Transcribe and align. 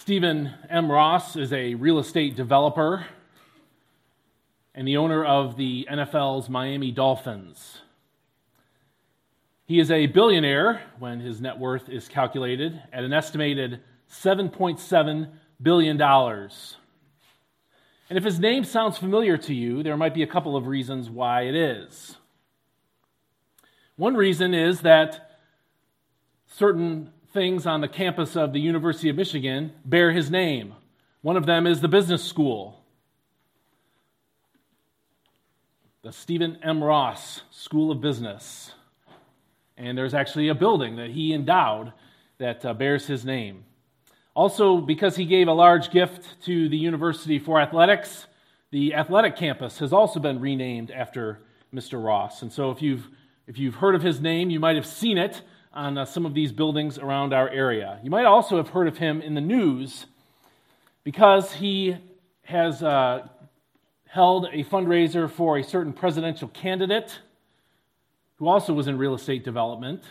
Stephen 0.00 0.54
M. 0.70 0.90
Ross 0.90 1.34
is 1.34 1.52
a 1.52 1.74
real 1.74 1.98
estate 1.98 2.36
developer 2.36 3.04
and 4.72 4.86
the 4.86 4.96
owner 4.96 5.24
of 5.24 5.56
the 5.56 5.88
NFL's 5.90 6.48
Miami 6.48 6.92
Dolphins. 6.92 7.80
He 9.66 9.80
is 9.80 9.90
a 9.90 10.06
billionaire 10.06 10.82
when 11.00 11.18
his 11.18 11.40
net 11.40 11.58
worth 11.58 11.88
is 11.88 12.06
calculated 12.08 12.80
at 12.92 13.02
an 13.02 13.12
estimated 13.12 13.80
$7.7 14.10 15.30
billion. 15.60 16.00
And 16.00 16.50
if 18.08 18.22
his 18.22 18.38
name 18.38 18.62
sounds 18.62 18.98
familiar 18.98 19.36
to 19.36 19.52
you, 19.52 19.82
there 19.82 19.96
might 19.96 20.14
be 20.14 20.22
a 20.22 20.28
couple 20.28 20.56
of 20.56 20.68
reasons 20.68 21.10
why 21.10 21.42
it 21.42 21.56
is. 21.56 22.16
One 23.96 24.14
reason 24.14 24.54
is 24.54 24.82
that 24.82 25.40
certain 26.46 27.12
things 27.32 27.66
on 27.66 27.80
the 27.80 27.88
campus 27.88 28.36
of 28.36 28.52
the 28.52 28.60
University 28.60 29.08
of 29.08 29.16
Michigan 29.16 29.72
bear 29.84 30.12
his 30.12 30.30
name. 30.30 30.74
One 31.20 31.36
of 31.36 31.46
them 31.46 31.66
is 31.66 31.80
the 31.80 31.88
business 31.88 32.24
school, 32.24 32.82
the 36.02 36.12
Stephen 36.12 36.58
M. 36.62 36.82
Ross 36.82 37.42
School 37.50 37.90
of 37.90 38.00
Business. 38.00 38.72
And 39.76 39.96
there's 39.96 40.14
actually 40.14 40.48
a 40.48 40.54
building 40.54 40.96
that 40.96 41.10
he 41.10 41.32
endowed 41.32 41.92
that 42.38 42.64
uh, 42.64 42.72
bears 42.72 43.06
his 43.06 43.24
name. 43.24 43.64
Also, 44.34 44.78
because 44.78 45.16
he 45.16 45.24
gave 45.24 45.48
a 45.48 45.52
large 45.52 45.90
gift 45.90 46.40
to 46.44 46.68
the 46.68 46.76
University 46.76 47.38
for 47.38 47.60
Athletics, 47.60 48.26
the 48.70 48.94
athletic 48.94 49.36
campus 49.36 49.78
has 49.78 49.92
also 49.92 50.20
been 50.20 50.40
renamed 50.40 50.90
after 50.90 51.40
Mr. 51.74 52.02
Ross. 52.02 52.42
And 52.42 52.52
so, 52.52 52.70
if 52.70 52.80
you've, 52.80 53.08
if 53.46 53.58
you've 53.58 53.74
heard 53.74 53.94
of 53.94 54.02
his 54.02 54.20
name, 54.20 54.50
you 54.50 54.60
might 54.60 54.76
have 54.76 54.86
seen 54.86 55.18
it 55.18 55.42
on 55.72 55.98
uh, 55.98 56.04
some 56.04 56.26
of 56.26 56.34
these 56.34 56.52
buildings 56.52 56.98
around 56.98 57.32
our 57.32 57.48
area. 57.48 57.98
You 58.02 58.10
might 58.10 58.24
also 58.24 58.56
have 58.56 58.70
heard 58.70 58.88
of 58.88 58.98
him 58.98 59.20
in 59.20 59.34
the 59.34 59.40
news 59.40 60.06
because 61.04 61.52
he 61.54 61.96
has 62.42 62.82
uh, 62.82 63.28
held 64.08 64.46
a 64.46 64.64
fundraiser 64.64 65.30
for 65.30 65.58
a 65.58 65.62
certain 65.62 65.92
presidential 65.92 66.48
candidate 66.48 67.18
who 68.36 68.48
also 68.48 68.72
was 68.72 68.86
in 68.86 68.96
real 68.96 69.14
estate 69.14 69.44
development. 69.44 70.02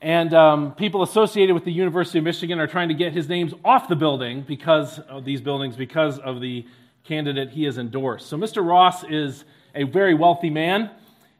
And 0.00 0.34
um, 0.34 0.74
people 0.74 1.02
associated 1.02 1.54
with 1.54 1.64
the 1.64 1.72
University 1.72 2.18
of 2.18 2.24
Michigan 2.24 2.58
are 2.58 2.66
trying 2.66 2.88
to 2.88 2.94
get 2.94 3.12
his 3.12 3.28
names 3.28 3.54
off 3.64 3.88
the 3.88 3.96
building 3.96 4.42
because 4.42 4.98
of 5.00 5.24
these 5.24 5.40
buildings, 5.40 5.76
because 5.76 6.18
of 6.18 6.40
the 6.40 6.66
candidate 7.04 7.50
he 7.50 7.64
has 7.64 7.78
endorsed. 7.78 8.28
So 8.28 8.36
Mr. 8.36 8.66
Ross 8.66 9.04
is 9.04 9.44
a 9.74 9.84
very 9.84 10.14
wealthy 10.14 10.50
man 10.50 10.90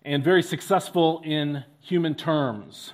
and 0.05 0.23
very 0.23 0.42
successful 0.42 1.23
in 1.25 1.64
human 1.83 2.14
terms. 2.14 2.92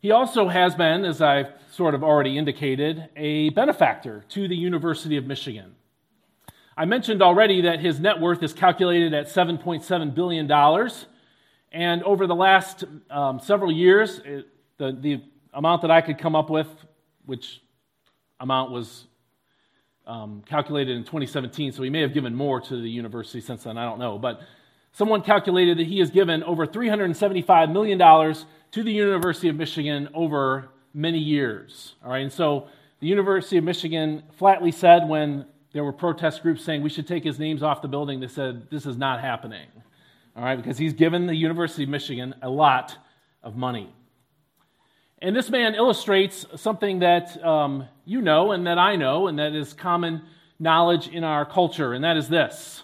He 0.00 0.10
also 0.10 0.48
has 0.48 0.74
been, 0.74 1.04
as 1.04 1.20
I've 1.20 1.52
sort 1.70 1.94
of 1.94 2.02
already 2.02 2.36
indicated, 2.36 3.08
a 3.16 3.50
benefactor 3.50 4.24
to 4.30 4.48
the 4.48 4.56
University 4.56 5.16
of 5.16 5.26
Michigan. 5.26 5.74
I 6.76 6.86
mentioned 6.86 7.22
already 7.22 7.62
that 7.62 7.80
his 7.80 8.00
net 8.00 8.20
worth 8.20 8.42
is 8.42 8.52
calculated 8.52 9.12
at 9.12 9.26
$7.7 9.26 10.14
billion. 10.14 10.50
And 11.72 12.02
over 12.02 12.26
the 12.26 12.34
last 12.34 12.84
um, 13.10 13.38
several 13.40 13.70
years, 13.70 14.20
it, 14.24 14.48
the, 14.78 14.96
the 14.98 15.22
amount 15.52 15.82
that 15.82 15.90
I 15.90 16.00
could 16.00 16.18
come 16.18 16.34
up 16.34 16.48
with, 16.48 16.68
which 17.26 17.60
amount 18.40 18.70
was 18.70 19.04
um, 20.06 20.42
calculated 20.46 20.96
in 20.96 21.04
2017, 21.04 21.72
so 21.72 21.82
he 21.82 21.90
may 21.90 22.00
have 22.00 22.14
given 22.14 22.34
more 22.34 22.60
to 22.60 22.80
the 22.80 22.88
university 22.88 23.40
since 23.40 23.64
then, 23.64 23.76
I 23.76 23.84
don't 23.84 23.98
know. 23.98 24.18
But 24.18 24.40
someone 24.92 25.22
calculated 25.22 25.78
that 25.78 25.86
he 25.86 25.98
has 25.98 26.10
given 26.10 26.42
over 26.42 26.66
$375 26.66 27.72
million 27.72 27.98
to 27.98 28.82
the 28.82 28.92
University 28.92 29.48
of 29.48 29.56
Michigan 29.56 30.08
over 30.14 30.68
many 30.94 31.18
years. 31.18 31.94
All 32.04 32.10
right, 32.10 32.22
and 32.22 32.32
so 32.32 32.68
the 33.00 33.06
University 33.06 33.56
of 33.56 33.64
Michigan 33.64 34.22
flatly 34.36 34.72
said 34.72 35.08
when 35.08 35.46
there 35.72 35.84
were 35.84 35.92
protest 35.92 36.42
groups 36.42 36.64
saying 36.64 36.82
we 36.82 36.90
should 36.90 37.06
take 37.06 37.24
his 37.24 37.38
names 37.38 37.62
off 37.62 37.82
the 37.82 37.88
building. 37.88 38.20
They 38.20 38.28
said 38.28 38.68
this 38.70 38.86
is 38.86 38.96
not 38.96 39.20
happening. 39.20 39.66
All 40.36 40.44
right, 40.44 40.56
because 40.56 40.78
he's 40.78 40.92
given 40.92 41.26
the 41.26 41.34
University 41.34 41.84
of 41.84 41.88
Michigan 41.88 42.34
a 42.42 42.50
lot 42.50 42.96
of 43.42 43.56
money. 43.56 43.92
And 45.22 45.36
this 45.36 45.50
man 45.50 45.74
illustrates 45.74 46.46
something 46.56 47.00
that 47.00 47.42
um, 47.44 47.86
you 48.04 48.22
know 48.22 48.52
and 48.52 48.66
that 48.66 48.78
I 48.78 48.96
know, 48.96 49.26
and 49.26 49.38
that 49.38 49.54
is 49.54 49.72
common 49.72 50.22
knowledge 50.58 51.08
in 51.08 51.24
our 51.24 51.44
culture, 51.44 51.92
and 51.92 52.04
that 52.04 52.16
is 52.16 52.28
this 52.28 52.82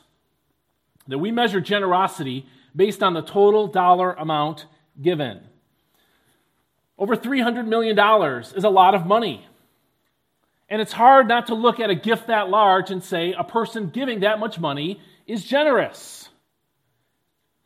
that 1.08 1.18
we 1.18 1.30
measure 1.30 1.60
generosity 1.60 2.46
based 2.74 3.02
on 3.02 3.14
the 3.14 3.22
total 3.22 3.66
dollar 3.66 4.12
amount 4.14 4.66
given. 5.00 5.40
Over 6.98 7.16
$300 7.16 7.66
million 7.66 7.98
is 8.56 8.64
a 8.64 8.70
lot 8.70 8.94
of 8.94 9.06
money. 9.06 9.46
And 10.68 10.82
it's 10.82 10.92
hard 10.92 11.28
not 11.28 11.46
to 11.46 11.54
look 11.54 11.78
at 11.78 11.90
a 11.90 11.94
gift 11.94 12.26
that 12.26 12.48
large 12.48 12.90
and 12.90 13.02
say 13.02 13.32
a 13.32 13.44
person 13.44 13.90
giving 13.90 14.20
that 14.20 14.40
much 14.40 14.58
money 14.58 15.00
is 15.26 15.44
generous. 15.44 16.28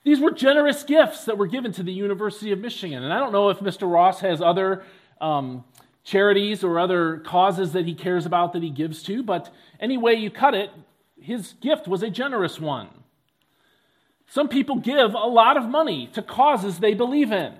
These 0.05 0.21
were 0.21 0.31
generous 0.31 0.83
gifts 0.83 1.25
that 1.27 1.39
were 1.39 1.47
given 1.47 1.73
to 1.73 1.83
the 1.83 1.93
University 1.93 2.53
of 2.53 2.59
Michigan. 2.59 3.03
And 3.03 3.13
I 3.13 3.19
don't 3.19 3.33
know 3.33 3.51
if 3.51 3.59
Mr. 3.59 3.91
Ross 3.91 4.21
has 4.21 4.41
other 4.41 4.83
um, 5.21 5.65
charities 6.05 6.65
or 6.65 6.79
other 6.79 7.19
causes 7.19 7.73
that 7.73 7.87
he 7.87 7.95
cares 7.95 8.27
about 8.27 8.53
that 8.55 8.63
he 8.63 8.71
gives 8.71 9.03
to, 9.05 9.23
but 9.23 9.53
any 9.79 9.99
way 9.99 10.15
you 10.15 10.31
cut 10.31 10.55
it, 10.55 10.71
his 11.21 11.55
gift 11.61 11.87
was 11.87 12.03
a 12.03 12.11
generous 12.11 12.59
one. 12.59 12.89
Some 14.31 14.49
people 14.49 14.77
give 14.77 15.13
a 15.15 15.27
lot 15.27 15.57
of 15.57 15.69
money 15.69 16.07
to 16.13 16.23
causes 16.23 16.79
they 16.79 16.95
believe 16.95 17.33
in. 17.33 17.53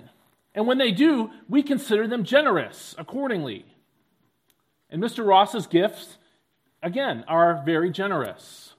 And 0.55 0.65
when 0.65 0.77
they 0.77 0.91
do, 0.91 1.29
we 1.49 1.63
consider 1.63 2.07
them 2.07 2.23
generous 2.23 2.95
accordingly. 2.97 3.65
And 4.89 5.03
Mr. 5.03 5.27
Ross's 5.27 5.67
gifts, 5.67 6.17
again, 6.81 7.25
are 7.27 7.61
very 7.65 7.91
generous. 7.91 8.73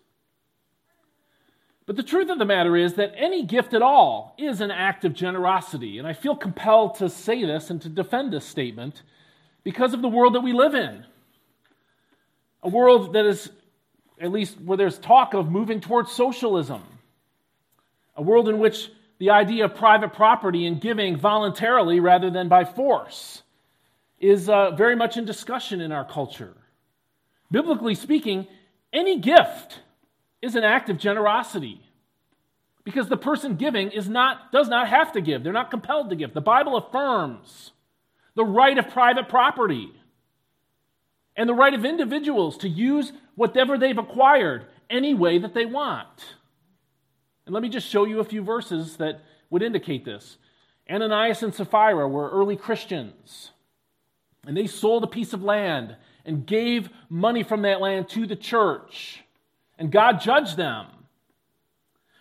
But 1.84 1.96
the 1.96 2.02
truth 2.02 2.30
of 2.30 2.38
the 2.38 2.46
matter 2.46 2.78
is 2.78 2.94
that 2.94 3.12
any 3.14 3.44
gift 3.44 3.74
at 3.74 3.82
all 3.82 4.34
is 4.38 4.62
an 4.62 4.70
act 4.70 5.04
of 5.04 5.12
generosity. 5.12 5.98
And 5.98 6.08
I 6.08 6.14
feel 6.14 6.34
compelled 6.34 6.94
to 6.94 7.10
say 7.10 7.44
this 7.44 7.68
and 7.68 7.82
to 7.82 7.90
defend 7.90 8.32
this 8.32 8.46
statement 8.46 9.02
because 9.64 9.92
of 9.92 10.00
the 10.00 10.08
world 10.08 10.34
that 10.34 10.40
we 10.40 10.54
live 10.54 10.74
in. 10.74 11.04
A 12.62 12.70
world 12.70 13.12
that 13.12 13.26
is, 13.26 13.50
at 14.18 14.32
least 14.32 14.58
where 14.62 14.78
there's 14.78 14.98
talk 14.98 15.34
of 15.34 15.50
moving 15.50 15.82
towards 15.82 16.10
socialism. 16.10 16.82
A 18.16 18.22
world 18.22 18.48
in 18.48 18.58
which 18.58 18.90
the 19.18 19.30
idea 19.30 19.64
of 19.64 19.74
private 19.74 20.12
property 20.12 20.66
and 20.66 20.80
giving 20.80 21.16
voluntarily 21.16 22.00
rather 22.00 22.30
than 22.30 22.48
by 22.48 22.64
force 22.64 23.42
is 24.18 24.48
uh, 24.48 24.70
very 24.72 24.96
much 24.96 25.16
in 25.16 25.24
discussion 25.24 25.80
in 25.80 25.92
our 25.92 26.04
culture. 26.04 26.56
Biblically 27.50 27.94
speaking, 27.94 28.46
any 28.92 29.18
gift 29.18 29.80
is 30.40 30.54
an 30.54 30.64
act 30.64 30.90
of 30.90 30.98
generosity 30.98 31.80
because 32.84 33.08
the 33.08 33.16
person 33.16 33.56
giving 33.56 33.90
is 33.90 34.08
not, 34.08 34.50
does 34.52 34.68
not 34.68 34.88
have 34.88 35.12
to 35.12 35.20
give. 35.20 35.42
They're 35.42 35.52
not 35.52 35.70
compelled 35.70 36.10
to 36.10 36.16
give. 36.16 36.34
The 36.34 36.40
Bible 36.40 36.76
affirms 36.76 37.72
the 38.34 38.44
right 38.44 38.76
of 38.76 38.88
private 38.90 39.28
property 39.28 39.92
and 41.36 41.48
the 41.48 41.54
right 41.54 41.74
of 41.74 41.84
individuals 41.84 42.58
to 42.58 42.68
use 42.68 43.12
whatever 43.34 43.78
they've 43.78 43.96
acquired 43.96 44.66
any 44.90 45.14
way 45.14 45.38
that 45.38 45.54
they 45.54 45.64
want. 45.64 46.36
And 47.46 47.54
let 47.54 47.62
me 47.62 47.68
just 47.68 47.88
show 47.88 48.04
you 48.04 48.20
a 48.20 48.24
few 48.24 48.42
verses 48.42 48.96
that 48.98 49.22
would 49.50 49.62
indicate 49.62 50.04
this. 50.04 50.38
Ananias 50.90 51.42
and 51.42 51.54
Sapphira 51.54 52.08
were 52.08 52.30
early 52.30 52.56
Christians. 52.56 53.50
And 54.46 54.56
they 54.56 54.66
sold 54.66 55.04
a 55.04 55.08
piece 55.08 55.32
of 55.32 55.42
land 55.42 55.96
and 56.24 56.46
gave 56.46 56.88
money 57.08 57.42
from 57.42 57.62
that 57.62 57.80
land 57.80 58.08
to 58.10 58.26
the 58.26 58.36
church. 58.36 59.22
And 59.78 59.90
God 59.90 60.20
judged 60.20 60.56
them. 60.56 60.86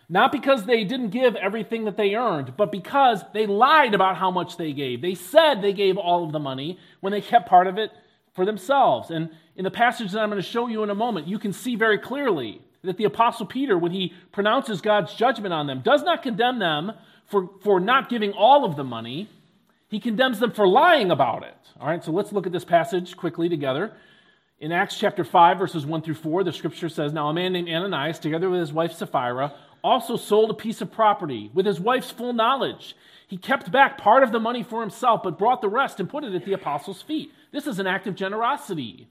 Not 0.08 0.32
because 0.32 0.64
they 0.64 0.84
didn't 0.84 1.10
give 1.10 1.36
everything 1.36 1.84
that 1.84 1.96
they 1.96 2.14
earned, 2.14 2.56
but 2.56 2.70
because 2.70 3.24
they 3.32 3.46
lied 3.46 3.94
about 3.94 4.16
how 4.16 4.30
much 4.30 4.56
they 4.56 4.72
gave. 4.72 5.00
They 5.00 5.14
said 5.14 5.62
they 5.62 5.72
gave 5.72 5.96
all 5.96 6.24
of 6.24 6.32
the 6.32 6.38
money 6.38 6.78
when 7.00 7.12
they 7.12 7.20
kept 7.20 7.48
part 7.48 7.66
of 7.66 7.78
it 7.78 7.90
for 8.34 8.44
themselves. 8.44 9.10
And 9.10 9.30
in 9.56 9.64
the 9.64 9.70
passage 9.70 10.12
that 10.12 10.20
I'm 10.20 10.28
going 10.28 10.42
to 10.42 10.46
show 10.46 10.68
you 10.68 10.82
in 10.82 10.90
a 10.90 10.94
moment, 10.94 11.28
you 11.28 11.38
can 11.38 11.52
see 11.52 11.76
very 11.76 11.98
clearly 11.98 12.60
that 12.82 12.96
the 12.96 13.04
Apostle 13.04 13.46
Peter, 13.46 13.78
when 13.78 13.92
he 13.92 14.12
pronounces 14.32 14.80
God's 14.80 15.14
judgment 15.14 15.54
on 15.54 15.66
them, 15.66 15.80
does 15.80 16.02
not 16.02 16.22
condemn 16.22 16.58
them 16.58 16.92
for, 17.26 17.50
for 17.62 17.80
not 17.80 18.08
giving 18.08 18.32
all 18.32 18.64
of 18.64 18.76
the 18.76 18.84
money. 18.84 19.28
He 19.88 20.00
condemns 20.00 20.40
them 20.40 20.52
for 20.52 20.66
lying 20.66 21.10
about 21.10 21.44
it. 21.44 21.56
All 21.80 21.86
right, 21.86 22.02
so 22.02 22.12
let's 22.12 22.32
look 22.32 22.46
at 22.46 22.52
this 22.52 22.64
passage 22.64 23.16
quickly 23.16 23.48
together. 23.48 23.92
In 24.58 24.70
Acts 24.70 24.96
chapter 24.96 25.24
5, 25.24 25.58
verses 25.58 25.84
1 25.84 26.02
through 26.02 26.14
4, 26.14 26.44
the 26.44 26.52
scripture 26.52 26.88
says 26.88 27.12
Now 27.12 27.28
a 27.28 27.34
man 27.34 27.52
named 27.52 27.68
Ananias, 27.68 28.18
together 28.18 28.48
with 28.48 28.60
his 28.60 28.72
wife 28.72 28.92
Sapphira, 28.92 29.54
also 29.82 30.16
sold 30.16 30.50
a 30.50 30.54
piece 30.54 30.80
of 30.80 30.92
property 30.92 31.50
with 31.52 31.66
his 31.66 31.80
wife's 31.80 32.10
full 32.10 32.32
knowledge. 32.32 32.94
He 33.26 33.36
kept 33.36 33.72
back 33.72 33.98
part 33.98 34.22
of 34.22 34.30
the 34.30 34.38
money 34.38 34.62
for 34.62 34.80
himself, 34.80 35.22
but 35.24 35.38
brought 35.38 35.62
the 35.62 35.68
rest 35.68 35.98
and 35.98 36.08
put 36.08 36.22
it 36.22 36.34
at 36.34 36.44
the 36.44 36.52
apostles' 36.52 37.02
feet. 37.02 37.32
This 37.50 37.66
is 37.66 37.78
an 37.78 37.86
act 37.86 38.06
of 38.06 38.14
generosity. 38.14 39.08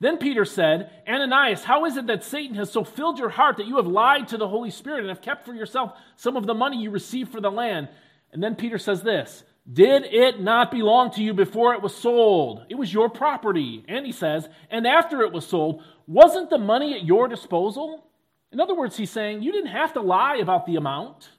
Then 0.00 0.18
Peter 0.18 0.44
said, 0.44 0.90
Ananias, 1.08 1.64
how 1.64 1.84
is 1.86 1.96
it 1.96 2.06
that 2.06 2.24
Satan 2.24 2.56
has 2.56 2.70
so 2.70 2.84
filled 2.84 3.18
your 3.18 3.28
heart 3.28 3.56
that 3.56 3.66
you 3.66 3.76
have 3.76 3.86
lied 3.86 4.28
to 4.28 4.36
the 4.36 4.48
Holy 4.48 4.70
Spirit 4.70 5.00
and 5.00 5.08
have 5.08 5.22
kept 5.22 5.46
for 5.46 5.54
yourself 5.54 5.92
some 6.16 6.36
of 6.36 6.46
the 6.46 6.54
money 6.54 6.82
you 6.82 6.90
received 6.90 7.32
for 7.32 7.40
the 7.40 7.50
land? 7.50 7.88
And 8.32 8.42
then 8.42 8.56
Peter 8.56 8.78
says 8.78 9.02
this 9.02 9.44
Did 9.70 10.04
it 10.04 10.40
not 10.40 10.70
belong 10.70 11.12
to 11.12 11.22
you 11.22 11.32
before 11.32 11.74
it 11.74 11.82
was 11.82 11.94
sold? 11.94 12.66
It 12.68 12.74
was 12.74 12.92
your 12.92 13.08
property. 13.08 13.84
And 13.88 14.04
he 14.04 14.12
says, 14.12 14.48
and 14.70 14.86
after 14.86 15.22
it 15.22 15.32
was 15.32 15.46
sold, 15.46 15.82
wasn't 16.06 16.50
the 16.50 16.58
money 16.58 16.94
at 16.94 17.04
your 17.04 17.28
disposal? 17.28 18.04
In 18.52 18.60
other 18.60 18.74
words, 18.74 18.96
he's 18.96 19.10
saying, 19.10 19.42
you 19.42 19.52
didn't 19.52 19.72
have 19.72 19.94
to 19.94 20.00
lie 20.00 20.36
about 20.36 20.66
the 20.66 20.76
amount. 20.76 21.30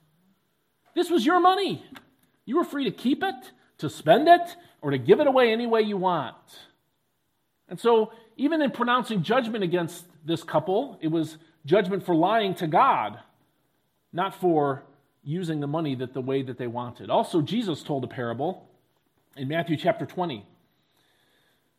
This 0.94 1.10
was 1.10 1.26
your 1.26 1.40
money. 1.40 1.84
You 2.46 2.58
were 2.58 2.64
free 2.64 2.86
to 2.86 2.92
keep 2.92 3.24
it, 3.24 3.52
to 3.80 3.90
spend 3.90 4.28
it, 4.28 4.56
or 4.82 4.92
to 4.92 4.98
give 4.98 5.20
it 5.20 5.28
away 5.28 5.52
any 5.52 5.68
way 5.68 5.82
you 5.82 5.98
want. 5.98 6.36
And 7.70 7.80
so, 7.80 8.12
even 8.38 8.62
in 8.62 8.72
pronouncing 8.72 9.24
judgment 9.24 9.64
against 9.64 10.06
this 10.26 10.44
couple, 10.44 10.98
it 11.02 11.10
was 11.10 11.38
judgment 11.66 12.06
for 12.06 12.16
lying 12.16 12.56
to 12.56 12.68
God, 12.68 13.20
not 14.14 14.34
for 14.36 14.84
using 15.24 15.60
the 15.60 15.68
money 15.68 15.96
that 15.96 16.14
the 16.14 16.22
way 16.22 16.42
that 16.44 16.58
they 16.58 16.68
wanted. 16.68 17.10
Also, 17.10 17.42
Jesus 17.42 17.84
told 17.84 18.04
a 18.04 18.08
parable 18.08 18.70
in 19.36 19.48
Matthew 19.48 19.76
chapter 19.76 20.06
20 20.06 20.46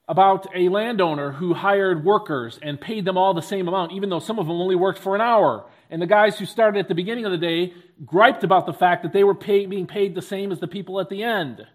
about 0.08 0.46
a 0.54 0.68
landowner 0.70 1.32
who 1.32 1.52
hired 1.52 2.04
workers 2.04 2.58
and 2.62 2.80
paid 2.80 3.04
them 3.04 3.18
all 3.18 3.34
the 3.34 3.42
same 3.42 3.68
amount, 3.68 3.92
even 3.92 4.08
though 4.08 4.18
some 4.18 4.38
of 4.38 4.46
them 4.46 4.56
only 4.56 4.74
worked 4.74 4.98
for 4.98 5.14
an 5.14 5.20
hour. 5.20 5.66
And 5.90 6.00
the 6.00 6.06
guys 6.06 6.38
who 6.38 6.46
started 6.46 6.80
at 6.80 6.88
the 6.88 6.94
beginning 6.94 7.26
of 7.26 7.32
the 7.32 7.38
day 7.38 7.74
griped 8.04 8.42
about 8.42 8.66
the 8.66 8.72
fact 8.72 9.02
that 9.02 9.12
they 9.12 9.22
were 9.22 9.34
pay, 9.34 9.66
being 9.66 9.86
paid 9.86 10.14
the 10.14 10.22
same 10.22 10.50
as 10.50 10.60
the 10.60 10.66
people 10.66 10.98
at 10.98 11.10
the 11.10 11.22
end. 11.22 11.66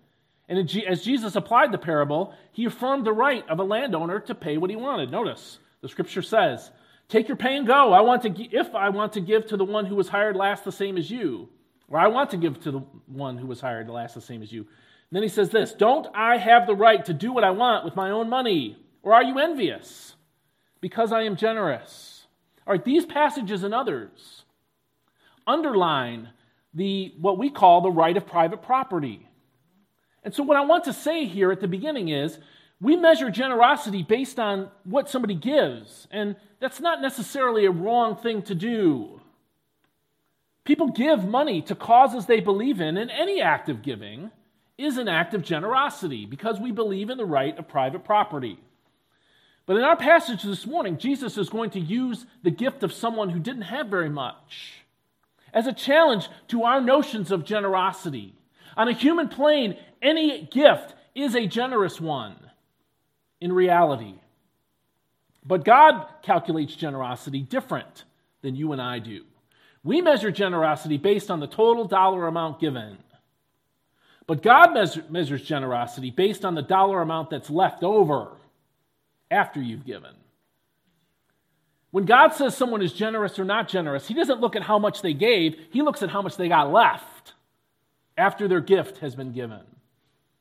And 0.50 0.60
as 0.88 1.04
Jesus 1.04 1.36
applied 1.36 1.72
the 1.72 1.78
parable, 1.78 2.34
he 2.52 2.66
affirmed 2.66 3.06
the 3.06 3.14
right 3.14 3.48
of 3.48 3.60
a 3.60 3.64
landowner 3.64 4.20
to 4.22 4.36
pay 4.36 4.58
what 4.58 4.70
he 4.70 4.76
wanted. 4.76 5.10
Notice, 5.10 5.60
the 5.82 5.90
scripture 5.90 6.22
says, 6.22 6.70
Take 7.10 7.28
your 7.28 7.38
pay 7.38 7.56
and 7.58 7.68
go. 7.68 7.94
I 7.94 8.02
want 8.02 8.24
to, 8.24 8.56
if 8.56 8.74
I 8.74 8.90
want 8.90 9.14
to 9.14 9.22
give 9.22 9.48
to 9.48 9.58
the 9.58 9.66
one 9.66 9.86
who 9.86 9.96
was 9.96 10.10
hired 10.10 10.36
last 10.36 10.64
the 10.64 10.72
same 10.72 10.98
as 10.98 11.10
you, 11.10 11.50
or 11.88 12.00
I 12.00 12.08
want 12.08 12.32
to 12.32 12.38
give 12.38 12.60
to 12.62 12.72
the 12.72 12.80
one 13.08 13.38
who 13.38 13.46
was 13.46 13.62
hired 13.62 13.90
last 13.90 14.16
the 14.16 14.22
same 14.22 14.42
as 14.42 14.52
you. 14.52 14.62
And 14.62 14.68
then 15.12 15.24
he 15.24 15.30
says 15.30 15.50
this 15.50 15.74
Don't 15.74 16.08
I 16.16 16.38
have 16.38 16.66
the 16.66 16.76
right 16.76 17.04
to 17.06 17.14
do 17.14 17.32
what 17.32 17.44
I 17.44 17.52
want 17.52 17.86
with 17.86 17.96
my 17.96 18.10
own 18.10 18.30
money? 18.30 18.78
Or 19.04 19.14
are 19.14 19.24
you 19.24 19.38
envious 19.38 20.16
because 20.82 21.12
I 21.12 21.24
am 21.24 21.36
generous? 21.36 22.26
All 22.66 22.74
right, 22.74 22.84
these 22.84 23.06
passages 23.06 23.64
and 23.64 23.74
others 23.74 24.44
underline 25.46 26.30
the, 26.74 27.14
what 27.20 27.38
we 27.38 27.50
call 27.50 27.82
the 27.82 27.92
right 27.92 28.16
of 28.16 28.26
private 28.26 28.62
property. 28.62 29.28
And 30.24 30.34
so, 30.34 30.44
what 30.44 30.58
I 30.58 30.62
want 30.62 30.86
to 30.86 30.94
say 30.94 31.26
here 31.26 31.52
at 31.52 31.60
the 31.60 31.68
beginning 31.68 32.10
is 32.10 32.38
we 32.80 32.96
measure 32.96 33.30
generosity 33.30 34.04
based 34.04 34.40
on 34.40 34.70
what 34.84 35.10
somebody 35.10 35.36
gives, 35.36 36.08
and 36.12 36.36
that's 36.60 36.80
not 36.80 37.02
necessarily 37.02 37.66
a 37.66 37.72
wrong 37.72 38.16
thing 38.16 38.42
to 38.44 38.56
do. 38.56 39.22
People 40.64 40.90
give 40.90 41.26
money 41.26 41.62
to 41.64 41.76
causes 41.76 42.26
they 42.26 42.40
believe 42.40 42.80
in, 42.80 42.98
and 42.98 43.12
any 43.12 43.42
act 43.42 43.68
of 43.70 43.82
giving 43.82 44.32
is 44.78 44.98
an 44.98 45.08
act 45.08 45.34
of 45.34 45.44
generosity 45.44 46.26
because 46.26 46.60
we 46.60 46.72
believe 46.72 47.10
in 47.10 47.18
the 47.18 47.26
right 47.26 47.58
of 47.60 47.68
private 47.68 48.04
property. 48.04 48.60
But 49.66 49.78
in 49.78 49.84
our 49.84 49.96
passage 49.96 50.44
this 50.44 50.66
morning, 50.66 50.98
Jesus 50.98 51.38
is 51.38 51.50
going 51.50 51.70
to 51.72 51.80
use 51.80 52.26
the 52.44 52.52
gift 52.52 52.84
of 52.84 52.92
someone 52.92 53.30
who 53.30 53.40
didn't 53.40 53.64
have 53.64 53.88
very 53.88 54.10
much 54.10 54.84
as 55.54 55.68
a 55.68 55.74
challenge 55.74 56.28
to 56.50 56.64
our 56.64 56.82
notions 56.82 57.32
of 57.32 57.46
generosity. 57.46 58.36
On 58.76 58.88
a 58.88 58.94
human 58.94 59.30
plane, 59.30 59.78
any 60.02 60.44
gift 60.44 60.94
is 61.16 61.36
a 61.36 61.48
generous 61.48 62.02
one 62.02 62.36
in 63.40 63.52
reality. 63.52 64.16
But 65.46 65.66
God 65.66 66.08
calculates 66.22 66.76
generosity 66.76 67.42
different 67.42 68.06
than 68.42 68.56
you 68.56 68.72
and 68.72 68.82
I 68.82 69.00
do. 69.00 69.24
We 69.84 70.02
measure 70.02 70.32
generosity 70.32 70.98
based 70.98 71.30
on 71.30 71.40
the 71.40 71.48
total 71.48 71.86
dollar 71.86 72.28
amount 72.28 72.60
given. 72.60 72.98
But 74.26 74.42
God 74.42 74.74
measure, 74.74 75.04
measures 75.10 75.44
generosity 75.44 76.10
based 76.10 76.46
on 76.46 76.56
the 76.56 76.62
dollar 76.62 77.02
amount 77.02 77.30
that's 77.30 77.50
left 77.50 77.84
over 77.84 78.30
after 79.30 79.62
you've 79.62 79.86
given. 79.86 80.12
When 81.92 82.06
God 82.06 82.30
says 82.30 82.56
someone 82.56 82.82
is 82.82 82.94
generous 82.94 83.38
or 83.38 83.44
not 83.44 83.68
generous, 83.68 84.08
He 84.08 84.14
doesn't 84.14 84.40
look 84.40 84.56
at 84.56 84.64
how 84.64 84.80
much 84.80 85.02
they 85.02 85.14
gave, 85.14 85.58
He 85.72 85.82
looks 85.82 86.02
at 86.02 86.10
how 86.10 86.22
much 86.22 86.38
they 86.38 86.48
got 86.48 86.72
left 86.72 87.13
after 88.18 88.48
their 88.48 88.62
gift 88.62 89.00
has 89.00 89.16
been 89.16 89.32
given. 89.32 89.62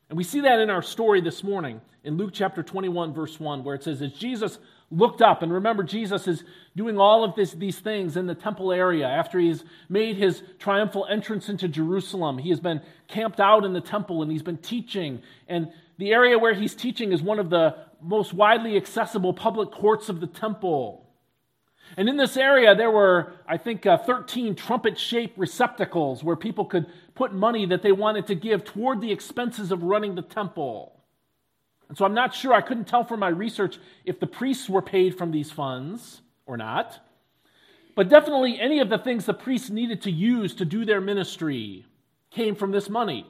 And 0.09 0.17
we 0.17 0.23
see 0.23 0.41
that 0.41 0.59
in 0.59 0.69
our 0.69 0.81
story 0.81 1.21
this 1.21 1.43
morning 1.43 1.81
in 2.03 2.17
Luke 2.17 2.31
chapter 2.33 2.61
21, 2.61 3.13
verse 3.13 3.39
1, 3.39 3.63
where 3.63 3.75
it 3.75 3.83
says, 3.83 4.01
As 4.01 4.11
Jesus 4.11 4.59
looked 4.91 5.21
up, 5.21 5.41
and 5.41 5.51
remember, 5.51 5.83
Jesus 5.83 6.27
is 6.27 6.43
doing 6.75 6.99
all 6.99 7.23
of 7.23 7.35
this, 7.35 7.53
these 7.53 7.79
things 7.79 8.17
in 8.17 8.27
the 8.27 8.35
temple 8.35 8.71
area 8.71 9.07
after 9.07 9.39
he's 9.39 9.63
made 9.89 10.17
his 10.17 10.43
triumphal 10.59 11.07
entrance 11.09 11.49
into 11.49 11.67
Jerusalem. 11.67 12.37
He 12.37 12.49
has 12.49 12.59
been 12.59 12.81
camped 13.07 13.39
out 13.39 13.65
in 13.65 13.73
the 13.73 13.81
temple 13.81 14.21
and 14.21 14.31
he's 14.31 14.43
been 14.43 14.57
teaching. 14.57 15.21
And 15.47 15.71
the 15.97 16.11
area 16.11 16.37
where 16.37 16.53
he's 16.53 16.75
teaching 16.75 17.11
is 17.11 17.21
one 17.21 17.39
of 17.39 17.49
the 17.49 17.75
most 18.01 18.33
widely 18.33 18.75
accessible 18.75 19.33
public 19.33 19.71
courts 19.71 20.09
of 20.09 20.19
the 20.19 20.27
temple. 20.27 21.03
And 21.95 22.09
in 22.09 22.17
this 22.17 22.37
area, 22.37 22.75
there 22.75 22.91
were, 22.91 23.33
I 23.47 23.57
think, 23.57 23.85
uh, 23.85 23.97
13 23.97 24.55
trumpet 24.55 24.97
shaped 24.97 25.37
receptacles 25.37 26.23
where 26.23 26.35
people 26.35 26.65
could 26.65 26.87
put 27.15 27.33
money 27.33 27.65
that 27.65 27.81
they 27.81 27.91
wanted 27.91 28.27
to 28.27 28.35
give 28.35 28.63
toward 28.63 29.01
the 29.01 29.11
expenses 29.11 29.71
of 29.71 29.83
running 29.83 30.15
the 30.15 30.21
temple. 30.21 30.99
And 31.89 31.97
so 31.97 32.05
I'm 32.05 32.13
not 32.13 32.33
sure, 32.33 32.53
I 32.53 32.61
couldn't 32.61 32.87
tell 32.87 33.03
from 33.03 33.19
my 33.19 33.27
research 33.27 33.77
if 34.05 34.19
the 34.19 34.27
priests 34.27 34.69
were 34.69 34.81
paid 34.81 35.17
from 35.17 35.31
these 35.31 35.51
funds 35.51 36.21
or 36.45 36.57
not. 36.57 36.99
But 37.95 38.09
definitely 38.09 38.59
any 38.59 38.79
of 38.79 38.89
the 38.89 38.97
things 38.97 39.25
the 39.25 39.33
priests 39.33 39.69
needed 39.69 40.01
to 40.03 40.11
use 40.11 40.55
to 40.55 40.65
do 40.65 40.85
their 40.85 41.01
ministry 41.01 41.85
came 42.31 42.55
from 42.55 42.71
this 42.71 42.89
money. 42.89 43.27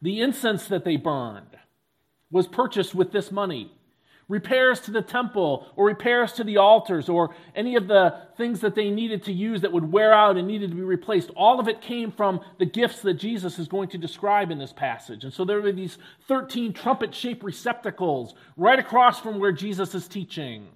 The 0.00 0.20
incense 0.20 0.66
that 0.68 0.84
they 0.84 0.96
burned 0.96 1.58
was 2.30 2.46
purchased 2.46 2.94
with 2.94 3.12
this 3.12 3.30
money 3.30 3.72
repairs 4.28 4.80
to 4.80 4.90
the 4.90 5.02
temple 5.02 5.66
or 5.76 5.86
repairs 5.86 6.32
to 6.32 6.44
the 6.44 6.56
altars 6.56 7.08
or 7.08 7.34
any 7.54 7.76
of 7.76 7.86
the 7.86 8.22
things 8.36 8.60
that 8.60 8.74
they 8.74 8.90
needed 8.90 9.22
to 9.24 9.32
use 9.32 9.60
that 9.60 9.72
would 9.72 9.92
wear 9.92 10.12
out 10.12 10.36
and 10.36 10.48
needed 10.48 10.70
to 10.70 10.76
be 10.76 10.82
replaced. 10.82 11.30
All 11.36 11.60
of 11.60 11.68
it 11.68 11.80
came 11.80 12.10
from 12.10 12.40
the 12.58 12.66
gifts 12.66 13.02
that 13.02 13.14
Jesus 13.14 13.58
is 13.58 13.68
going 13.68 13.88
to 13.90 13.98
describe 13.98 14.50
in 14.50 14.58
this 14.58 14.72
passage. 14.72 15.22
And 15.22 15.32
so 15.32 15.44
there 15.44 15.60
were 15.60 15.72
these 15.72 15.98
13 16.26 16.72
trumpet 16.72 17.14
shaped 17.14 17.44
receptacles 17.44 18.34
right 18.56 18.78
across 18.78 19.20
from 19.20 19.38
where 19.38 19.52
Jesus 19.52 19.94
is 19.94 20.08
teaching. 20.08 20.66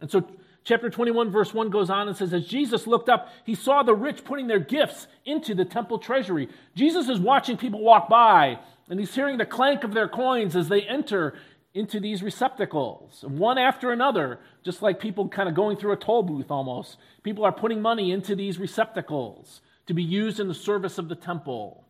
And 0.00 0.10
so 0.10 0.26
chapter 0.64 0.90
21, 0.90 1.30
verse 1.30 1.54
1 1.54 1.70
goes 1.70 1.88
on 1.88 2.08
and 2.08 2.16
says, 2.16 2.34
As 2.34 2.48
Jesus 2.48 2.88
looked 2.88 3.08
up, 3.08 3.28
he 3.44 3.54
saw 3.54 3.84
the 3.84 3.94
rich 3.94 4.24
putting 4.24 4.48
their 4.48 4.58
gifts 4.58 5.06
into 5.24 5.54
the 5.54 5.64
temple 5.64 6.00
treasury. 6.00 6.48
Jesus 6.74 7.08
is 7.08 7.20
watching 7.20 7.56
people 7.56 7.80
walk 7.80 8.08
by. 8.08 8.58
And 8.88 8.98
he's 8.98 9.14
hearing 9.14 9.38
the 9.38 9.46
clank 9.46 9.84
of 9.84 9.94
their 9.94 10.08
coins 10.08 10.56
as 10.56 10.68
they 10.68 10.82
enter 10.82 11.34
into 11.74 12.00
these 12.00 12.22
receptacles, 12.22 13.24
one 13.26 13.56
after 13.56 13.92
another, 13.92 14.40
just 14.62 14.82
like 14.82 15.00
people 15.00 15.28
kind 15.28 15.48
of 15.48 15.54
going 15.54 15.76
through 15.76 15.92
a 15.92 15.96
toll 15.96 16.22
booth 16.22 16.50
almost. 16.50 16.98
People 17.22 17.44
are 17.44 17.52
putting 17.52 17.80
money 17.80 18.12
into 18.12 18.36
these 18.36 18.58
receptacles 18.58 19.62
to 19.86 19.94
be 19.94 20.02
used 20.02 20.38
in 20.38 20.48
the 20.48 20.54
service 20.54 20.98
of 20.98 21.08
the 21.08 21.14
temple. 21.14 21.84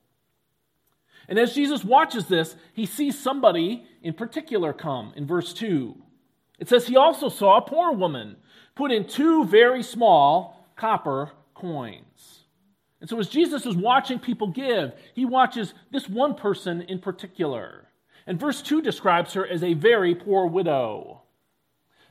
And 1.29 1.39
as 1.39 1.55
Jesus 1.55 1.85
watches 1.85 2.27
this, 2.27 2.55
he 2.73 2.87
sees 2.87 3.19
somebody 3.19 3.85
in 4.03 4.15
particular 4.15 4.73
come 4.73 5.13
in 5.17 5.27
verse 5.27 5.53
2. 5.53 5.97
It 6.59 6.69
says, 6.69 6.87
He 6.87 6.97
also 6.97 7.29
saw 7.29 7.59
a 7.59 7.63
poor 7.63 7.93
woman 7.93 8.37
put 8.75 8.93
in 8.93 9.07
two 9.07 9.45
very 9.45 9.83
small 9.83 10.69
copper 10.77 11.33
coins. 11.55 12.45
And 13.01 13.11
so 13.11 13.19
as 13.19 13.29
Jesus 13.29 13.67
is 13.67 13.77
watching 13.77 14.21
people 14.21 14.49
give, 14.49 14.93
he 15.15 15.25
watches 15.25 15.75
this 15.91 16.09
one 16.09 16.37
person 16.37 16.83
in 16.83 17.01
particular. 17.01 17.82
And 18.27 18.39
verse 18.39 18.63
2 18.63 18.83
describes 18.83 19.35
her 19.35 19.47
as 19.47 19.63
a 19.63 19.75
very 19.75 20.15
poor 20.15 20.47
widow. 20.47 21.23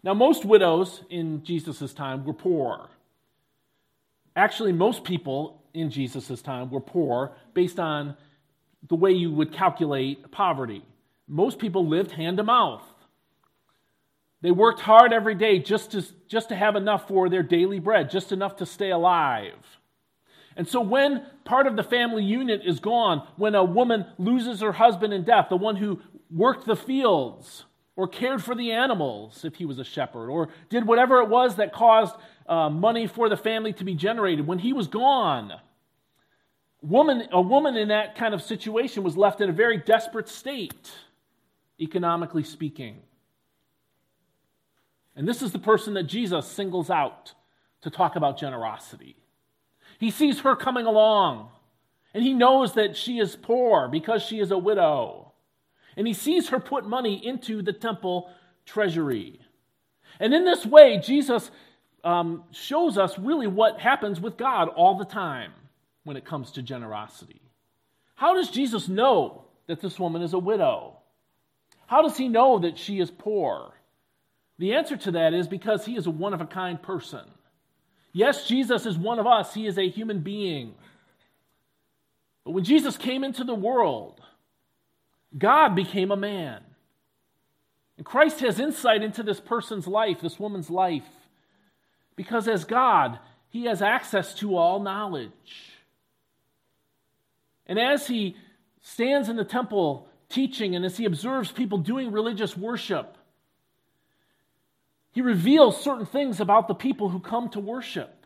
Now, 0.04 0.14
most 0.14 0.46
widows 0.46 1.04
in 1.10 1.44
Jesus' 1.44 1.94
time 1.94 2.26
were 2.26 2.34
poor. 2.34 2.90
Actually, 4.36 4.74
most 4.74 5.04
people 5.04 5.64
in 5.74 5.90
Jesus' 5.90 6.42
time 6.42 6.70
were 6.70 6.82
poor 6.82 7.34
based 7.54 7.80
on 7.80 8.16
the 8.88 8.96
way 8.96 9.12
you 9.12 9.32
would 9.32 9.54
calculate 9.54 10.32
poverty. 10.32 10.84
Most 11.28 11.60
people 11.60 11.88
lived 11.88 12.12
hand 12.12 12.38
to 12.38 12.44
mouth. 12.44 12.84
They 14.42 14.52
worked 14.52 14.80
hard 14.82 15.14
every 15.14 15.36
day 15.36 15.60
just 15.60 15.92
to, 15.92 16.04
just 16.28 16.50
to 16.50 16.56
have 16.56 16.76
enough 16.76 17.08
for 17.08 17.30
their 17.30 17.44
daily 17.44 17.80
bread, 17.80 18.10
just 18.10 18.32
enough 18.32 18.56
to 18.58 18.66
stay 18.66 18.90
alive. 18.90 19.54
And 20.62 20.70
so, 20.70 20.80
when 20.80 21.26
part 21.44 21.66
of 21.66 21.76
the 21.76 21.82
family 21.82 22.24
unit 22.24 22.62
is 22.64 22.80
gone, 22.80 23.28
when 23.36 23.56
a 23.56 23.64
woman 23.64 24.06
loses 24.20 24.62
her 24.62 24.72
husband 24.72 25.12
in 25.12 25.24
death, 25.24 25.48
the 25.50 25.58
one 25.58 25.76
who 25.76 26.00
worked 26.30 26.68
the 26.68 26.76
fields 26.76 27.66
or 27.96 28.08
cared 28.08 28.44
for 28.44 28.54
the 28.54 28.72
animals 28.72 29.44
if 29.44 29.56
he 29.56 29.66
was 29.66 29.80
a 29.80 29.84
shepherd, 29.84 30.30
or 30.30 30.50
did 30.70 30.86
whatever 30.86 31.20
it 31.20 31.30
was 31.30 31.56
that 31.56 31.74
caused 31.74 32.14
uh, 32.46 32.70
money 32.70 33.08
for 33.08 33.28
the 33.28 33.36
family 33.36 33.74
to 33.74 33.84
be 33.84 33.96
generated, 33.96 34.46
when 34.46 34.60
he 34.60 34.72
was 34.72 34.88
gone, 34.88 35.52
woman, 36.84 37.28
a 37.32 37.42
woman 37.42 37.76
in 37.76 37.88
that 37.88 38.14
kind 38.14 38.36
of 38.36 38.44
situation 38.44 39.02
was 39.02 39.18
left 39.18 39.42
in 39.42 39.50
a 39.50 39.54
very 39.54 39.78
desperate 39.78 40.30
state, 40.30 40.92
economically 41.80 42.44
speaking. 42.44 42.98
And 45.16 45.28
this 45.28 45.42
is 45.42 45.54
the 45.54 45.58
person 45.58 45.96
that 45.96 46.04
Jesus 46.04 46.46
singles 46.46 46.92
out 46.92 47.34
to 47.82 47.90
talk 47.90 48.16
about 48.16 48.38
generosity. 48.38 49.16
He 50.02 50.10
sees 50.10 50.40
her 50.40 50.56
coming 50.56 50.88
along, 50.88 51.50
And 52.16 52.24
he 52.24 52.34
knows 52.34 52.74
that 52.74 52.98
she 52.98 53.20
is 53.20 53.36
poor 53.36 53.88
because 53.88 54.24
she 54.24 54.40
is 54.40 54.50
a 54.50 54.58
widow. 54.58 55.32
And 55.96 56.08
he 56.08 56.14
sees 56.14 56.50
her 56.50 56.60
put 56.60 56.88
money 56.88 57.24
into 57.24 57.62
the 57.62 57.72
temple 57.72 58.32
treasury. 58.66 59.40
And 60.20 60.34
in 60.34 60.44
this 60.44 60.66
way, 60.66 60.98
Jesus 60.98 61.52
um, 62.04 62.46
shows 62.50 62.98
us 62.98 63.20
really 63.20 63.46
what 63.46 63.80
happens 63.80 64.20
with 64.20 64.38
God 64.38 64.70
all 64.70 64.98
the 64.98 65.06
time 65.06 65.52
when 66.04 66.18
it 66.18 66.26
comes 66.26 66.50
to 66.54 66.64
generosity. 66.64 67.42
How 68.16 68.34
does 68.34 68.50
Jesus 68.50 68.90
know 68.90 69.46
that 69.68 69.82
this 69.82 70.00
woman 70.00 70.24
is 70.24 70.34
a 70.34 70.40
widow? 70.40 70.98
How 71.86 72.02
does 72.02 72.18
he 72.18 72.28
know 72.28 72.58
that 72.58 72.80
she 72.80 73.00
is 73.00 73.12
poor? 73.12 73.76
The 74.58 74.74
answer 74.74 74.98
to 74.98 75.12
that 75.12 75.36
is 75.36 75.48
because 75.48 75.86
he 75.86 75.96
is 75.96 76.08
a 76.08 76.12
one 76.12 76.34
of 76.34 76.42
a 76.42 76.48
kind 76.48 76.82
person. 76.82 77.26
Yes, 78.14 78.48
Jesus 78.48 78.86
is 78.86 78.98
one 78.98 79.20
of 79.20 79.28
us, 79.28 79.54
he 79.54 79.68
is 79.68 79.78
a 79.78 79.90
human 79.90 80.20
being. 80.20 80.76
But 82.44 82.52
when 82.52 82.64
Jesus 82.64 82.98
came 82.98 83.24
into 83.24 83.44
the 83.44 83.56
world, 83.56 84.22
God 85.38 85.76
became 85.76 86.12
a 86.12 86.18
man. 86.18 86.62
And 87.98 88.06
Christ 88.06 88.40
has 88.40 88.60
insight 88.60 89.04
into 89.04 89.24
this 89.24 89.40
person's 89.40 89.88
life, 89.88 90.22
this 90.22 90.40
woman's 90.40 90.70
life, 90.70 91.08
because 92.16 92.48
as 92.48 92.66
God, 92.66 93.20
he 93.50 93.66
has 93.66 93.82
access 93.82 94.34
to 94.36 94.58
all 94.58 94.80
knowledge. 94.80 95.72
And 97.68 97.80
as 97.80 98.08
he 98.08 98.36
stands 98.82 99.30
in 99.30 99.36
the 99.36 99.46
temple 99.46 100.08
teaching 100.30 100.76
and 100.76 100.84
as 100.84 100.98
he 100.98 101.06
observes 101.06 101.52
people 101.52 101.78
doing 101.78 102.12
religious 102.12 102.58
worship, 102.58 103.18
he 105.12 105.22
reveals 105.22 105.82
certain 105.82 106.06
things 106.06 106.40
about 106.40 106.68
the 106.68 106.74
people 106.74 107.10
who 107.10 107.20
come 107.20 107.50
to 107.50 107.60
worship 107.60 108.26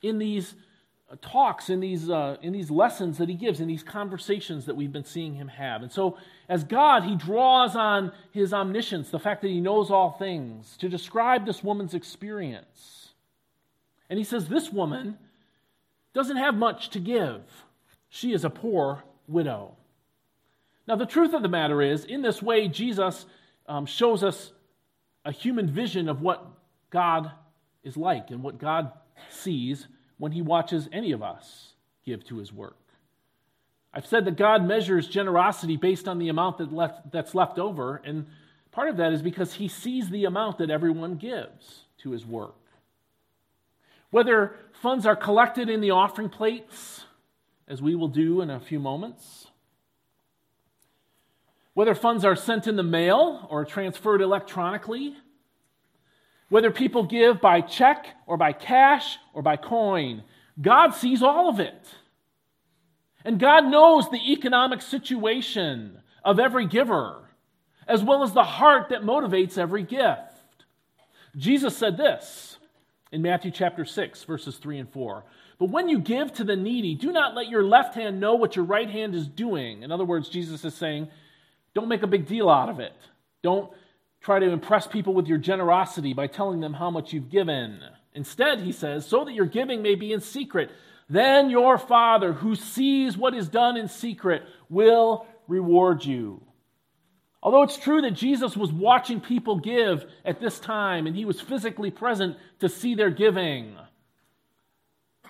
in 0.00 0.18
these 0.18 0.54
uh, 1.10 1.16
talks, 1.20 1.68
in 1.68 1.80
these, 1.80 2.08
uh, 2.08 2.36
in 2.40 2.52
these 2.52 2.70
lessons 2.70 3.18
that 3.18 3.28
he 3.28 3.34
gives, 3.34 3.60
in 3.60 3.68
these 3.68 3.82
conversations 3.82 4.64
that 4.64 4.74
we've 4.74 4.92
been 4.92 5.04
seeing 5.04 5.34
him 5.34 5.48
have. 5.48 5.82
And 5.82 5.92
so, 5.92 6.16
as 6.48 6.64
God, 6.64 7.04
he 7.04 7.16
draws 7.16 7.76
on 7.76 8.12
his 8.32 8.54
omniscience, 8.54 9.10
the 9.10 9.18
fact 9.18 9.42
that 9.42 9.48
he 9.48 9.60
knows 9.60 9.90
all 9.90 10.12
things, 10.12 10.76
to 10.78 10.88
describe 10.88 11.44
this 11.44 11.62
woman's 11.62 11.92
experience. 11.92 13.10
And 14.08 14.18
he 14.18 14.24
says, 14.24 14.48
This 14.48 14.72
woman 14.72 15.18
doesn't 16.14 16.38
have 16.38 16.54
much 16.54 16.90
to 16.90 16.98
give. 16.98 17.42
She 18.08 18.32
is 18.32 18.44
a 18.44 18.50
poor 18.50 19.04
widow. 19.28 19.76
Now, 20.88 20.96
the 20.96 21.06
truth 21.06 21.34
of 21.34 21.42
the 21.42 21.48
matter 21.48 21.80
is, 21.82 22.04
in 22.04 22.22
this 22.22 22.42
way, 22.42 22.68
Jesus 22.68 23.26
um, 23.66 23.86
shows 23.86 24.24
us 24.24 24.52
a 25.24 25.32
human 25.32 25.68
vision 25.68 26.08
of 26.08 26.20
what 26.20 26.46
God 26.90 27.30
is 27.82 27.96
like 27.96 28.30
and 28.30 28.42
what 28.42 28.58
God 28.58 28.92
sees 29.30 29.86
when 30.18 30.32
he 30.32 30.42
watches 30.42 30.88
any 30.92 31.12
of 31.12 31.22
us 31.22 31.72
give 32.04 32.24
to 32.26 32.38
his 32.38 32.52
work. 32.52 32.76
I've 33.94 34.06
said 34.06 34.24
that 34.24 34.36
God 34.36 34.66
measures 34.66 35.06
generosity 35.06 35.76
based 35.76 36.08
on 36.08 36.18
the 36.18 36.28
amount 36.28 36.58
that 36.58 36.72
left, 36.72 37.10
that's 37.10 37.34
left 37.34 37.58
over, 37.58 38.00
and 38.04 38.26
part 38.70 38.88
of 38.88 38.96
that 38.96 39.12
is 39.12 39.20
because 39.20 39.54
he 39.54 39.68
sees 39.68 40.08
the 40.08 40.24
amount 40.24 40.58
that 40.58 40.70
everyone 40.70 41.16
gives 41.16 41.84
to 41.98 42.10
his 42.10 42.24
work. 42.24 42.54
Whether 44.10 44.56
funds 44.80 45.06
are 45.06 45.16
collected 45.16 45.68
in 45.68 45.80
the 45.80 45.90
offering 45.90 46.30
plates, 46.30 47.04
as 47.68 47.82
we 47.82 47.94
will 47.94 48.08
do 48.08 48.40
in 48.40 48.50
a 48.50 48.60
few 48.60 48.78
moments, 48.78 49.46
whether 51.74 51.94
funds 51.94 52.24
are 52.24 52.36
sent 52.36 52.66
in 52.66 52.76
the 52.76 52.82
mail 52.82 53.46
or 53.50 53.64
transferred 53.64 54.20
electronically, 54.20 55.16
whether 56.48 56.70
people 56.70 57.04
give 57.04 57.40
by 57.40 57.62
check 57.62 58.06
or 58.26 58.36
by 58.36 58.52
cash 58.52 59.16
or 59.32 59.40
by 59.40 59.56
coin, 59.56 60.22
God 60.60 60.90
sees 60.90 61.22
all 61.22 61.48
of 61.48 61.60
it. 61.60 61.88
And 63.24 63.40
God 63.40 63.66
knows 63.66 64.10
the 64.10 64.32
economic 64.32 64.82
situation 64.82 66.00
of 66.24 66.38
every 66.38 66.66
giver, 66.66 67.28
as 67.86 68.02
well 68.02 68.22
as 68.22 68.32
the 68.32 68.42
heart 68.42 68.90
that 68.90 69.02
motivates 69.02 69.56
every 69.56 69.82
gift. 69.82 70.20
Jesus 71.36 71.76
said 71.76 71.96
this 71.96 72.58
in 73.10 73.22
Matthew 73.22 73.50
chapter 73.50 73.84
6, 73.84 74.24
verses 74.24 74.56
3 74.58 74.78
and 74.80 74.90
4. 74.90 75.24
But 75.58 75.70
when 75.70 75.88
you 75.88 76.00
give 76.00 76.32
to 76.34 76.44
the 76.44 76.56
needy, 76.56 76.94
do 76.94 77.12
not 77.12 77.34
let 77.34 77.48
your 77.48 77.62
left 77.62 77.94
hand 77.94 78.20
know 78.20 78.34
what 78.34 78.56
your 78.56 78.64
right 78.64 78.90
hand 78.90 79.14
is 79.14 79.26
doing. 79.26 79.82
In 79.82 79.92
other 79.92 80.04
words, 80.04 80.28
Jesus 80.28 80.64
is 80.64 80.74
saying, 80.74 81.08
don't 81.74 81.88
make 81.88 82.02
a 82.02 82.06
big 82.06 82.26
deal 82.26 82.48
out 82.48 82.68
of 82.68 82.80
it. 82.80 82.92
Don't 83.42 83.70
try 84.20 84.38
to 84.38 84.50
impress 84.50 84.86
people 84.86 85.14
with 85.14 85.26
your 85.26 85.38
generosity 85.38 86.12
by 86.12 86.26
telling 86.26 86.60
them 86.60 86.74
how 86.74 86.90
much 86.90 87.12
you've 87.12 87.30
given. 87.30 87.80
Instead, 88.14 88.60
he 88.60 88.72
says, 88.72 89.06
so 89.06 89.24
that 89.24 89.34
your 89.34 89.46
giving 89.46 89.82
may 89.82 89.94
be 89.94 90.12
in 90.12 90.20
secret. 90.20 90.70
Then 91.08 91.50
your 91.50 91.78
Father, 91.78 92.32
who 92.32 92.54
sees 92.54 93.16
what 93.16 93.34
is 93.34 93.48
done 93.48 93.76
in 93.76 93.88
secret, 93.88 94.42
will 94.68 95.26
reward 95.48 96.04
you. 96.04 96.42
Although 97.42 97.62
it's 97.62 97.76
true 97.76 98.00
that 98.02 98.12
Jesus 98.12 98.56
was 98.56 98.72
watching 98.72 99.20
people 99.20 99.58
give 99.58 100.06
at 100.24 100.40
this 100.40 100.60
time 100.60 101.06
and 101.06 101.16
he 101.16 101.24
was 101.24 101.40
physically 101.40 101.90
present 101.90 102.36
to 102.60 102.68
see 102.68 102.94
their 102.94 103.10
giving, 103.10 103.76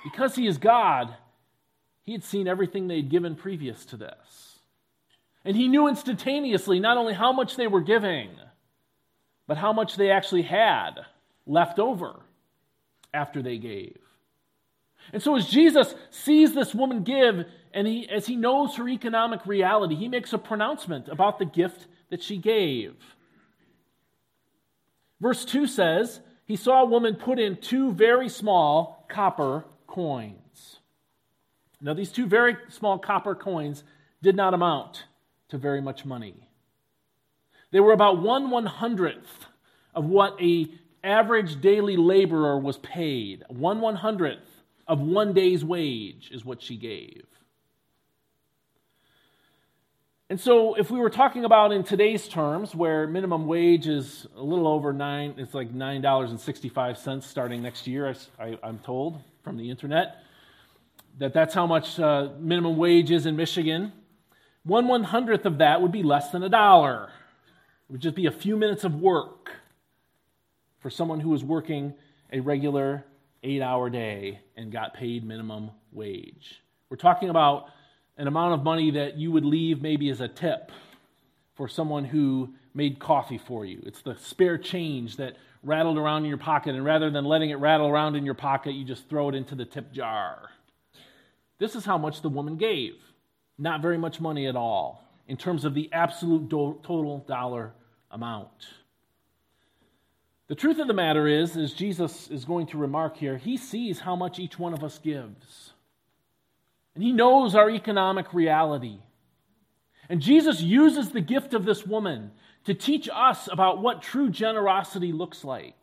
because 0.05 0.35
he 0.35 0.47
is 0.47 0.59
God, 0.59 1.15
he 2.03 2.13
had 2.13 2.25
seen 2.25 2.47
everything 2.47 2.89
they'd 2.89 3.09
given 3.09 3.35
previous 3.35 3.87
to 3.87 3.97
this. 3.97 4.52
And 5.45 5.57
he 5.57 5.69
knew 5.69 5.89
instantaneously 5.89 6.79
not 6.79 6.97
only 6.97 7.15
how 7.15 7.33
much 7.33 7.57
they 7.57 7.67
were 7.67 7.81
giving, 7.81 8.31
but 9.47 9.57
how 9.57 9.73
much 9.73 9.97
they 9.97 10.11
actually 10.11 10.43
had 10.43 11.01
left 11.47 11.79
over 11.79 12.21
after 13.13 13.43
they 13.43 13.59
gave. 13.59 13.99
And 15.13 15.23
so, 15.23 15.35
as 15.37 15.49
Jesus 15.49 15.95
sees 16.11 16.55
this 16.55 16.75
woman 16.75 17.03
give, 17.03 17.45
and 17.75 17.87
he, 17.87 18.09
as 18.09 18.27
he 18.27 18.37
knows 18.37 18.77
her 18.77 18.89
economic 18.89 19.45
reality, 19.47 19.97
he 19.97 20.09
makes 20.09 20.33
a 20.33 20.39
pronouncement 20.39 21.09
about 21.09 21.39
the 21.39 21.45
gift 21.45 21.87
that 22.11 22.23
she 22.23 22.37
gave. 22.37 22.95
Verse 25.21 25.45
2 25.45 25.67
says, 25.67 26.21
He 26.45 26.55
saw 26.55 26.83
a 26.83 26.87
woman 26.87 27.17
put 27.17 27.41
in 27.41 27.57
two 27.57 27.93
very 27.93 28.29
small 28.29 29.07
copper 29.09 29.65
coins. 29.89 30.79
Now, 31.81 31.95
these 31.95 32.13
two 32.13 32.27
very 32.27 32.57
small 32.69 32.99
copper 32.99 33.35
coins 33.35 33.83
did 34.23 34.37
not 34.37 34.55
amount 34.55 35.05
to 35.53 35.59
very 35.59 35.83
much 35.83 36.07
money. 36.07 36.49
They 37.73 37.81
were 37.81 37.93
about 37.93 38.23
one 38.23 38.49
one 38.49 38.65
hundredth 38.65 39.47
of 39.95 40.07
what 40.07 40.41
a 40.41 40.71
average 41.05 41.61
daily 41.61 41.97
laborer 41.97 42.59
was 42.59 42.79
paid. 42.79 43.45
One 43.49 43.83
one 43.83 43.97
hundredth 43.97 44.49
of 44.89 45.01
one 45.01 45.35
day's 45.35 45.63
wage 45.63 46.31
is 46.33 46.43
what 46.43 46.63
she 46.63 46.79
gave. 46.79 47.25
And 50.31 50.41
so, 50.41 50.73
if 50.73 50.91
we 50.91 50.99
were 50.99 51.11
talking 51.11 51.45
about 51.45 51.71
in 51.71 51.85
today's 51.85 52.27
terms, 52.27 52.75
where 52.75 53.07
minimum 53.07 53.47
wage 53.47 53.87
is 53.87 54.27
a 54.35 54.43
little 54.43 54.67
over 54.67 54.95
nine, 54.95 55.35
it's 55.37 55.53
like 55.53 55.71
$9.65 55.75 57.23
starting 57.23 57.61
next 57.61 57.87
year, 57.87 58.15
I, 58.41 58.59
am 58.63 58.79
told 58.79 59.21
from 59.43 59.59
the 59.59 59.69
internet, 59.69 60.23
that 61.19 61.35
that's 61.35 61.53
how 61.53 61.67
much 61.67 62.01
uh, 62.01 62.31
minimum 62.39 62.79
wage 62.79 63.11
is 63.11 63.27
in 63.27 63.37
Michigan. 63.37 63.93
One 64.65 64.87
one 64.87 65.05
hundredth 65.05 65.45
of 65.45 65.59
that 65.59 65.83
would 65.83 65.93
be 65.93 66.03
less 66.03 66.31
than 66.31 66.43
a 66.43 66.49
dollar. 66.49 67.11
It 67.89 67.93
would 67.93 68.01
just 68.01 68.15
be 68.15 68.27
a 68.27 68.33
few 68.33 68.57
minutes 68.57 68.85
of 68.85 68.95
work 68.95 69.51
for 70.79 70.89
someone 70.89 71.21
who 71.21 71.31
was 71.31 71.43
working 71.43 71.95
a 72.33 72.41
regular 72.41 73.05
eight 73.43 73.61
hour 73.61 73.91
day 73.91 74.41
and 74.57 74.71
got 74.71 74.95
paid 74.95 75.25
minimum 75.25 75.73
wage. 75.91 76.63
We're 76.89 76.97
talking 76.97 77.29
about 77.29 77.67
an 78.17 78.29
amount 78.29 78.55
of 78.55 78.63
money 78.63 78.93
that 78.93 79.17
you 79.17 79.33
would 79.33 79.45
leave 79.45 79.83
maybe 79.83 80.11
as 80.11 80.21
a 80.21 80.29
tip 80.29 80.71
for 81.55 81.67
someone 81.67 82.05
who 82.05 82.55
made 82.73 82.99
coffee 82.99 83.39
for 83.39 83.65
you. 83.65 83.83
It's 83.85 84.03
the 84.03 84.17
spare 84.17 84.59
change 84.59 85.17
that 85.17 85.37
rattled 85.65 85.99
around 85.99 86.23
in 86.23 86.29
your 86.29 86.39
pocket, 86.39 86.75
and 86.75 86.85
rather 86.85 87.11
than 87.11 87.25
letting 87.25 87.51
it 87.51 87.57
rattle 87.57 87.89
around 87.89 88.17
in 88.17 88.25
your 88.25 88.35
pocket, 88.35 88.73
you 88.73 88.85
just 88.85 89.09
throw 89.09 89.29
it 89.29 89.35
into 89.35 89.55
the 89.55 89.65
tip 89.65 89.93
jar. 89.93 90.51
This 91.59 91.75
is 91.75 91.85
how 91.85 91.99
much 91.99 92.23
the 92.23 92.29
woman 92.29 92.57
gave. 92.57 92.95
Not 93.63 93.81
very 93.81 93.97
much 93.97 94.21
money 94.21 94.49
at 94.49 94.57
all 94.57 95.05
in 95.29 95.37
terms 95.37 95.65
of 95.65 95.73
the 95.73 95.89
absolute 95.93 96.49
do- 96.49 96.81
total 96.83 97.19
dollar 97.29 97.73
amount. 98.11 98.51
The 100.49 100.57
truth 100.57 100.81
of 100.81 100.89
the 100.89 100.93
matter 100.93 101.29
is, 101.29 101.57
as 101.57 101.73
Jesus 101.73 102.29
is 102.29 102.45
going 102.45 102.67
to 102.67 102.77
remark 102.77 103.17
here, 103.17 103.37
he 103.39 103.57
sees 103.57 104.01
how 104.01 104.17
much 104.17 104.41
each 104.41 104.59
one 104.59 104.75
of 104.75 104.83
us 104.83 104.99
gives. 104.99 105.75
And 106.97 107.05
he 107.05 107.13
knows 107.13 107.55
our 107.55 107.71
economic 107.71 108.35
reality. 108.35 108.99
And 110.09 110.21
Jesus 110.21 110.61
uses 110.61 111.11
the 111.11 111.21
gift 111.21 111.55
of 111.55 111.65
this 111.65 111.87
woman 111.87 112.33
to 112.65 112.75
teach 112.75 113.09
us 113.15 113.49
about 113.51 113.81
what 113.81 114.03
true 114.03 114.29
generosity 114.29 115.13
looks 115.13 115.45
like. 115.45 115.77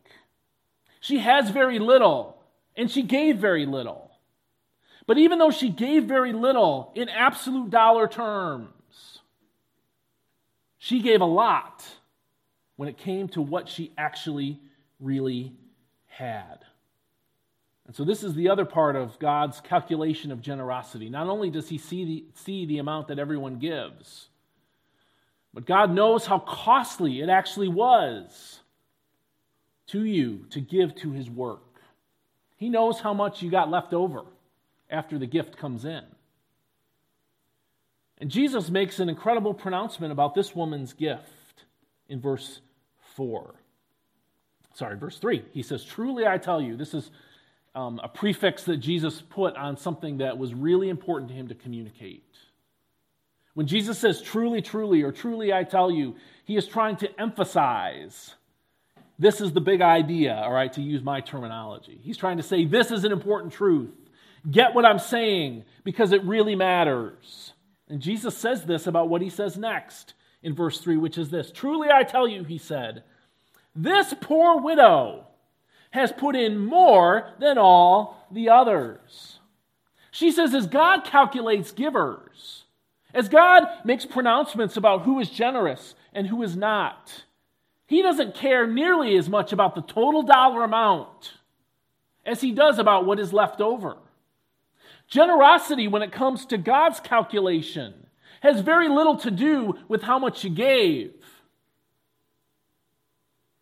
She 1.00 1.20
has 1.20 1.48
very 1.48 1.78
little, 1.78 2.36
and 2.76 2.90
she 2.90 3.00
gave 3.00 3.38
very 3.38 3.64
little. 3.64 4.09
But 5.06 5.18
even 5.18 5.38
though 5.38 5.50
she 5.50 5.68
gave 5.68 6.04
very 6.04 6.32
little 6.32 6.92
in 6.94 7.08
absolute 7.08 7.70
dollar 7.70 8.06
terms, 8.06 9.20
she 10.78 11.00
gave 11.00 11.20
a 11.20 11.26
lot 11.26 11.84
when 12.76 12.88
it 12.88 12.96
came 12.96 13.28
to 13.28 13.42
what 13.42 13.68
she 13.68 13.92
actually 13.98 14.58
really 14.98 15.52
had. 16.06 16.64
And 17.86 17.96
so, 17.96 18.04
this 18.04 18.22
is 18.22 18.34
the 18.34 18.48
other 18.48 18.64
part 18.64 18.94
of 18.94 19.18
God's 19.18 19.60
calculation 19.60 20.30
of 20.30 20.40
generosity. 20.40 21.08
Not 21.08 21.26
only 21.26 21.50
does 21.50 21.68
He 21.68 21.76
see 21.76 22.04
the, 22.04 22.24
see 22.34 22.64
the 22.64 22.78
amount 22.78 23.08
that 23.08 23.18
everyone 23.18 23.58
gives, 23.58 24.28
but 25.52 25.66
God 25.66 25.92
knows 25.92 26.26
how 26.26 26.38
costly 26.38 27.20
it 27.20 27.28
actually 27.28 27.68
was 27.68 28.60
to 29.88 30.04
you 30.04 30.46
to 30.50 30.60
give 30.60 30.94
to 30.96 31.10
His 31.10 31.28
work. 31.28 31.82
He 32.56 32.68
knows 32.68 33.00
how 33.00 33.12
much 33.12 33.42
you 33.42 33.50
got 33.50 33.70
left 33.70 33.92
over 33.92 34.24
after 34.90 35.18
the 35.18 35.26
gift 35.26 35.56
comes 35.56 35.84
in. 35.84 36.02
And 38.18 38.30
Jesus 38.30 38.68
makes 38.68 39.00
an 39.00 39.08
incredible 39.08 39.54
pronouncement 39.54 40.12
about 40.12 40.34
this 40.34 40.54
woman's 40.54 40.92
gift 40.92 41.64
in 42.08 42.20
verse 42.20 42.60
4. 43.16 43.54
Sorry, 44.74 44.96
verse 44.96 45.18
3. 45.18 45.44
He 45.52 45.62
says, 45.62 45.84
Truly 45.84 46.26
I 46.26 46.38
tell 46.38 46.60
you, 46.60 46.76
this 46.76 46.94
is 46.94 47.10
um, 47.74 48.00
a 48.02 48.08
prefix 48.08 48.64
that 48.64 48.76
Jesus 48.78 49.22
put 49.22 49.56
on 49.56 49.76
something 49.76 50.18
that 50.18 50.36
was 50.36 50.54
really 50.54 50.88
important 50.88 51.30
to 51.30 51.34
him 51.34 51.48
to 51.48 51.54
communicate. 51.54 52.24
When 53.54 53.66
Jesus 53.66 53.98
says, 53.98 54.20
Truly, 54.20 54.60
truly, 54.60 55.02
or 55.02 55.12
truly 55.12 55.52
I 55.52 55.64
tell 55.64 55.90
you, 55.90 56.16
he 56.44 56.56
is 56.56 56.66
trying 56.66 56.96
to 56.96 57.20
emphasize 57.20 58.34
this 59.18 59.42
is 59.42 59.52
the 59.52 59.60
big 59.60 59.82
idea, 59.82 60.34
all 60.34 60.52
right, 60.52 60.72
to 60.72 60.80
use 60.80 61.02
my 61.02 61.20
terminology. 61.20 62.00
He's 62.02 62.16
trying 62.16 62.38
to 62.38 62.42
say, 62.42 62.64
This 62.64 62.90
is 62.90 63.04
an 63.04 63.12
important 63.12 63.52
truth. 63.52 63.90
Get 64.48 64.74
what 64.74 64.86
I'm 64.86 64.98
saying 64.98 65.64
because 65.84 66.12
it 66.12 66.24
really 66.24 66.54
matters. 66.54 67.52
And 67.88 68.00
Jesus 68.00 68.36
says 68.36 68.64
this 68.64 68.86
about 68.86 69.08
what 69.08 69.22
he 69.22 69.30
says 69.30 69.56
next 69.58 70.14
in 70.42 70.54
verse 70.54 70.78
3, 70.80 70.96
which 70.96 71.18
is 71.18 71.30
this 71.30 71.50
Truly 71.50 71.88
I 71.90 72.04
tell 72.04 72.28
you, 72.28 72.44
he 72.44 72.58
said, 72.58 73.02
this 73.74 74.14
poor 74.20 74.60
widow 74.60 75.26
has 75.90 76.12
put 76.12 76.36
in 76.36 76.58
more 76.58 77.30
than 77.38 77.58
all 77.58 78.26
the 78.30 78.48
others. 78.48 79.38
She 80.10 80.32
says, 80.32 80.54
as 80.54 80.66
God 80.66 81.04
calculates 81.04 81.72
givers, 81.72 82.64
as 83.14 83.28
God 83.28 83.66
makes 83.84 84.04
pronouncements 84.06 84.76
about 84.76 85.02
who 85.02 85.20
is 85.20 85.30
generous 85.30 85.94
and 86.12 86.26
who 86.26 86.42
is 86.42 86.56
not, 86.56 87.24
he 87.86 88.02
doesn't 88.02 88.34
care 88.34 88.66
nearly 88.66 89.16
as 89.16 89.28
much 89.28 89.52
about 89.52 89.74
the 89.74 89.82
total 89.82 90.22
dollar 90.22 90.62
amount 90.62 91.34
as 92.24 92.40
he 92.40 92.52
does 92.52 92.78
about 92.78 93.04
what 93.04 93.18
is 93.18 93.32
left 93.32 93.60
over. 93.60 93.96
Generosity, 95.10 95.88
when 95.88 96.02
it 96.02 96.12
comes 96.12 96.46
to 96.46 96.56
God's 96.56 97.00
calculation, 97.00 98.06
has 98.40 98.60
very 98.60 98.88
little 98.88 99.16
to 99.18 99.30
do 99.30 99.76
with 99.88 100.02
how 100.02 100.18
much 100.18 100.44
you 100.44 100.50
gave. 100.50 101.12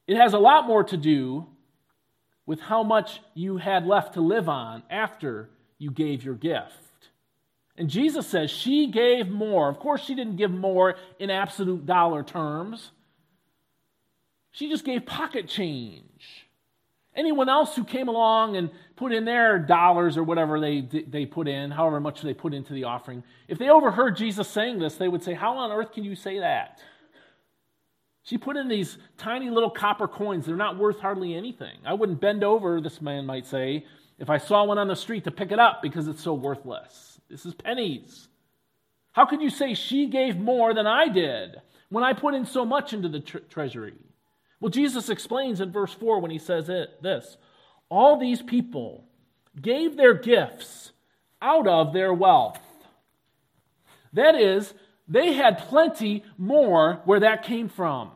It 0.07 0.17
has 0.17 0.35
a 0.35 0.39
lot 0.39 0.67
more 0.67 0.85
to 0.85 0.97
do 0.97 1.47
with 2.47 2.61
how 2.61 2.83
much 2.83 3.21
you 3.35 3.57
had 3.57 3.87
left 3.87 4.15
to 4.15 4.21
live 4.21 4.49
on 4.49 4.83
after 4.89 5.51
you 5.79 5.91
gave 5.91 6.23
your 6.23 6.35
gift. 6.35 6.73
And 7.77 7.89
Jesus 7.89 8.27
says 8.27 8.51
she 8.51 8.89
gave 8.89 9.29
more. 9.29 9.69
Of 9.69 9.79
course, 9.79 10.03
she 10.03 10.15
didn't 10.15 10.37
give 10.37 10.51
more 10.51 10.97
in 11.19 11.31
absolute 11.31 11.87
dollar 11.87 12.23
terms, 12.23 12.91
she 14.51 14.69
just 14.69 14.85
gave 14.85 15.07
pocket 15.07 15.47
change. 15.47 16.48
Anyone 17.19 17.49
else 17.49 17.75
who 17.75 17.83
came 17.83 18.07
along 18.07 18.57
and 18.57 18.71
put 18.95 19.13
in 19.13 19.25
their 19.25 19.59
dollars 19.59 20.17
or 20.17 20.23
whatever 20.23 20.61
they, 20.61 20.83
they 20.83 21.27
put 21.27 21.49
in, 21.49 21.73
however 21.73 21.99
much 21.99 22.23
they 22.23 22.33
put 22.33 22.55
into 22.55 22.73
the 22.73 22.85
offering, 22.85 23.25
if 23.49 23.59
they 23.59 23.71
overheard 23.71 24.17
Jesus 24.17 24.47
saying 24.49 24.79
this, 24.79 24.95
they 24.95 25.09
would 25.09 25.25
say, 25.25 25.35
How 25.35 25.57
on 25.59 25.73
earth 25.73 25.93
can 25.93 26.05
you 26.05 26.15
say 26.15 26.39
that? 26.39 26.81
She 28.23 28.39
put 28.39 28.57
in 28.57 28.69
these 28.69 28.99
tiny 29.17 29.51
little 29.51 29.71
copper 29.71 30.07
coins. 30.07 30.47
They're 30.47 30.55
not 30.55 30.79
worth 30.79 31.01
hardly 31.01 31.35
anything. 31.35 31.79
I 31.85 31.95
wouldn't 31.95 32.21
bend 32.21 32.45
over, 32.45 32.81
this 32.81 33.03
man 33.03 33.27
might 33.27 33.47
say, 33.47 33.85
if 34.21 34.31
I 34.31 34.39
saw 34.39 34.65
one 34.65 34.79
on 34.79 34.87
the 34.87 34.95
street 34.95 35.25
to 35.25 35.33
pick 35.33 35.51
it 35.51 35.59
up 35.59 35.83
because 35.83 36.07
it's 36.07 36.23
so 36.23 36.35
worthless. 36.35 37.21
This 37.29 37.45
is 37.47 37.55
pennies. 37.55 38.29
How 39.13 39.27
could 39.27 39.43
you 39.43 39.51
say 39.51 39.75
she 39.75 40.07
gave 40.07 40.37
more 40.37 40.73
than 40.73 40.87
I 40.87 41.09
did 41.09 41.57
when 41.89 42.05
I 42.05 42.13
put 42.13 42.35
in 42.35 42.47
so 42.47 42.65
much 42.65 42.93
into 42.93 43.09
the 43.09 43.21
tre- 43.21 43.41
treasury? 43.49 43.95
Well, 44.61 44.71
Jesus 44.71 45.09
explains 45.09 45.61
in 45.61 45.71
verse 45.71 45.93
4 45.93 46.21
when 46.21 46.31
he 46.31 46.39
says 46.39 46.69
it 46.69 47.03
this 47.03 47.37
All 47.89 48.19
these 48.19 48.43
people 48.43 49.05
gave 49.61 49.97
their 49.97 50.15
gifts 50.15 50.93
out 51.41 51.67
of 51.67 51.93
their 51.93 52.13
wealth. 52.13 52.61
That 54.13 54.35
is, 54.35 54.75
they 55.07 55.35
had 55.35 55.59
plenty 55.59 56.25
more 56.37 57.01
where 57.05 57.21
that 57.21 57.45
came 57.45 57.69
from. 57.69 58.11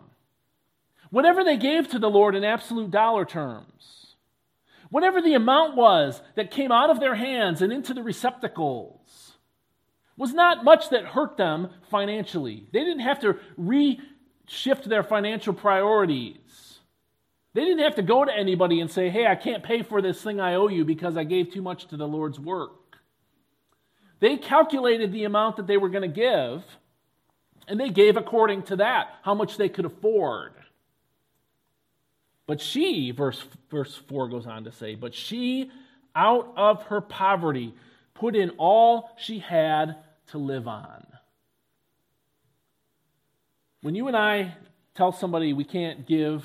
Whatever 1.10 1.44
they 1.44 1.56
gave 1.56 1.88
to 1.88 1.98
the 1.98 2.10
Lord 2.10 2.34
in 2.34 2.42
absolute 2.42 2.90
dollar 2.90 3.24
terms, 3.24 4.14
whatever 4.90 5.20
the 5.20 5.34
amount 5.34 5.76
was 5.76 6.22
that 6.36 6.50
came 6.50 6.72
out 6.72 6.90
of 6.90 7.00
their 7.00 7.14
hands 7.14 7.60
and 7.62 7.72
into 7.72 7.92
the 7.94 8.02
receptacles, 8.02 9.34
was 10.16 10.32
not 10.32 10.64
much 10.64 10.90
that 10.90 11.04
hurt 11.04 11.36
them 11.36 11.68
financially. 11.90 12.66
They 12.72 12.80
didn't 12.80 13.00
have 13.00 13.20
to 13.20 13.38
re 13.56 14.00
shift 14.52 14.88
their 14.88 15.02
financial 15.02 15.54
priorities. 15.54 16.78
They 17.54 17.64
didn't 17.64 17.84
have 17.84 17.96
to 17.96 18.02
go 18.02 18.24
to 18.24 18.32
anybody 18.32 18.80
and 18.80 18.90
say, 18.90 19.08
hey, 19.08 19.26
I 19.26 19.34
can't 19.34 19.62
pay 19.62 19.82
for 19.82 20.00
this 20.00 20.22
thing 20.22 20.40
I 20.40 20.54
owe 20.54 20.68
you 20.68 20.84
because 20.84 21.16
I 21.16 21.24
gave 21.24 21.52
too 21.52 21.62
much 21.62 21.86
to 21.88 21.96
the 21.96 22.06
Lord's 22.06 22.38
work. 22.38 22.98
They 24.20 24.36
calculated 24.36 25.12
the 25.12 25.24
amount 25.24 25.56
that 25.56 25.66
they 25.66 25.76
were 25.76 25.88
going 25.88 26.08
to 26.08 26.08
give, 26.08 26.64
and 27.66 27.80
they 27.80 27.90
gave 27.90 28.16
according 28.16 28.62
to 28.64 28.76
that, 28.76 29.08
how 29.22 29.34
much 29.34 29.56
they 29.56 29.68
could 29.68 29.84
afford. 29.84 30.52
But 32.46 32.60
she, 32.60 33.10
verse, 33.10 33.44
verse 33.70 33.96
4 34.08 34.28
goes 34.28 34.46
on 34.46 34.64
to 34.64 34.72
say, 34.72 34.94
but 34.94 35.14
she, 35.14 35.70
out 36.14 36.52
of 36.56 36.84
her 36.84 37.00
poverty, 37.00 37.74
put 38.14 38.36
in 38.36 38.50
all 38.58 39.10
she 39.18 39.38
had 39.38 39.96
to 40.28 40.38
live 40.38 40.68
on. 40.68 41.06
When 43.82 43.96
you 43.96 44.06
and 44.06 44.16
I 44.16 44.54
tell 44.94 45.12
somebody 45.12 45.52
we 45.52 45.64
can't 45.64 46.06
give, 46.06 46.44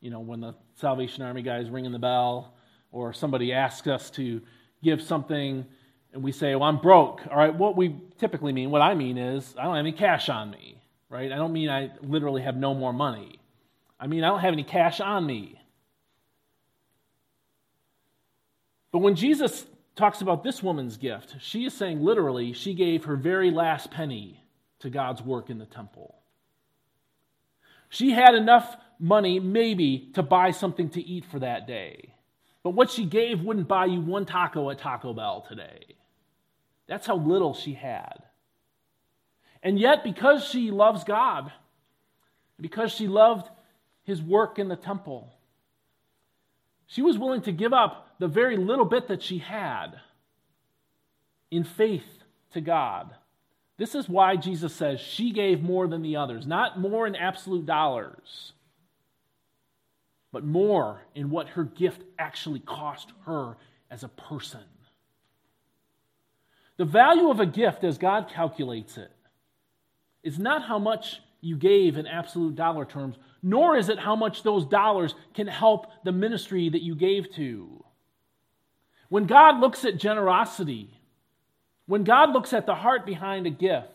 you 0.00 0.10
know, 0.10 0.20
when 0.20 0.40
the 0.40 0.54
Salvation 0.76 1.22
Army 1.22 1.42
guy 1.42 1.58
is 1.58 1.68
ringing 1.68 1.92
the 1.92 1.98
bell, 1.98 2.54
or 2.90 3.12
somebody 3.12 3.52
asks 3.52 3.86
us 3.86 4.10
to 4.12 4.40
give 4.82 5.02
something 5.02 5.66
and 6.12 6.22
we 6.22 6.32
say, 6.32 6.54
well, 6.54 6.68
I'm 6.68 6.78
broke. 6.78 7.20
All 7.30 7.36
right, 7.36 7.54
what 7.54 7.76
we 7.76 8.00
typically 8.18 8.52
mean, 8.52 8.70
what 8.70 8.82
I 8.82 8.94
mean 8.94 9.16
is, 9.16 9.54
I 9.56 9.64
don't 9.64 9.76
have 9.76 9.84
any 9.84 9.92
cash 9.92 10.28
on 10.28 10.50
me, 10.50 10.82
right? 11.08 11.30
I 11.30 11.36
don't 11.36 11.52
mean 11.52 11.68
I 11.68 11.90
literally 12.02 12.42
have 12.42 12.56
no 12.56 12.74
more 12.74 12.92
money. 12.92 13.38
I 14.00 14.06
mean, 14.06 14.24
I 14.24 14.28
don't 14.28 14.40
have 14.40 14.52
any 14.52 14.64
cash 14.64 15.00
on 15.00 15.24
me. 15.24 15.60
But 18.90 19.00
when 19.00 19.14
Jesus 19.14 19.66
talks 19.94 20.20
about 20.20 20.42
this 20.42 20.62
woman's 20.62 20.96
gift, 20.96 21.36
she 21.40 21.64
is 21.64 21.74
saying 21.74 22.02
literally, 22.02 22.54
she 22.54 22.74
gave 22.74 23.04
her 23.04 23.14
very 23.14 23.50
last 23.50 23.90
penny 23.90 24.42
to 24.80 24.90
God's 24.90 25.22
work 25.22 25.48
in 25.50 25.58
the 25.58 25.66
temple. 25.66 26.19
She 27.90 28.12
had 28.12 28.34
enough 28.34 28.76
money, 28.98 29.40
maybe, 29.40 30.10
to 30.14 30.22
buy 30.22 30.52
something 30.52 30.88
to 30.90 31.02
eat 31.02 31.24
for 31.30 31.40
that 31.40 31.66
day. 31.66 32.14
But 32.62 32.70
what 32.70 32.90
she 32.90 33.04
gave 33.04 33.42
wouldn't 33.42 33.68
buy 33.68 33.86
you 33.86 34.00
one 34.00 34.26
taco 34.26 34.70
at 34.70 34.78
Taco 34.78 35.12
Bell 35.12 35.44
today. 35.46 35.96
That's 36.86 37.06
how 37.06 37.16
little 37.16 37.52
she 37.52 37.74
had. 37.74 38.22
And 39.62 39.78
yet, 39.78 40.04
because 40.04 40.44
she 40.44 40.70
loves 40.70 41.04
God, 41.04 41.52
because 42.58 42.92
she 42.92 43.08
loved 43.08 43.50
his 44.04 44.22
work 44.22 44.58
in 44.58 44.68
the 44.68 44.76
temple, 44.76 45.34
she 46.86 47.02
was 47.02 47.18
willing 47.18 47.42
to 47.42 47.52
give 47.52 47.72
up 47.72 48.08
the 48.18 48.28
very 48.28 48.56
little 48.56 48.84
bit 48.84 49.08
that 49.08 49.22
she 49.22 49.38
had 49.38 50.00
in 51.50 51.64
faith 51.64 52.06
to 52.52 52.60
God 52.60 53.14
this 53.80 53.94
is 53.94 54.10
why 54.10 54.36
Jesus 54.36 54.74
says 54.74 55.00
she 55.00 55.32
gave 55.32 55.62
more 55.62 55.88
than 55.88 56.02
the 56.02 56.16
others, 56.16 56.46
not 56.46 56.78
more 56.78 57.06
in 57.06 57.16
absolute 57.16 57.64
dollars, 57.64 58.52
but 60.32 60.44
more 60.44 61.00
in 61.14 61.30
what 61.30 61.48
her 61.48 61.64
gift 61.64 62.02
actually 62.18 62.60
cost 62.60 63.10
her 63.24 63.56
as 63.90 64.04
a 64.04 64.08
person. 64.08 64.60
The 66.76 66.84
value 66.84 67.30
of 67.30 67.40
a 67.40 67.46
gift, 67.46 67.82
as 67.82 67.96
God 67.96 68.28
calculates 68.28 68.98
it, 68.98 69.12
is 70.22 70.38
not 70.38 70.62
how 70.62 70.78
much 70.78 71.22
you 71.40 71.56
gave 71.56 71.96
in 71.96 72.06
absolute 72.06 72.56
dollar 72.56 72.84
terms, 72.84 73.16
nor 73.42 73.78
is 73.78 73.88
it 73.88 73.98
how 73.98 74.14
much 74.14 74.42
those 74.42 74.66
dollars 74.66 75.14
can 75.32 75.46
help 75.46 75.86
the 76.04 76.12
ministry 76.12 76.68
that 76.68 76.82
you 76.82 76.94
gave 76.94 77.32
to. 77.36 77.82
When 79.08 79.24
God 79.24 79.58
looks 79.58 79.86
at 79.86 79.96
generosity, 79.96 80.99
when 81.86 82.04
God 82.04 82.32
looks 82.32 82.52
at 82.52 82.66
the 82.66 82.74
heart 82.74 83.04
behind 83.04 83.46
a 83.46 83.50
gift, 83.50 83.88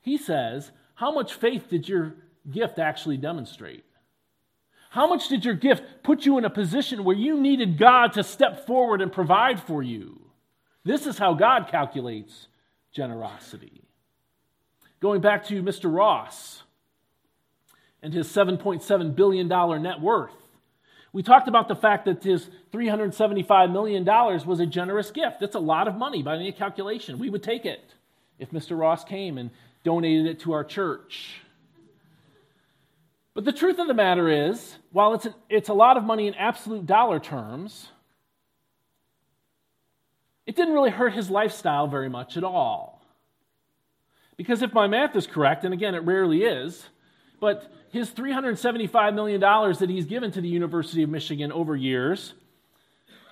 He 0.00 0.18
says, 0.18 0.70
How 0.94 1.12
much 1.12 1.34
faith 1.34 1.68
did 1.68 1.88
your 1.88 2.14
gift 2.50 2.78
actually 2.78 3.16
demonstrate? 3.16 3.84
How 4.90 5.08
much 5.08 5.28
did 5.28 5.44
your 5.44 5.54
gift 5.54 5.82
put 6.04 6.24
you 6.24 6.38
in 6.38 6.44
a 6.44 6.50
position 6.50 7.02
where 7.02 7.16
you 7.16 7.40
needed 7.40 7.78
God 7.78 8.12
to 8.12 8.22
step 8.22 8.64
forward 8.64 9.02
and 9.02 9.12
provide 9.12 9.60
for 9.60 9.82
you? 9.82 10.20
This 10.84 11.06
is 11.06 11.18
how 11.18 11.34
God 11.34 11.66
calculates 11.68 12.46
generosity. 12.92 13.82
Going 15.00 15.20
back 15.20 15.46
to 15.46 15.62
Mr. 15.62 15.92
Ross 15.92 16.62
and 18.02 18.14
his 18.14 18.28
$7.7 18.28 19.16
billion 19.16 19.48
net 19.82 20.00
worth. 20.00 20.43
We 21.14 21.22
talked 21.22 21.46
about 21.46 21.68
the 21.68 21.76
fact 21.76 22.06
that 22.06 22.24
his 22.24 22.50
$375 22.72 23.70
million 23.70 24.04
was 24.04 24.58
a 24.58 24.66
generous 24.66 25.12
gift. 25.12 25.38
That's 25.38 25.54
a 25.54 25.60
lot 25.60 25.86
of 25.86 25.94
money 25.94 26.24
by 26.24 26.34
any 26.34 26.50
calculation. 26.50 27.20
We 27.20 27.30
would 27.30 27.44
take 27.44 27.64
it 27.64 27.94
if 28.40 28.50
Mr. 28.50 28.76
Ross 28.76 29.04
came 29.04 29.38
and 29.38 29.50
donated 29.84 30.26
it 30.26 30.40
to 30.40 30.52
our 30.52 30.64
church. 30.64 31.40
But 33.32 33.44
the 33.44 33.52
truth 33.52 33.78
of 33.78 33.86
the 33.86 33.94
matter 33.94 34.28
is, 34.28 34.76
while 34.90 35.14
it's 35.14 35.26
a, 35.26 35.34
it's 35.48 35.68
a 35.68 35.72
lot 35.72 35.96
of 35.96 36.02
money 36.02 36.26
in 36.26 36.34
absolute 36.34 36.84
dollar 36.84 37.20
terms, 37.20 37.90
it 40.46 40.56
didn't 40.56 40.74
really 40.74 40.90
hurt 40.90 41.12
his 41.12 41.30
lifestyle 41.30 41.86
very 41.86 42.08
much 42.08 42.36
at 42.36 42.42
all. 42.42 43.00
Because 44.36 44.62
if 44.62 44.72
my 44.72 44.88
math 44.88 45.14
is 45.14 45.28
correct, 45.28 45.64
and 45.64 45.72
again, 45.72 45.94
it 45.94 46.02
rarely 46.02 46.42
is, 46.42 46.88
but 47.38 47.72
his 47.94 48.10
$375 48.10 49.14
million 49.14 49.40
that 49.40 49.86
he's 49.88 50.06
given 50.06 50.32
to 50.32 50.40
the 50.40 50.48
University 50.48 51.04
of 51.04 51.08
Michigan 51.08 51.52
over 51.52 51.76
years, 51.76 52.34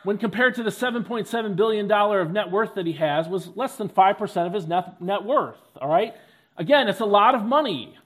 when 0.05 0.19
compared 0.19 0.55
to 0.55 0.63
the 0.63 0.71
$7.7 0.71 1.57
billion 1.57 1.91
of 1.91 2.31
net 2.31 2.49
worth 2.49 2.77
that 2.77 2.87
he 2.87 2.93
has, 2.93 3.27
was 3.27 3.49
less 3.57 3.75
than 3.75 3.89
5% 3.89 4.47
of 4.47 4.53
his 4.53 4.69
net, 4.69 5.03
net 5.03 5.25
worth. 5.25 5.59
All 5.81 5.89
right? 5.89 6.15
Again, 6.57 6.87
it's 6.87 7.01
a 7.01 7.05
lot 7.05 7.35
of 7.35 7.43
money. 7.43 7.99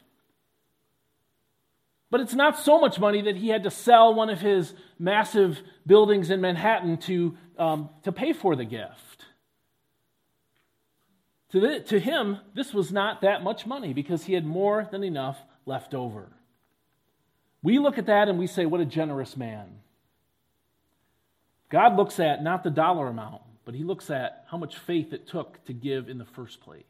But 2.11 2.23
it's 2.23 2.33
not 2.33 2.59
so 2.59 2.81
much 2.81 2.99
money 2.99 3.21
that 3.21 3.37
he 3.37 3.49
had 3.49 3.64
to 3.64 3.71
sell 3.71 4.14
one 4.14 4.31
of 4.31 4.40
his 4.40 4.73
massive 4.99 5.61
buildings 5.87 6.31
in 6.31 6.40
Manhattan 6.40 6.97
to, 7.01 7.37
um, 7.59 7.90
to 8.05 8.12
pay 8.12 8.33
for 8.33 8.57
the 8.57 8.64
gift. 8.64 9.27
To, 11.51 11.61
the, 11.61 11.81
to 11.81 12.01
him, 12.01 12.38
this 12.55 12.73
was 12.73 12.90
not 12.90 13.21
that 13.21 13.45
much 13.45 13.66
money 13.66 13.92
because 13.92 14.25
he 14.25 14.33
had 14.33 14.47
more 14.47 14.88
than 14.90 15.05
enough 15.05 15.37
left 15.66 15.92
over. 15.92 16.31
We 17.66 17.81
look 17.81 17.98
at 17.98 18.07
that 18.07 18.29
and 18.29 18.38
we 18.38 18.46
say, 18.46 18.64
What 18.64 18.81
a 18.81 18.85
generous 18.85 19.37
man. 19.37 19.81
God 21.68 21.96
looks 21.96 22.20
at 22.20 22.40
not 22.40 22.62
the 22.62 22.70
dollar 22.70 23.09
amount, 23.09 23.42
but 23.64 23.74
he 23.74 23.83
looks 23.83 24.09
at 24.09 24.44
how 24.48 24.57
much 24.57 24.79
faith 24.79 25.12
it 25.12 25.26
took 25.26 25.64
to 25.64 25.72
give 25.72 26.09
in 26.09 26.16
the 26.16 26.24
first 26.24 26.61
place. 26.61 26.85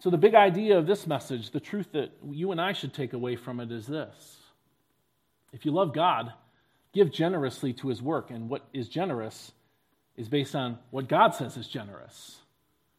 So, 0.00 0.10
the 0.10 0.18
big 0.18 0.34
idea 0.34 0.76
of 0.76 0.86
this 0.86 1.06
message, 1.06 1.50
the 1.50 1.60
truth 1.60 1.92
that 1.92 2.12
you 2.30 2.52
and 2.52 2.60
I 2.60 2.74
should 2.74 2.92
take 2.92 3.14
away 3.14 3.36
from 3.36 3.58
it 3.58 3.72
is 3.72 3.86
this 3.86 4.36
if 5.54 5.64
you 5.64 5.72
love 5.72 5.94
God, 5.94 6.30
give 6.92 7.10
generously 7.10 7.72
to 7.72 7.88
his 7.88 8.02
work. 8.02 8.30
And 8.30 8.50
what 8.50 8.66
is 8.74 8.90
generous 8.90 9.52
is 10.18 10.28
based 10.28 10.54
on 10.54 10.78
what 10.90 11.08
God 11.08 11.34
says 11.34 11.56
is 11.56 11.66
generous, 11.66 12.36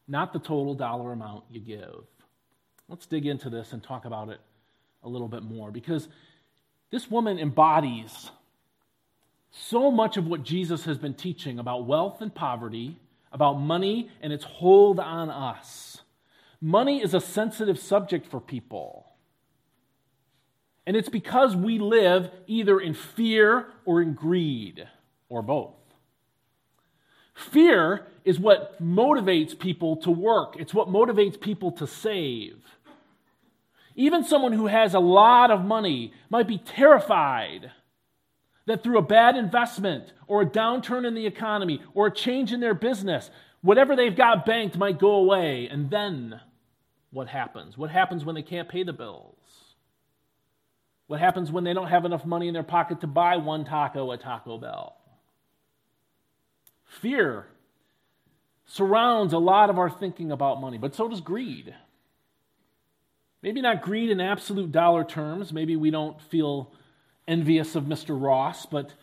not 0.07 0.34
the 0.34 0.39
total 0.39 0.73
dollar 0.73 1.12
amount 1.12 1.43
you 1.51 1.60
give. 1.60 2.05
Let's 2.89 3.05
dig 3.05 3.27
into 3.27 3.51
this 3.51 3.71
and 3.71 3.84
talk 3.84 4.05
about 4.05 4.29
it 4.29 4.39
a 5.03 5.09
little 5.09 5.27
bit 5.27 5.43
more 5.43 5.71
because 5.71 6.07
this 6.91 7.09
woman 7.09 7.39
embodies 7.39 8.31
so 9.51 9.91
much 9.91 10.17
of 10.17 10.27
what 10.27 10.43
Jesus 10.43 10.85
has 10.85 10.97
been 10.97 11.13
teaching 11.13 11.59
about 11.59 11.85
wealth 11.85 12.21
and 12.21 12.33
poverty, 12.33 12.97
about 13.31 13.53
money 13.53 14.09
and 14.21 14.31
its 14.31 14.43
hold 14.43 14.99
on 14.99 15.29
us. 15.29 16.01
Money 16.61 17.01
is 17.01 17.13
a 17.13 17.21
sensitive 17.21 17.79
subject 17.79 18.27
for 18.27 18.39
people. 18.39 19.07
And 20.85 20.95
it's 20.95 21.09
because 21.09 21.55
we 21.55 21.79
live 21.79 22.29
either 22.47 22.79
in 22.79 22.93
fear 22.93 23.67
or 23.85 24.01
in 24.01 24.13
greed, 24.13 24.87
or 25.29 25.41
both. 25.41 25.75
Fear 27.33 28.05
is 28.23 28.39
what 28.39 28.81
motivates 28.81 29.57
people 29.57 29.95
to 29.97 30.11
work, 30.11 30.55
it's 30.59 30.73
what 30.73 30.87
motivates 30.87 31.39
people 31.39 31.71
to 31.73 31.87
save. 31.87 32.61
Even 33.95 34.23
someone 34.23 34.54
who 34.54 34.67
has 34.67 34.93
a 34.93 34.99
lot 34.99 35.51
of 35.51 35.65
money 35.65 36.13
might 36.30 36.47
be 36.47 36.58
terrified 36.58 37.71
that 38.65 38.84
through 38.84 38.97
a 38.97 39.04
bad 39.04 39.36
investment 39.36 40.13
or 40.27 40.41
a 40.41 40.45
downturn 40.45 41.06
in 41.06 41.13
the 41.13 41.25
economy 41.25 41.82
or 41.93 42.08
a 42.08 42.13
change 42.13 42.54
in 42.54 42.60
their 42.60 42.73
business, 42.73 43.30
whatever 43.62 43.95
they've 43.95 44.15
got 44.15 44.45
banked 44.45 44.77
might 44.77 44.99
go 44.99 45.15
away, 45.15 45.67
and 45.69 45.89
then 45.89 46.39
what 47.12 47.27
happens? 47.27 47.77
What 47.77 47.89
happens 47.89 48.23
when 48.23 48.36
they 48.36 48.41
can't 48.41 48.69
pay 48.69 48.84
the 48.84 48.93
bills? 48.93 49.36
What 51.08 51.19
happens 51.19 51.51
when 51.51 51.65
they 51.65 51.73
don't 51.73 51.89
have 51.89 52.06
enough 52.06 52.25
money 52.25 52.47
in 52.47 52.54
their 52.54 52.63
pocket 52.63 53.01
to 53.01 53.08
buy 53.08 53.36
one 53.38 53.65
taco 53.65 54.12
at 54.13 54.21
Taco 54.21 54.58
Bell? 54.58 54.95
Fear 56.86 57.47
surrounds 58.65 59.34
a 59.34 59.38
lot 59.38 59.69
of 59.69 59.77
our 59.77 59.89
thinking 59.89 60.32
about 60.32 60.62
money, 60.62 60.77
but 60.77 60.95
so 60.95 61.10
does 61.10 61.19
greed. 61.19 61.75
Maybe 63.41 63.62
not 63.62 63.82
greed 63.82 64.12
in 64.12 64.21
absolute 64.21 64.71
dollar 64.71 65.04
terms. 65.04 65.51
Maybe 65.51 65.75
we 65.75 65.89
don't 65.89 66.21
feel 66.21 66.71
envious 67.27 67.75
of 67.75 67.86
Mr. 67.86 68.19
Ross, 68.21 68.67
but 68.67 68.93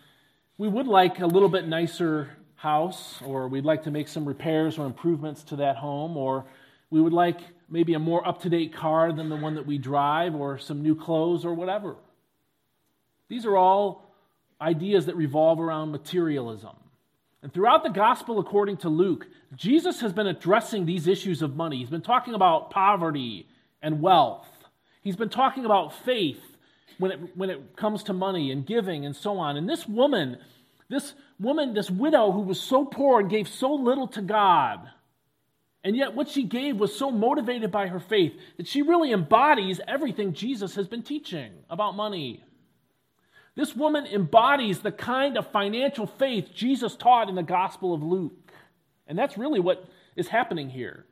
we 0.57 0.69
would 0.69 0.87
like 0.87 1.19
a 1.21 1.27
little 1.27 1.49
bit 1.49 1.67
nicer 1.67 2.31
house, 2.55 3.21
or 3.25 3.49
we'd 3.49 3.65
like 3.65 3.85
to 3.85 3.91
make 3.91 4.09
some 4.09 4.27
repairs 4.27 4.79
or 4.79 4.87
improvements 4.87 5.43
to 5.45 5.57
that 5.57 5.77
home, 5.77 6.17
or 6.17 6.45
we 6.91 7.01
would 7.01 7.13
like 7.13 7.41
maybe 7.69 7.95
a 7.95 7.99
more 7.99 8.27
up 8.27 8.43
to 8.43 8.49
date 8.49 8.73
car 8.73 9.13
than 9.13 9.29
the 9.29 9.37
one 9.37 9.55
that 9.55 9.67
we 9.67 9.79
drive, 9.79 10.35
or 10.35 10.59
some 10.59 10.83
new 10.83 10.95
clothes, 10.95 11.45
or 11.45 11.55
whatever. 11.55 11.97
These 13.29 13.45
are 13.45 13.57
all 13.57 14.13
ideas 14.61 15.07
that 15.07 15.17
revolve 15.17 15.61
around 15.61 15.91
materialism. 15.91 16.77
And 17.43 17.53
throughout 17.53 17.83
the 17.83 17.91
gospel, 17.91 18.41
according 18.41 18.79
to 18.79 18.89
Luke, 18.89 19.27
Jesus 19.55 20.01
has 20.01 20.13
been 20.13 20.27
addressing 20.27 20.87
these 20.87 21.07
issues 21.07 21.43
of 21.43 21.57
money. 21.57 21.79
He's 21.79 21.91
been 21.91 22.03
talking 22.03 22.35
about 22.35 22.71
poverty 22.71 23.47
and 23.83 24.01
wealth, 24.01 24.49
he's 25.03 25.17
been 25.17 25.29
talking 25.29 25.65
about 25.65 25.95
faith 26.05 26.41
when 26.99 27.13
it, 27.13 27.37
when 27.37 27.51
it 27.51 27.77
comes 27.77 28.03
to 28.05 28.13
money 28.13 28.51
and 28.51 28.67
giving 28.67 29.07
and 29.07 29.15
so 29.15 29.39
on. 29.39 29.57
And 29.57 29.69
this 29.69 29.87
woman, 29.87 30.39
this 30.89 31.15
woman, 31.39 31.75
this 31.75 31.91
widow 31.91 32.33
who 32.33 32.41
was 32.41 32.61
so 32.61 32.85
poor 32.85 33.21
and 33.21 33.31
gave 33.31 33.49
so 33.49 33.73
little 33.75 34.09
to 34.09 34.23
God, 34.23 34.89
and 35.85 35.97
yet, 35.97 36.15
what 36.15 36.29
she 36.29 36.43
gave 36.43 36.77
was 36.77 36.95
so 36.95 37.11
motivated 37.11 37.71
by 37.71 37.87
her 37.87 38.01
faith 38.01 38.35
that 38.57 38.67
she 38.67 38.83
really 38.83 39.13
embodies 39.13 39.81
everything 39.87 40.35
Jesus 40.35 40.75
has 40.75 40.89
been 40.89 41.03
teaching 41.03 41.53
about 41.71 41.95
money. 41.95 42.43
This 43.55 43.75
woman 43.75 44.05
embodies 44.07 44.81
the 44.81 44.93
kind 44.93 45.39
of 45.39 45.51
financial 45.51 46.07
faith 46.07 46.51
Jesus 46.55 46.95
taught 46.95 47.29
in 47.29 47.37
the 47.37 47.43
Gospel 47.43 47.95
of 47.95 48.03
Luke. 48.03 48.53
And 49.07 49.19
that's 49.19 49.39
really 49.39 49.61
what 49.61 49.89
is 50.17 50.29
happening 50.29 50.69
here. 50.69 51.07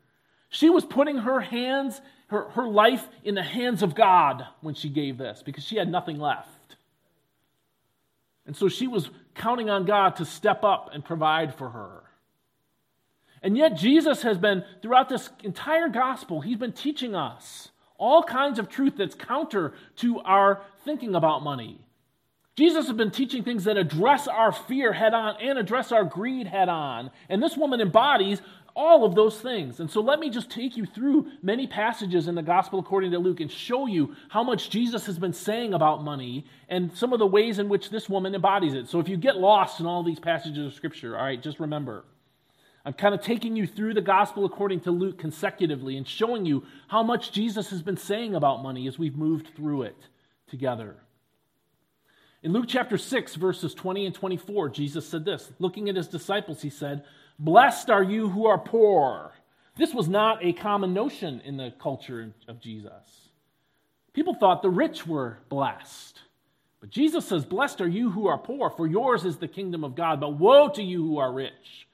She 0.49 0.69
was 0.69 0.85
putting 0.85 1.19
her 1.19 1.41
hands, 1.41 2.01
her, 2.29 2.49
her 2.51 2.67
life 2.67 3.07
in 3.25 3.35
the 3.35 3.43
hands 3.43 3.83
of 3.83 3.95
God 3.95 4.45
when 4.61 4.75
she 4.75 4.89
gave 4.89 5.19
this 5.19 5.43
because 5.43 5.65
she 5.65 5.77
had 5.77 5.89
nothing 5.89 6.19
left. 6.19 6.77
And 8.47 8.57
so 8.57 8.69
she 8.69 8.87
was 8.87 9.11
counting 9.35 9.71
on 9.71 9.85
God 9.85 10.17
to 10.17 10.25
step 10.25 10.65
up 10.65 10.91
and 10.93 11.05
provide 11.05 11.55
for 11.55 11.71
her. 11.71 12.03
And 13.43 13.57
yet, 13.57 13.77
Jesus 13.77 14.23
has 14.23 14.39
been, 14.39 14.65
throughout 14.83 15.09
this 15.09 15.29
entire 15.45 15.89
gospel, 15.89 16.41
he's 16.41 16.59
been 16.59 16.73
teaching 16.73 17.15
us 17.15 17.69
all 17.99 18.23
kinds 18.23 18.59
of 18.59 18.69
truth 18.69 18.95
that's 18.97 19.15
counter 19.15 19.75
to 19.97 20.21
our 20.21 20.63
thinking 20.85 21.15
about 21.15 21.43
money. 21.43 21.81
Jesus 22.57 22.87
has 22.87 22.97
been 22.97 23.11
teaching 23.11 23.45
things 23.45 23.65
that 23.65 23.77
address 23.77 24.27
our 24.27 24.51
fear 24.51 24.93
head 24.95 25.13
on 25.13 25.37
and 25.43 25.59
address 25.59 25.93
our 25.93 26.05
greed 26.05 26.47
head 26.47 26.71
on. 26.71 27.11
And 27.29 27.43
this 27.43 27.57
woman 27.57 27.83
embodies 27.83 28.41
all 28.77 29.05
of 29.05 29.15
those 29.15 29.41
things. 29.41 29.81
And 29.81 29.91
so 29.91 30.03
let 30.03 30.21
me 30.21 30.29
just 30.29 30.51
take 30.51 30.77
you 30.77 30.85
through 30.85 31.33
many 31.43 31.67
passages 31.67 32.29
in 32.29 32.35
the 32.35 32.43
gospel 32.43 32.79
according 32.79 33.11
to 33.13 33.19
Luke 33.19 33.41
and 33.41 33.51
show 33.51 33.87
you 33.87 34.15
how 34.29 34.45
much 34.45 34.69
Jesus 34.69 35.07
has 35.07 35.19
been 35.19 35.33
saying 35.33 35.73
about 35.73 36.05
money 36.05 36.45
and 36.69 36.95
some 36.95 37.15
of 37.15 37.19
the 37.19 37.27
ways 37.27 37.59
in 37.59 37.71
which 37.71 37.89
this 37.89 38.09
woman 38.09 38.35
embodies 38.35 38.75
it. 38.75 38.87
So 38.89 39.01
if 39.01 39.09
you 39.09 39.17
get 39.17 39.39
lost 39.39 39.81
in 39.81 39.87
all 39.87 40.05
these 40.05 40.21
passages 40.21 40.67
of 40.67 40.75
scripture, 40.75 41.17
all 41.17 41.25
right, 41.25 41.43
just 41.43 41.59
remember 41.59 42.05
I'm 42.85 42.93
kind 42.93 43.17
of 43.17 43.21
taking 43.21 43.57
you 43.57 43.67
through 43.67 43.95
the 43.95 44.01
gospel 44.01 44.45
according 44.45 44.81
to 44.83 44.93
Luke 44.93 45.19
consecutively 45.19 45.97
and 45.97 46.07
showing 46.07 46.47
you 46.47 46.63
how 46.87 47.03
much 47.03 47.33
Jesus 47.33 47.71
has 47.71 47.83
been 47.83 47.97
saying 47.97 48.37
about 48.37 48.63
money 48.63 48.87
as 48.87 48.97
we've 48.97 49.17
moved 49.17 49.49
through 49.57 49.83
it 49.83 49.97
together. 50.49 50.95
In 52.45 52.53
Luke 52.53 52.67
chapter 52.69 52.97
6, 52.97 53.35
verses 53.35 53.75
20 53.75 54.07
and 54.07 54.15
24, 54.15 54.69
Jesus 54.69 55.09
said 55.09 55.25
this 55.25 55.51
Looking 55.59 55.89
at 55.89 55.97
his 55.97 56.07
disciples, 56.07 56.63
he 56.63 56.71
said, 56.71 57.03
Blessed 57.39 57.91
are 57.91 58.03
you 58.03 58.29
who 58.29 58.47
are 58.47 58.59
poor. 58.59 59.33
This 59.77 59.93
was 59.93 60.09
not 60.09 60.45
a 60.45 60.53
common 60.53 60.95
notion 60.95 61.43
in 61.45 61.57
the 61.57 61.73
culture 61.79 62.33
of 62.49 62.61
Jesus. 62.61 63.31
People 64.13 64.35
thought 64.35 64.63
the 64.63 64.71
rich 64.71 65.07
were 65.07 65.39
blessed. 65.49 66.21
But 66.81 66.91
Jesus 66.91 67.27
says, 67.27 67.45
Blessed 67.45 67.81
are 67.81 67.89
you 67.89 68.11
who 68.11 68.27
are 68.29 68.39
poor, 68.39 68.71
for 68.71 68.87
yours 68.87 69.25
is 69.25 69.37
the 69.37 69.49
kingdom 69.49 69.85
of 69.85 69.95
God. 69.95 70.21
But 70.21 70.39
woe 70.39 70.69
to 70.71 70.83
you 70.83 71.03
who 71.03 71.19
are 71.19 71.33
rich 71.33 71.87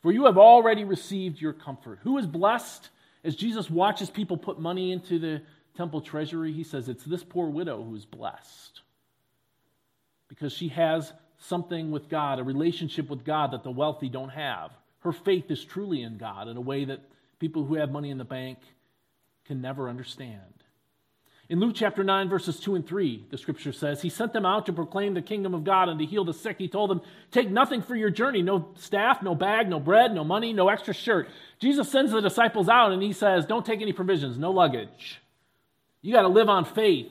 for 0.00 0.12
you 0.12 0.26
have 0.26 0.38
already 0.38 0.84
received 0.84 1.40
your 1.40 1.52
comfort. 1.52 1.98
Who 2.02 2.18
is 2.18 2.26
blessed? 2.26 2.88
As 3.24 3.34
Jesus 3.34 3.68
watches 3.68 4.10
people 4.10 4.36
put 4.36 4.60
money 4.60 4.92
into 4.92 5.18
the 5.18 5.42
temple 5.76 6.00
treasury, 6.00 6.52
he 6.52 6.64
says, 6.64 6.88
It's 6.88 7.04
this 7.04 7.24
poor 7.24 7.48
widow 7.48 7.82
who 7.82 7.94
is 7.96 8.04
blessed. 8.04 8.80
Because 10.28 10.52
she 10.52 10.68
has 10.68 11.12
something 11.38 11.90
with 11.90 12.08
God, 12.08 12.38
a 12.38 12.44
relationship 12.44 13.08
with 13.08 13.24
God 13.24 13.52
that 13.52 13.64
the 13.64 13.70
wealthy 13.70 14.08
don't 14.08 14.28
have. 14.30 14.70
Her 15.00 15.12
faith 15.12 15.50
is 15.50 15.64
truly 15.64 16.02
in 16.02 16.18
God 16.18 16.48
in 16.48 16.56
a 16.56 16.60
way 16.60 16.84
that 16.84 17.00
people 17.38 17.64
who 17.64 17.74
have 17.74 17.90
money 17.90 18.10
in 18.10 18.18
the 18.18 18.24
bank 18.24 18.58
can 19.44 19.60
never 19.60 19.88
understand. 19.88 20.42
In 21.48 21.60
Luke 21.60 21.72
chapter 21.74 22.04
9, 22.04 22.28
verses 22.28 22.60
2 22.60 22.74
and 22.74 22.86
3, 22.86 23.24
the 23.30 23.38
scripture 23.38 23.72
says, 23.72 24.02
He 24.02 24.10
sent 24.10 24.34
them 24.34 24.44
out 24.44 24.66
to 24.66 24.72
proclaim 24.72 25.14
the 25.14 25.22
kingdom 25.22 25.54
of 25.54 25.64
God 25.64 25.88
and 25.88 25.98
to 25.98 26.04
heal 26.04 26.24
the 26.24 26.34
sick. 26.34 26.56
He 26.58 26.68
told 26.68 26.90
them, 26.90 27.00
Take 27.30 27.50
nothing 27.50 27.80
for 27.80 27.96
your 27.96 28.10
journey 28.10 28.42
no 28.42 28.68
staff, 28.76 29.22
no 29.22 29.34
bag, 29.34 29.66
no 29.66 29.80
bread, 29.80 30.14
no 30.14 30.24
money, 30.24 30.52
no 30.52 30.68
extra 30.68 30.92
shirt. 30.92 31.28
Jesus 31.58 31.90
sends 31.90 32.12
the 32.12 32.20
disciples 32.20 32.68
out 32.68 32.92
and 32.92 33.02
he 33.02 33.14
says, 33.14 33.46
Don't 33.46 33.64
take 33.64 33.80
any 33.80 33.94
provisions, 33.94 34.36
no 34.36 34.50
luggage. 34.50 35.22
You 36.02 36.12
got 36.12 36.22
to 36.22 36.28
live 36.28 36.50
on 36.50 36.66
faith. 36.66 37.10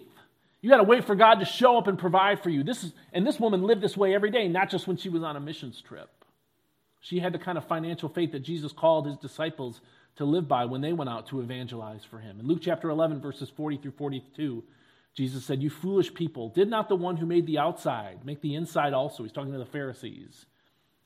You 0.62 0.69
got 0.69 0.78
to 0.78 0.84
wait 0.84 1.06
for 1.06 1.15
God 1.15 1.36
to 1.36 1.45
show 1.45 1.78
up 1.78 1.88
and 1.88 1.97
provide 1.97 2.43
for 2.43 2.50
you. 2.52 2.63
This 2.63 2.84
is, 2.84 2.93
and 3.13 3.26
this 3.26 3.39
woman 3.39 3.63
lived 3.63 3.82
this 3.82 3.97
way 3.97 4.13
every 4.13 4.30
day, 4.30 4.47
not 4.47 4.69
just 4.69 4.88
when 4.88 4.97
she 4.97 5.10
was 5.10 5.23
on 5.23 5.36
a 5.36 5.39
missions 5.39 5.82
trip. 5.82 6.10
She 7.08 7.20
had 7.20 7.32
the 7.32 7.39
kind 7.39 7.58
of 7.58 7.65
financial 7.65 8.10
faith 8.10 8.34
that 8.34 8.41
Jesus 8.41 8.74
called 8.74 9.08
his 9.08 9.15
disciples 9.15 9.80
to 10.17 10.26
live 10.26 10.46
by 10.46 10.65
when 10.65 10.82
they 10.82 10.91
went 10.91 11.10
out 11.10 11.28
to 11.28 11.39
evangelize 11.39 12.04
for 12.04 12.20
him. 12.20 12.41
In 12.41 12.48
Luke 12.48 12.60
chapter 12.62 12.89
11, 12.89 13.22
verses 13.22 13.50
40 13.50 13.78
through 13.78 13.91
42, 13.91 14.62
Jesus 15.15 15.46
said, 15.46 15.63
You 15.63 15.70
foolish 15.70 16.13
people, 16.13 16.50
did 16.50 16.70
not 16.70 16.89
the 16.89 16.98
one 16.98 17.15
who 17.15 17.26
made 17.26 17.48
the 17.48 17.60
outside 17.60 18.26
make 18.26 18.41
the 18.41 18.56
inside 18.56 18.91
also? 18.91 19.24
He's 19.24 19.32
talking 19.32 19.54
to 19.54 19.58
the 19.58 19.65
Pharisees 19.65 20.48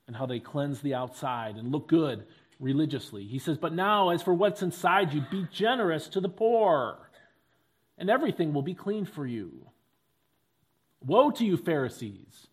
and 0.08 0.16
how 0.16 0.26
they 0.26 0.40
cleanse 0.40 0.82
the 0.82 0.96
outside 0.96 1.58
and 1.58 1.72
look 1.72 1.88
good 1.88 2.26
religiously. 2.60 3.26
He 3.26 3.38
says, 3.38 3.60
But 3.60 3.76
now, 3.76 4.10
as 4.10 4.24
for 4.24 4.34
what's 4.34 4.64
inside 4.64 5.14
you, 5.14 5.22
be 5.30 5.46
generous 5.52 6.08
to 6.10 6.20
the 6.20 6.30
poor, 6.30 6.98
and 8.00 8.10
everything 8.10 8.54
will 8.54 8.64
be 8.64 8.74
clean 8.74 9.06
for 9.06 9.28
you. 9.28 9.68
Woe 11.06 11.30
to 11.30 11.46
you, 11.46 11.58
Pharisees, 11.58 12.48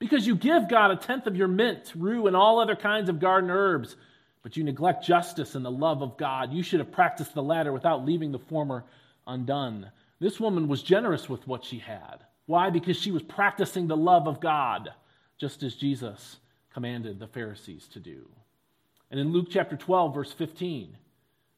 because 0.00 0.26
you 0.26 0.34
give 0.34 0.68
God 0.68 0.90
a 0.90 0.96
tenth 0.96 1.28
of 1.28 1.36
your 1.36 1.46
mint, 1.46 1.92
rue, 1.94 2.26
and 2.26 2.34
all 2.34 2.58
other 2.58 2.74
kinds 2.74 3.08
of 3.08 3.20
garden 3.20 3.50
herbs 3.50 3.94
but 4.42 4.56
you 4.56 4.64
neglect 4.64 5.04
justice 5.04 5.54
and 5.54 5.64
the 5.64 5.70
love 5.70 6.02
of 6.02 6.16
God. 6.16 6.52
You 6.52 6.62
should 6.62 6.80
have 6.80 6.92
practiced 6.92 7.34
the 7.34 7.42
latter 7.42 7.72
without 7.72 8.06
leaving 8.06 8.32
the 8.32 8.38
former 8.38 8.84
undone. 9.26 9.90
This 10.18 10.40
woman 10.40 10.68
was 10.68 10.82
generous 10.82 11.28
with 11.28 11.46
what 11.46 11.64
she 11.64 11.78
had. 11.78 12.24
Why? 12.46 12.70
Because 12.70 12.96
she 12.96 13.12
was 13.12 13.22
practicing 13.22 13.86
the 13.86 13.96
love 13.96 14.26
of 14.26 14.40
God, 14.40 14.90
just 15.38 15.62
as 15.62 15.74
Jesus 15.74 16.38
commanded 16.72 17.18
the 17.18 17.26
Pharisees 17.26 17.86
to 17.88 18.00
do. 18.00 18.28
And 19.10 19.20
in 19.20 19.32
Luke 19.32 19.48
chapter 19.50 19.76
12, 19.76 20.14
verse 20.14 20.32
15, 20.32 20.96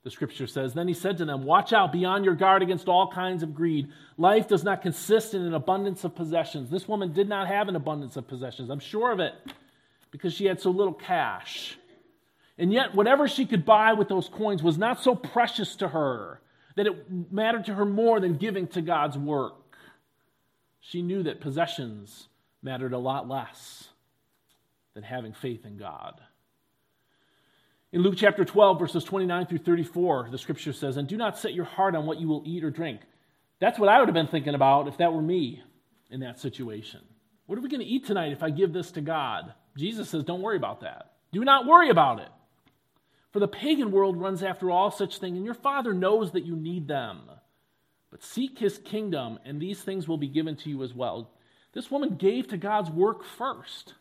the 0.04 0.10
scripture 0.10 0.46
says, 0.46 0.74
Then 0.74 0.88
he 0.88 0.94
said 0.94 1.18
to 1.18 1.24
them, 1.24 1.44
Watch 1.44 1.72
out, 1.72 1.92
be 1.92 2.04
on 2.04 2.24
your 2.24 2.34
guard 2.34 2.62
against 2.62 2.88
all 2.88 3.10
kinds 3.10 3.42
of 3.42 3.54
greed. 3.54 3.88
Life 4.18 4.48
does 4.48 4.64
not 4.64 4.82
consist 4.82 5.34
in 5.34 5.42
an 5.42 5.54
abundance 5.54 6.04
of 6.04 6.14
possessions. 6.14 6.70
This 6.70 6.88
woman 6.88 7.12
did 7.12 7.28
not 7.28 7.46
have 7.46 7.68
an 7.68 7.76
abundance 7.76 8.16
of 8.16 8.26
possessions. 8.26 8.68
I'm 8.68 8.80
sure 8.80 9.12
of 9.12 9.20
it 9.20 9.34
because 10.10 10.34
she 10.34 10.46
had 10.46 10.60
so 10.60 10.70
little 10.70 10.92
cash. 10.92 11.78
And 12.58 12.72
yet, 12.72 12.94
whatever 12.94 13.28
she 13.28 13.46
could 13.46 13.64
buy 13.64 13.92
with 13.92 14.08
those 14.08 14.28
coins 14.28 14.62
was 14.62 14.76
not 14.76 15.02
so 15.02 15.14
precious 15.14 15.76
to 15.76 15.88
her 15.88 16.40
that 16.74 16.86
it 16.86 17.06
mattered 17.30 17.66
to 17.66 17.74
her 17.74 17.84
more 17.84 18.18
than 18.18 18.34
giving 18.34 18.66
to 18.68 18.82
God's 18.82 19.16
work. 19.16 19.76
She 20.80 21.02
knew 21.02 21.22
that 21.22 21.40
possessions 21.40 22.28
mattered 22.62 22.92
a 22.92 22.98
lot 22.98 23.28
less 23.28 23.88
than 24.94 25.02
having 25.02 25.32
faith 25.32 25.64
in 25.64 25.76
God. 25.76 26.20
In 27.92 28.00
Luke 28.00 28.14
chapter 28.16 28.42
12, 28.42 28.78
verses 28.78 29.05
29 29.05 29.46
through 29.46 29.59
34, 29.59 30.28
the 30.31 30.38
scripture 30.38 30.72
says, 30.72 30.96
And 30.96 31.07
do 31.07 31.18
not 31.18 31.38
set 31.38 31.52
your 31.52 31.66
heart 31.66 31.94
on 31.94 32.07
what 32.07 32.18
you 32.18 32.26
will 32.26 32.42
eat 32.46 32.64
or 32.64 32.70
drink. 32.70 33.02
That's 33.61 33.78
what 33.78 33.90
I 33.90 33.98
would 33.98 34.09
have 34.09 34.14
been 34.14 34.28
thinking 34.28 34.55
about 34.55 34.88
if 34.88 34.96
that 34.96 35.12
were 35.12 35.20
me 35.20 35.62
in 36.11 36.20
that 36.20 36.40
situation. 36.40 37.00
What 37.44 37.59
are 37.59 37.62
we 37.62 37.68
going 37.68 37.83
to 37.83 37.87
eat 37.87 38.07
tonight 38.07 38.33
if 38.33 38.42
I 38.42 38.48
give 38.48 38.72
this 38.72 38.92
to 38.92 39.02
God? 39.02 39.52
Jesus 39.76 40.09
says, 40.09 40.24
Don't 40.24 40.40
worry 40.40 40.57
about 40.57 40.81
that. 40.81 41.12
Do 41.33 41.44
not 41.44 41.66
worry 41.66 41.90
about 41.90 42.20
it. 42.20 42.28
For 43.31 43.40
the 43.40 43.48
pagan 43.48 43.90
world 43.90 44.18
runs 44.18 44.42
after 44.42 44.70
all 44.70 44.90
such 44.90 45.18
things, 45.18 45.37
and 45.37 45.44
your 45.44 45.52
Father 45.52 45.92
knows 45.92 46.33
that 46.33 46.46
you 46.46 46.57
need 46.57 46.88
them. 46.88 47.20
But 48.11 48.22
seek 48.22 48.59
his 48.59 48.78
kingdom, 48.78 49.38
and 49.44 49.61
these 49.61 49.83
things 49.83 50.09
will 50.09 50.18
be 50.18 50.28
given 50.28 50.57
to 50.57 50.70
you 50.70 50.83
as 50.83 50.94
well. 50.94 51.31
This 51.74 51.90
woman 51.90 52.16
gave 52.16 52.48
to 52.48 52.57
God's 52.57 52.90
work 52.90 53.22
first, 53.22 53.94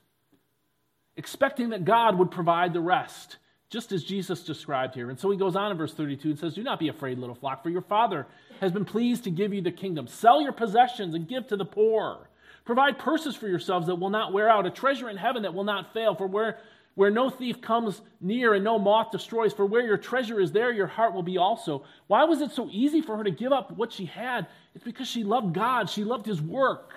expecting 1.18 1.70
that 1.70 1.84
God 1.84 2.18
would 2.18 2.32
provide 2.32 2.74
the 2.74 2.82
rest, 2.82 3.38
just 3.72 3.92
as 3.94 4.04
Jesus 4.04 4.44
described 4.44 4.94
here. 4.94 5.10
And 5.10 5.18
so 5.18 5.32
he 5.32 5.38
goes 5.38 5.56
on 5.56 5.72
in 5.72 5.78
verse 5.78 5.94
32 5.94 6.30
and 6.30 6.38
says, 6.38 6.54
Do 6.54 6.62
not 6.62 6.78
be 6.78 6.90
afraid, 6.90 7.18
little 7.18 7.36
flock, 7.36 7.64
for 7.64 7.70
your 7.70 7.82
Father 7.82 8.28
has 8.60 8.72
been 8.72 8.86
pleased 8.86 9.24
to 9.24 9.32
give 9.32 9.54
you 9.54 9.62
the 9.62 9.72
kingdom. 9.72 10.08
Sell 10.08 10.42
your 10.42 10.52
possessions 10.52 11.16
and 11.16 11.28
give 11.28 11.48
to 11.48 11.56
the 11.56 11.66
poor. 11.66 12.28
Provide 12.66 13.00
purses 13.00 13.36
for 13.36 13.48
yourselves 13.48 13.88
that 13.88 13.96
will 13.96 14.10
not 14.10 14.34
wear 14.34 14.50
out, 14.50 14.68
a 14.68 14.70
treasure 14.70 15.10
in 15.10 15.18
heaven 15.18 15.44
that 15.44 15.54
will 15.54 15.64
not 15.64 15.94
fail, 15.94 16.14
for 16.14 16.28
where 16.28 16.60
where 16.94 17.10
no 17.10 17.30
thief 17.30 17.62
comes 17.62 18.02
near 18.20 18.54
and 18.54 18.66
no 18.66 18.78
moth 18.78 19.12
destroys. 19.12 19.54
For 19.54 19.66
where 19.66 19.82
your 19.82 19.98
treasure 19.98 20.42
is, 20.42 20.52
there 20.52 20.74
your 20.74 20.88
heart 20.88 21.14
will 21.14 21.24
be 21.24 21.38
also. 21.38 21.86
Why 22.08 22.26
was 22.26 22.42
it 22.42 22.52
so 22.52 22.68
easy 22.70 23.02
for 23.02 23.16
her 23.16 23.24
to 23.24 23.32
give 23.32 23.54
up 23.54 23.72
what 23.72 23.94
she 23.94 24.06
had? 24.06 24.48
It's 24.76 24.84
because 24.84 25.08
she 25.08 25.24
loved 25.24 25.54
God, 25.54 25.90
she 25.90 26.04
loved 26.04 26.26
His 26.26 26.42
work. 26.42 26.92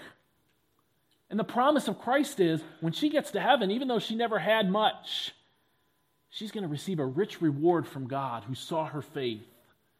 And 1.31 1.39
the 1.39 1.45
promise 1.45 1.87
of 1.87 2.01
Christ 2.01 2.41
is 2.41 2.61
when 2.81 2.93
she 2.93 3.09
gets 3.09 3.31
to 3.31 3.41
heaven, 3.41 3.71
even 3.71 3.87
though 3.87 4.01
she 4.01 4.17
never 4.17 4.39
had 4.39 4.69
much, 4.69 5.33
she's 6.35 6.51
going 6.51 6.63
to 6.63 6.69
receive 6.69 6.99
a 6.99 7.07
rich 7.07 7.41
reward 7.41 7.87
from 7.87 8.09
God 8.09 8.45
who 8.45 8.55
saw 8.55 8.87
her 8.87 9.03
faith 9.03 9.47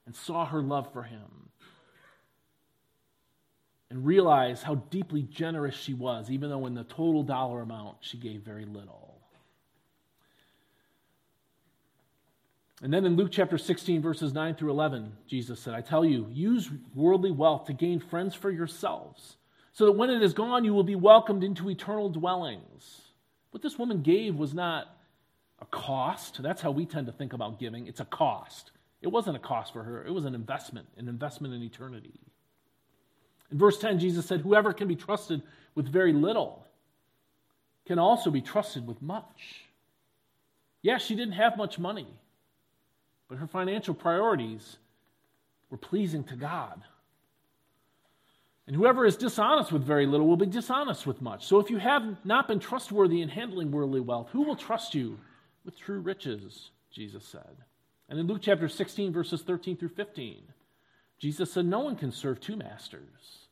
and 0.05 0.15
saw 0.15 0.45
her 0.45 0.61
love 0.61 0.93
for 0.93 1.03
Him. 1.03 1.49
And 3.91 4.05
realize 4.05 4.63
how 4.63 4.75
deeply 4.75 5.23
generous 5.23 5.77
she 5.77 5.95
was, 5.95 6.31
even 6.31 6.51
though 6.51 6.67
in 6.67 6.75
the 6.75 6.85
total 6.85 7.23
dollar 7.23 7.63
amount 7.63 7.99
she 8.01 8.17
gave 8.17 8.41
very 8.41 8.65
little. 8.65 9.21
And 12.83 12.93
then 12.93 13.05
in 13.05 13.15
Luke 13.15 13.31
chapter 13.31 13.57
16, 13.57 14.03
verses 14.03 14.35
9 14.35 14.57
through 14.57 14.71
11, 14.71 15.13
Jesus 15.29 15.61
said, 15.61 15.75
I 15.75 15.81
tell 15.81 16.05
you, 16.05 16.27
use 16.33 16.71
worldly 16.95 17.31
wealth 17.31 17.67
to 17.67 17.73
gain 17.73 18.01
friends 18.01 18.35
for 18.35 18.51
yourselves, 18.51 19.37
so 19.73 19.87
that 19.87 19.93
when 19.93 20.11
it 20.11 20.23
is 20.23 20.35
gone, 20.35 20.65
you 20.65 20.75
will 20.75 20.83
be 20.83 20.97
welcomed 20.97 21.45
into 21.45 21.71
eternal 21.71 22.09
dwellings. 22.09 23.03
What 23.53 23.63
this 23.63 23.79
woman 23.79 24.03
gave 24.03 24.35
was 24.35 24.55
not 24.55 24.94
a 25.61 25.67
cost. 25.67 26.43
That's 26.43 26.61
how 26.61 26.71
we 26.71 26.87
tend 26.87 27.07
to 27.07 27.13
think 27.13 27.33
about 27.33 27.59
giving. 27.59 27.87
It's 27.87 28.01
a 28.01 28.05
cost. 28.05 28.71
It 29.03 29.09
wasn't 29.09 29.37
a 29.37 29.41
cost 29.41 29.73
for 29.73 29.83
her, 29.83 30.05
it 30.07 30.13
was 30.13 30.25
an 30.25 30.35
investment, 30.35 30.87
an 30.97 31.09
investment 31.09 31.53
in 31.53 31.63
eternity. 31.63 32.21
In 33.51 33.59
verse 33.59 33.79
10, 33.79 33.99
Jesus 33.99 34.27
said, 34.27 34.41
Whoever 34.41 34.73
can 34.73 34.89
be 34.89 34.97
trusted 34.97 35.43
with 35.75 35.87
very 35.87 36.13
little 36.13 36.67
can 37.87 37.99
also 37.99 38.31
be 38.31 38.41
trusted 38.41 38.87
with 38.87 39.03
much. 39.03 39.67
Yes, 40.83 41.03
yeah, 41.03 41.07
she 41.07 41.15
didn't 41.17 41.35
have 41.35 41.57
much 41.57 41.79
money 41.79 42.07
but 43.29 43.39
her 43.39 43.47
financial 43.47 43.95
priorities 43.95 44.77
were 45.71 45.77
pleasing 45.77 46.25
to 46.25 46.37
God. 46.37 46.83
And 48.67 48.75
whoever 48.75 49.05
is 49.05 49.17
dishonest 49.17 49.73
with 49.73 49.83
very 49.83 50.07
little 50.07 50.27
will 50.27 50.37
be 50.37 50.47
dishonest 50.47 51.07
with 51.07 51.21
much. 51.21 51.45
So 51.45 51.59
if 51.59 51.69
you 51.69 51.79
have 51.79 52.25
not 52.25 52.49
been 52.49 52.61
trustworthy 52.61 53.21
in 53.21 53.29
handling 53.29 53.71
worldly 53.71 54.01
wealth, 54.01 54.29
who 54.31 54.43
will 54.43 54.57
trust 54.57 54.95
you 54.95 55.19
with 55.65 55.79
true 55.79 56.01
riches? 56.01 56.71
Jesus 56.91 57.25
said. 57.25 57.57
And 58.09 58.19
in 58.19 58.27
Luke 58.27 58.41
chapter 58.43 58.69
16, 58.69 59.13
verses 59.13 59.43
13 59.43 59.77
through 59.77 59.89
15, 59.91 60.43
Jesus 61.19 61.53
said, 61.53 61.67
No 61.67 61.81
one 61.81 61.97
can 61.97 62.13
serve 62.13 62.41
two 62.41 62.57
masters. 62.57 63.49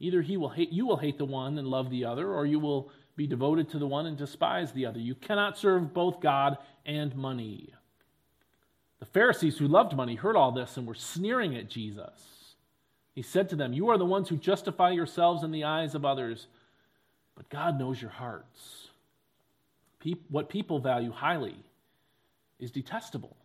Either 0.00 0.22
he 0.22 0.36
will 0.36 0.48
hate, 0.48 0.72
you 0.72 0.86
will 0.86 0.96
hate 0.96 1.18
the 1.18 1.24
one 1.24 1.58
and 1.58 1.68
love 1.68 1.90
the 1.90 2.04
other, 2.04 2.32
or 2.32 2.44
you 2.44 2.58
will 2.58 2.90
be 3.14 3.26
devoted 3.26 3.68
to 3.70 3.78
the 3.78 3.86
one 3.86 4.06
and 4.06 4.16
despise 4.16 4.72
the 4.72 4.86
other. 4.86 4.98
You 4.98 5.14
cannot 5.14 5.58
serve 5.58 5.94
both 5.94 6.20
God 6.20 6.58
and 6.84 7.14
money. 7.14 7.72
The 8.98 9.06
Pharisees 9.06 9.58
who 9.58 9.68
loved 9.68 9.94
money 9.94 10.14
heard 10.14 10.36
all 10.36 10.52
this 10.52 10.76
and 10.76 10.86
were 10.86 10.94
sneering 10.94 11.54
at 11.56 11.68
Jesus. 11.68 12.54
He 13.14 13.22
said 13.22 13.48
to 13.50 13.56
them, 13.56 13.72
You 13.72 13.90
are 13.90 13.98
the 13.98 14.04
ones 14.04 14.28
who 14.28 14.36
justify 14.36 14.90
yourselves 14.90 15.42
in 15.42 15.50
the 15.50 15.64
eyes 15.64 15.94
of 15.94 16.04
others, 16.04 16.46
but 17.36 17.48
God 17.48 17.78
knows 17.78 18.00
your 18.00 18.10
hearts. 18.10 18.88
What 20.28 20.48
people 20.48 20.78
value 20.78 21.12
highly 21.12 21.56
is 22.58 22.70
detestable 22.70 23.36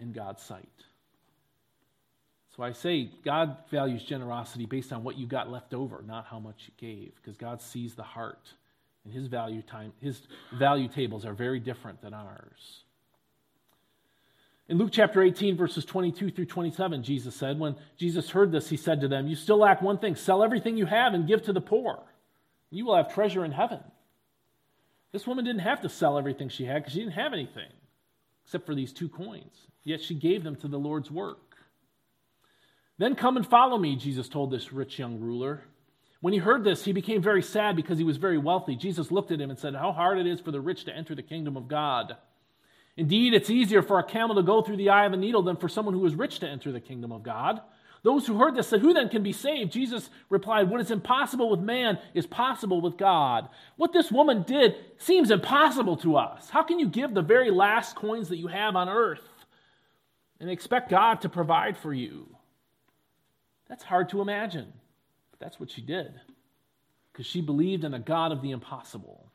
in 0.00 0.12
God's 0.12 0.42
sight. 0.42 0.68
So 2.56 2.62
I 2.62 2.72
say 2.72 3.10
God 3.24 3.56
values 3.70 4.02
generosity 4.02 4.66
based 4.66 4.92
on 4.92 5.04
what 5.04 5.16
you 5.16 5.26
got 5.26 5.50
left 5.50 5.72
over, 5.72 6.02
not 6.06 6.26
how 6.26 6.38
much 6.38 6.64
you 6.66 6.72
gave, 6.76 7.14
because 7.16 7.36
God 7.36 7.62
sees 7.62 7.94
the 7.94 8.02
heart. 8.02 8.52
And 9.04 9.14
his 9.14 9.28
value 9.28 9.62
time 9.62 9.92
his 10.00 10.20
value 10.52 10.88
tables 10.88 11.24
are 11.24 11.32
very 11.32 11.58
different 11.58 12.02
than 12.02 12.12
ours. 12.12 12.82
In 14.68 14.78
Luke 14.78 14.90
chapter 14.92 15.22
18, 15.22 15.56
verses 15.56 15.84
22 15.84 16.30
through 16.30 16.44
27, 16.44 17.02
Jesus 17.02 17.34
said, 17.34 17.58
When 17.58 17.74
Jesus 17.96 18.30
heard 18.30 18.52
this, 18.52 18.68
he 18.68 18.76
said 18.76 19.00
to 19.00 19.08
them, 19.08 19.26
You 19.26 19.34
still 19.34 19.56
lack 19.56 19.82
one 19.82 19.98
thing. 19.98 20.14
Sell 20.14 20.44
everything 20.44 20.76
you 20.76 20.86
have 20.86 21.12
and 21.12 21.26
give 21.26 21.42
to 21.44 21.52
the 21.52 21.60
poor. 21.60 22.00
You 22.70 22.84
will 22.84 22.94
have 22.94 23.12
treasure 23.12 23.44
in 23.44 23.50
heaven. 23.50 23.80
This 25.12 25.26
woman 25.26 25.44
didn't 25.44 25.62
have 25.62 25.80
to 25.82 25.88
sell 25.88 26.18
everything 26.18 26.48
she 26.48 26.64
had 26.64 26.82
because 26.82 26.92
she 26.92 27.00
didn't 27.00 27.14
have 27.14 27.32
anything 27.32 27.70
except 28.44 28.66
for 28.66 28.74
these 28.74 28.92
two 28.92 29.08
coins. 29.08 29.66
Yet 29.84 30.02
she 30.02 30.14
gave 30.14 30.44
them 30.44 30.56
to 30.56 30.68
the 30.68 30.78
Lord's 30.78 31.10
work. 31.10 31.56
Then 32.98 33.14
come 33.14 33.36
and 33.36 33.46
follow 33.46 33.78
me, 33.78 33.96
Jesus 33.96 34.28
told 34.28 34.50
this 34.50 34.72
rich 34.72 34.98
young 34.98 35.20
ruler. 35.20 35.62
When 36.20 36.34
he 36.34 36.38
heard 36.38 36.64
this, 36.64 36.84
he 36.84 36.92
became 36.92 37.22
very 37.22 37.42
sad 37.42 37.76
because 37.76 37.96
he 37.96 38.04
was 38.04 38.18
very 38.18 38.36
wealthy. 38.36 38.76
Jesus 38.76 39.10
looked 39.10 39.30
at 39.30 39.40
him 39.40 39.48
and 39.48 39.58
said, 39.58 39.74
How 39.74 39.92
hard 39.92 40.18
it 40.18 40.26
is 40.26 40.40
for 40.40 40.50
the 40.50 40.60
rich 40.60 40.84
to 40.84 40.94
enter 40.94 41.14
the 41.14 41.22
kingdom 41.22 41.56
of 41.56 41.66
God. 41.66 42.16
Indeed, 42.96 43.32
it's 43.32 43.48
easier 43.48 43.80
for 43.80 43.98
a 43.98 44.04
camel 44.04 44.36
to 44.36 44.42
go 44.42 44.60
through 44.60 44.76
the 44.76 44.90
eye 44.90 45.06
of 45.06 45.14
a 45.14 45.16
needle 45.16 45.42
than 45.42 45.56
for 45.56 45.68
someone 45.68 45.94
who 45.94 46.04
is 46.04 46.14
rich 46.14 46.40
to 46.40 46.48
enter 46.48 46.72
the 46.72 46.80
kingdom 46.80 47.12
of 47.12 47.22
God. 47.22 47.62
Those 48.02 48.26
who 48.26 48.38
heard 48.38 48.54
this 48.54 48.68
said, 48.68 48.80
Who 48.80 48.94
then 48.94 49.08
can 49.08 49.22
be 49.22 49.32
saved? 49.32 49.72
Jesus 49.72 50.08
replied, 50.28 50.70
What 50.70 50.80
is 50.80 50.90
impossible 50.90 51.50
with 51.50 51.60
man 51.60 51.98
is 52.14 52.26
possible 52.26 52.80
with 52.80 52.96
God. 52.96 53.48
What 53.76 53.92
this 53.92 54.10
woman 54.10 54.42
did 54.42 54.76
seems 54.96 55.30
impossible 55.30 55.96
to 55.98 56.16
us. 56.16 56.48
How 56.48 56.62
can 56.62 56.78
you 56.78 56.88
give 56.88 57.12
the 57.12 57.22
very 57.22 57.50
last 57.50 57.96
coins 57.96 58.28
that 58.30 58.38
you 58.38 58.46
have 58.46 58.74
on 58.74 58.88
earth 58.88 59.28
and 60.38 60.48
expect 60.48 60.88
God 60.88 61.20
to 61.20 61.28
provide 61.28 61.76
for 61.76 61.92
you? 61.92 62.34
That's 63.68 63.84
hard 63.84 64.08
to 64.10 64.22
imagine. 64.22 64.72
But 65.30 65.40
that's 65.40 65.60
what 65.60 65.70
she 65.70 65.82
did 65.82 66.12
because 67.12 67.26
she 67.26 67.42
believed 67.42 67.84
in 67.84 67.92
a 67.92 67.98
God 67.98 68.32
of 68.32 68.40
the 68.40 68.50
impossible. 68.50 69.30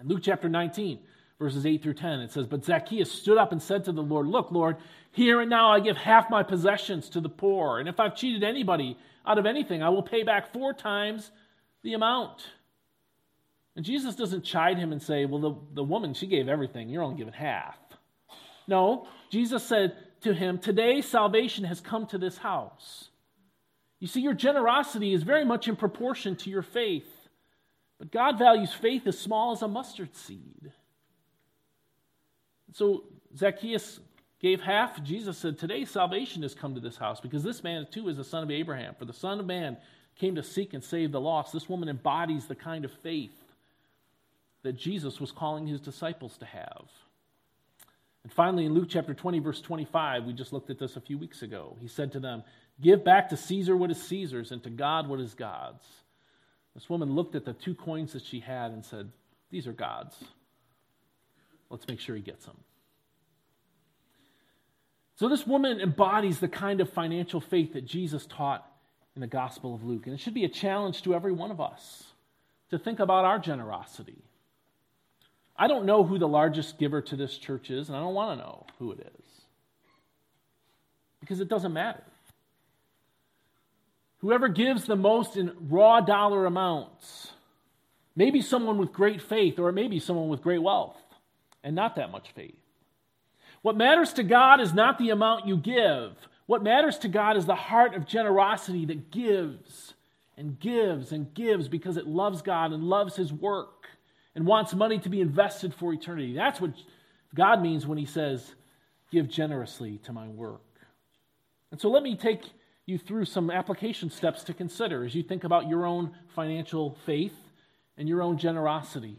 In 0.00 0.08
Luke 0.08 0.20
chapter 0.22 0.48
19, 0.48 0.98
verses 1.44 1.66
8 1.66 1.82
through 1.82 1.94
10, 1.94 2.20
it 2.20 2.32
says, 2.32 2.46
But 2.46 2.64
Zacchaeus 2.64 3.12
stood 3.12 3.36
up 3.36 3.52
and 3.52 3.60
said 3.60 3.84
to 3.84 3.92
the 3.92 4.02
Lord, 4.02 4.26
Look, 4.26 4.50
Lord, 4.50 4.78
here 5.12 5.42
and 5.42 5.50
now 5.50 5.70
I 5.70 5.78
give 5.78 5.98
half 5.98 6.30
my 6.30 6.42
possessions 6.42 7.10
to 7.10 7.20
the 7.20 7.28
poor, 7.28 7.78
and 7.78 7.86
if 7.86 8.00
I've 8.00 8.16
cheated 8.16 8.42
anybody 8.42 8.96
out 9.26 9.36
of 9.36 9.44
anything, 9.44 9.82
I 9.82 9.90
will 9.90 10.02
pay 10.02 10.22
back 10.22 10.54
four 10.54 10.72
times 10.72 11.30
the 11.82 11.92
amount. 11.92 12.46
And 13.76 13.84
Jesus 13.84 14.16
doesn't 14.16 14.42
chide 14.42 14.78
him 14.78 14.90
and 14.90 15.02
say, 15.02 15.26
Well, 15.26 15.40
the, 15.40 15.54
the 15.74 15.84
woman, 15.84 16.14
she 16.14 16.26
gave 16.26 16.48
everything, 16.48 16.88
you're 16.88 17.02
only 17.02 17.18
giving 17.18 17.34
half. 17.34 17.76
No, 18.66 19.06
Jesus 19.28 19.62
said 19.62 19.96
to 20.22 20.32
him, 20.32 20.56
Today 20.56 21.02
salvation 21.02 21.64
has 21.64 21.82
come 21.82 22.06
to 22.06 22.16
this 22.16 22.38
house. 22.38 23.10
You 24.00 24.06
see, 24.06 24.22
your 24.22 24.32
generosity 24.32 25.12
is 25.12 25.22
very 25.22 25.44
much 25.44 25.68
in 25.68 25.76
proportion 25.76 26.36
to 26.36 26.50
your 26.50 26.62
faith. 26.62 27.28
But 27.98 28.10
God 28.10 28.38
values 28.38 28.72
faith 28.72 29.06
as 29.06 29.18
small 29.18 29.52
as 29.52 29.60
a 29.60 29.68
mustard 29.68 30.16
seed. 30.16 30.72
So 32.74 33.04
Zacchaeus 33.36 34.00
gave 34.40 34.60
half. 34.60 35.02
Jesus 35.04 35.38
said, 35.38 35.58
Today 35.58 35.84
salvation 35.84 36.42
has 36.42 36.54
come 36.54 36.74
to 36.74 36.80
this 36.80 36.96
house 36.96 37.20
because 37.20 37.44
this 37.44 37.62
man 37.62 37.86
too 37.90 38.08
is 38.08 38.16
the 38.16 38.24
son 38.24 38.42
of 38.42 38.50
Abraham. 38.50 38.96
For 38.98 39.04
the 39.04 39.12
Son 39.12 39.38
of 39.38 39.46
Man 39.46 39.76
came 40.16 40.34
to 40.34 40.42
seek 40.42 40.74
and 40.74 40.82
save 40.82 41.12
the 41.12 41.20
lost. 41.20 41.52
This 41.52 41.68
woman 41.68 41.88
embodies 41.88 42.46
the 42.46 42.56
kind 42.56 42.84
of 42.84 42.90
faith 43.02 43.32
that 44.64 44.72
Jesus 44.72 45.20
was 45.20 45.30
calling 45.30 45.68
his 45.68 45.80
disciples 45.80 46.36
to 46.38 46.46
have. 46.46 46.86
And 48.24 48.32
finally, 48.32 48.66
in 48.66 48.74
Luke 48.74 48.88
chapter 48.88 49.14
20, 49.14 49.38
verse 49.38 49.60
25, 49.60 50.24
we 50.24 50.32
just 50.32 50.52
looked 50.52 50.70
at 50.70 50.78
this 50.78 50.96
a 50.96 51.00
few 51.00 51.16
weeks 51.16 51.42
ago. 51.42 51.76
He 51.80 51.86
said 51.88 52.10
to 52.12 52.20
them, 52.20 52.42
Give 52.80 53.04
back 53.04 53.28
to 53.28 53.36
Caesar 53.36 53.76
what 53.76 53.92
is 53.92 54.02
Caesar's 54.02 54.50
and 54.50 54.62
to 54.64 54.70
God 54.70 55.08
what 55.08 55.20
is 55.20 55.34
God's. 55.34 55.86
This 56.74 56.90
woman 56.90 57.14
looked 57.14 57.36
at 57.36 57.44
the 57.44 57.52
two 57.52 57.76
coins 57.76 58.14
that 58.14 58.24
she 58.24 58.40
had 58.40 58.72
and 58.72 58.84
said, 58.84 59.12
These 59.52 59.68
are 59.68 59.72
God's. 59.72 60.16
Let's 61.70 61.86
make 61.88 62.00
sure 62.00 62.14
he 62.14 62.22
gets 62.22 62.44
them. 62.44 62.56
So, 65.16 65.28
this 65.28 65.46
woman 65.46 65.80
embodies 65.80 66.40
the 66.40 66.48
kind 66.48 66.80
of 66.80 66.90
financial 66.90 67.40
faith 67.40 67.74
that 67.74 67.84
Jesus 67.84 68.26
taught 68.26 68.68
in 69.14 69.20
the 69.20 69.26
Gospel 69.26 69.74
of 69.74 69.84
Luke. 69.84 70.06
And 70.06 70.14
it 70.14 70.20
should 70.20 70.34
be 70.34 70.44
a 70.44 70.48
challenge 70.48 71.02
to 71.02 71.14
every 71.14 71.32
one 71.32 71.50
of 71.50 71.60
us 71.60 72.04
to 72.70 72.78
think 72.78 72.98
about 72.98 73.24
our 73.24 73.38
generosity. 73.38 74.22
I 75.56 75.68
don't 75.68 75.86
know 75.86 76.02
who 76.02 76.18
the 76.18 76.26
largest 76.26 76.78
giver 76.78 77.00
to 77.02 77.16
this 77.16 77.38
church 77.38 77.70
is, 77.70 77.88
and 77.88 77.96
I 77.96 78.00
don't 78.00 78.14
want 78.14 78.38
to 78.38 78.44
know 78.44 78.66
who 78.78 78.90
it 78.90 79.00
is 79.18 79.26
because 81.20 81.40
it 81.40 81.48
doesn't 81.48 81.72
matter. 81.72 82.02
Whoever 84.18 84.48
gives 84.48 84.84
the 84.84 84.96
most 84.96 85.36
in 85.36 85.52
raw 85.68 86.00
dollar 86.00 86.44
amounts, 86.46 87.28
maybe 88.16 88.42
someone 88.42 88.78
with 88.78 88.92
great 88.92 89.22
faith, 89.22 89.58
or 89.58 89.70
maybe 89.70 90.00
someone 90.00 90.28
with 90.28 90.42
great 90.42 90.62
wealth 90.62 90.96
and 91.64 91.74
not 91.74 91.96
that 91.96 92.12
much 92.12 92.30
faith. 92.32 92.54
What 93.62 93.76
matters 93.76 94.12
to 94.12 94.22
God 94.22 94.60
is 94.60 94.74
not 94.74 94.98
the 94.98 95.10
amount 95.10 95.46
you 95.46 95.56
give. 95.56 96.12
What 96.46 96.62
matters 96.62 96.98
to 96.98 97.08
God 97.08 97.36
is 97.36 97.46
the 97.46 97.54
heart 97.54 97.94
of 97.94 98.06
generosity 98.06 98.84
that 98.84 99.10
gives 99.10 99.94
and 100.36 100.60
gives 100.60 101.10
and 101.10 101.32
gives 101.32 101.66
because 101.66 101.96
it 101.96 102.06
loves 102.06 102.42
God 102.42 102.72
and 102.72 102.84
loves 102.84 103.16
His 103.16 103.32
work 103.32 103.86
and 104.34 104.46
wants 104.46 104.74
money 104.74 104.98
to 104.98 105.08
be 105.08 105.22
invested 105.22 105.72
for 105.74 105.92
eternity. 105.92 106.34
That's 106.34 106.60
what 106.60 106.72
God 107.34 107.62
means 107.62 107.86
when 107.86 107.98
He 107.98 108.06
says, 108.06 108.54
Give 109.10 109.28
generously 109.28 109.98
to 110.04 110.12
my 110.12 110.28
work. 110.28 110.60
And 111.70 111.80
so 111.80 111.88
let 111.88 112.02
me 112.02 112.16
take 112.16 112.42
you 112.84 112.98
through 112.98 113.24
some 113.24 113.50
application 113.50 114.10
steps 114.10 114.44
to 114.44 114.54
consider 114.54 115.04
as 115.04 115.14
you 115.14 115.22
think 115.22 115.44
about 115.44 115.68
your 115.68 115.86
own 115.86 116.14
financial 116.34 116.98
faith 117.06 117.36
and 117.96 118.08
your 118.08 118.22
own 118.22 118.36
generosity. 118.36 119.18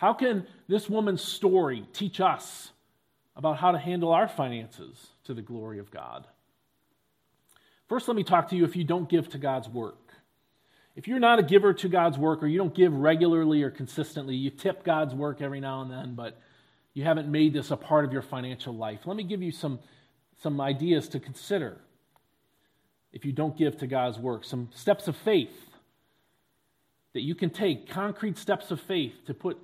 How 0.00 0.14
can 0.14 0.46
this 0.66 0.88
woman's 0.88 1.22
story 1.22 1.86
teach 1.92 2.22
us 2.22 2.70
about 3.36 3.58
how 3.58 3.72
to 3.72 3.78
handle 3.78 4.12
our 4.12 4.28
finances 4.28 5.08
to 5.24 5.34
the 5.34 5.42
glory 5.42 5.78
of 5.78 5.90
God? 5.90 6.26
First, 7.86 8.08
let 8.08 8.16
me 8.16 8.24
talk 8.24 8.48
to 8.48 8.56
you 8.56 8.64
if 8.64 8.76
you 8.76 8.82
don't 8.82 9.10
give 9.10 9.28
to 9.28 9.36
God's 9.38 9.68
work. 9.68 10.14
If 10.96 11.06
you're 11.06 11.18
not 11.18 11.38
a 11.38 11.42
giver 11.42 11.74
to 11.74 11.88
God's 11.90 12.16
work, 12.16 12.42
or 12.42 12.46
you 12.46 12.56
don't 12.56 12.74
give 12.74 12.94
regularly 12.94 13.62
or 13.62 13.68
consistently, 13.68 14.34
you 14.36 14.48
tip 14.48 14.84
God's 14.84 15.14
work 15.14 15.42
every 15.42 15.60
now 15.60 15.82
and 15.82 15.90
then, 15.90 16.14
but 16.14 16.40
you 16.94 17.04
haven't 17.04 17.28
made 17.28 17.52
this 17.52 17.70
a 17.70 17.76
part 17.76 18.06
of 18.06 18.12
your 18.14 18.22
financial 18.22 18.74
life, 18.74 19.00
let 19.04 19.18
me 19.18 19.22
give 19.22 19.42
you 19.42 19.52
some, 19.52 19.80
some 20.42 20.62
ideas 20.62 21.10
to 21.10 21.20
consider 21.20 21.76
if 23.12 23.26
you 23.26 23.32
don't 23.32 23.54
give 23.54 23.76
to 23.76 23.86
God's 23.86 24.18
work. 24.18 24.46
Some 24.46 24.70
steps 24.74 25.08
of 25.08 25.16
faith 25.18 25.68
that 27.12 27.20
you 27.20 27.34
can 27.34 27.50
take, 27.50 27.86
concrete 27.90 28.38
steps 28.38 28.70
of 28.70 28.80
faith 28.80 29.26
to 29.26 29.34
put 29.34 29.58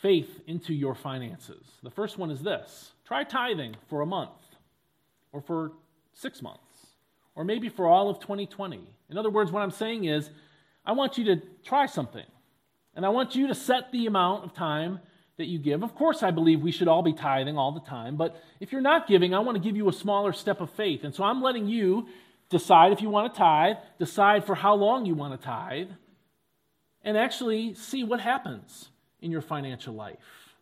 faith 0.00 0.40
into 0.46 0.72
your 0.72 0.94
finances. 0.94 1.64
The 1.82 1.90
first 1.90 2.18
one 2.18 2.30
is 2.30 2.42
this 2.42 2.92
try 3.06 3.24
tithing 3.24 3.76
for 3.88 4.00
a 4.00 4.06
month, 4.06 4.30
or 5.32 5.40
for 5.40 5.72
six 6.12 6.42
months, 6.42 6.86
or 7.34 7.44
maybe 7.44 7.68
for 7.68 7.86
all 7.86 8.08
of 8.08 8.20
2020. 8.20 8.80
In 9.10 9.18
other 9.18 9.30
words, 9.30 9.50
what 9.52 9.62
I'm 9.62 9.70
saying 9.70 10.04
is, 10.04 10.30
I 10.86 10.92
want 10.92 11.18
you 11.18 11.24
to 11.26 11.42
try 11.64 11.86
something, 11.86 12.26
and 12.94 13.04
I 13.04 13.08
want 13.10 13.34
you 13.34 13.48
to 13.48 13.54
set 13.54 13.92
the 13.92 14.06
amount 14.06 14.44
of 14.44 14.54
time 14.54 15.00
that 15.36 15.46
you 15.46 15.58
give. 15.58 15.82
Of 15.82 15.94
course, 15.94 16.22
I 16.22 16.30
believe 16.30 16.60
we 16.60 16.70
should 16.70 16.88
all 16.88 17.02
be 17.02 17.12
tithing 17.12 17.58
all 17.58 17.72
the 17.72 17.80
time, 17.80 18.16
but 18.16 18.40
if 18.60 18.70
you're 18.72 18.80
not 18.80 19.08
giving, 19.08 19.34
I 19.34 19.40
want 19.40 19.56
to 19.56 19.62
give 19.62 19.76
you 19.76 19.88
a 19.88 19.92
smaller 19.92 20.32
step 20.32 20.60
of 20.60 20.70
faith. 20.70 21.02
And 21.02 21.14
so 21.14 21.24
I'm 21.24 21.42
letting 21.42 21.66
you 21.66 22.06
Decide 22.50 22.92
if 22.92 23.00
you 23.00 23.10
want 23.10 23.32
to 23.32 23.38
tithe, 23.38 23.76
decide 23.98 24.44
for 24.44 24.54
how 24.54 24.74
long 24.74 25.06
you 25.06 25.14
want 25.14 25.38
to 25.38 25.44
tithe, 25.44 25.88
and 27.02 27.16
actually 27.16 27.74
see 27.74 28.04
what 28.04 28.20
happens 28.20 28.90
in 29.24 29.32
your 29.32 29.40
financial 29.40 29.94
life. 29.94 30.54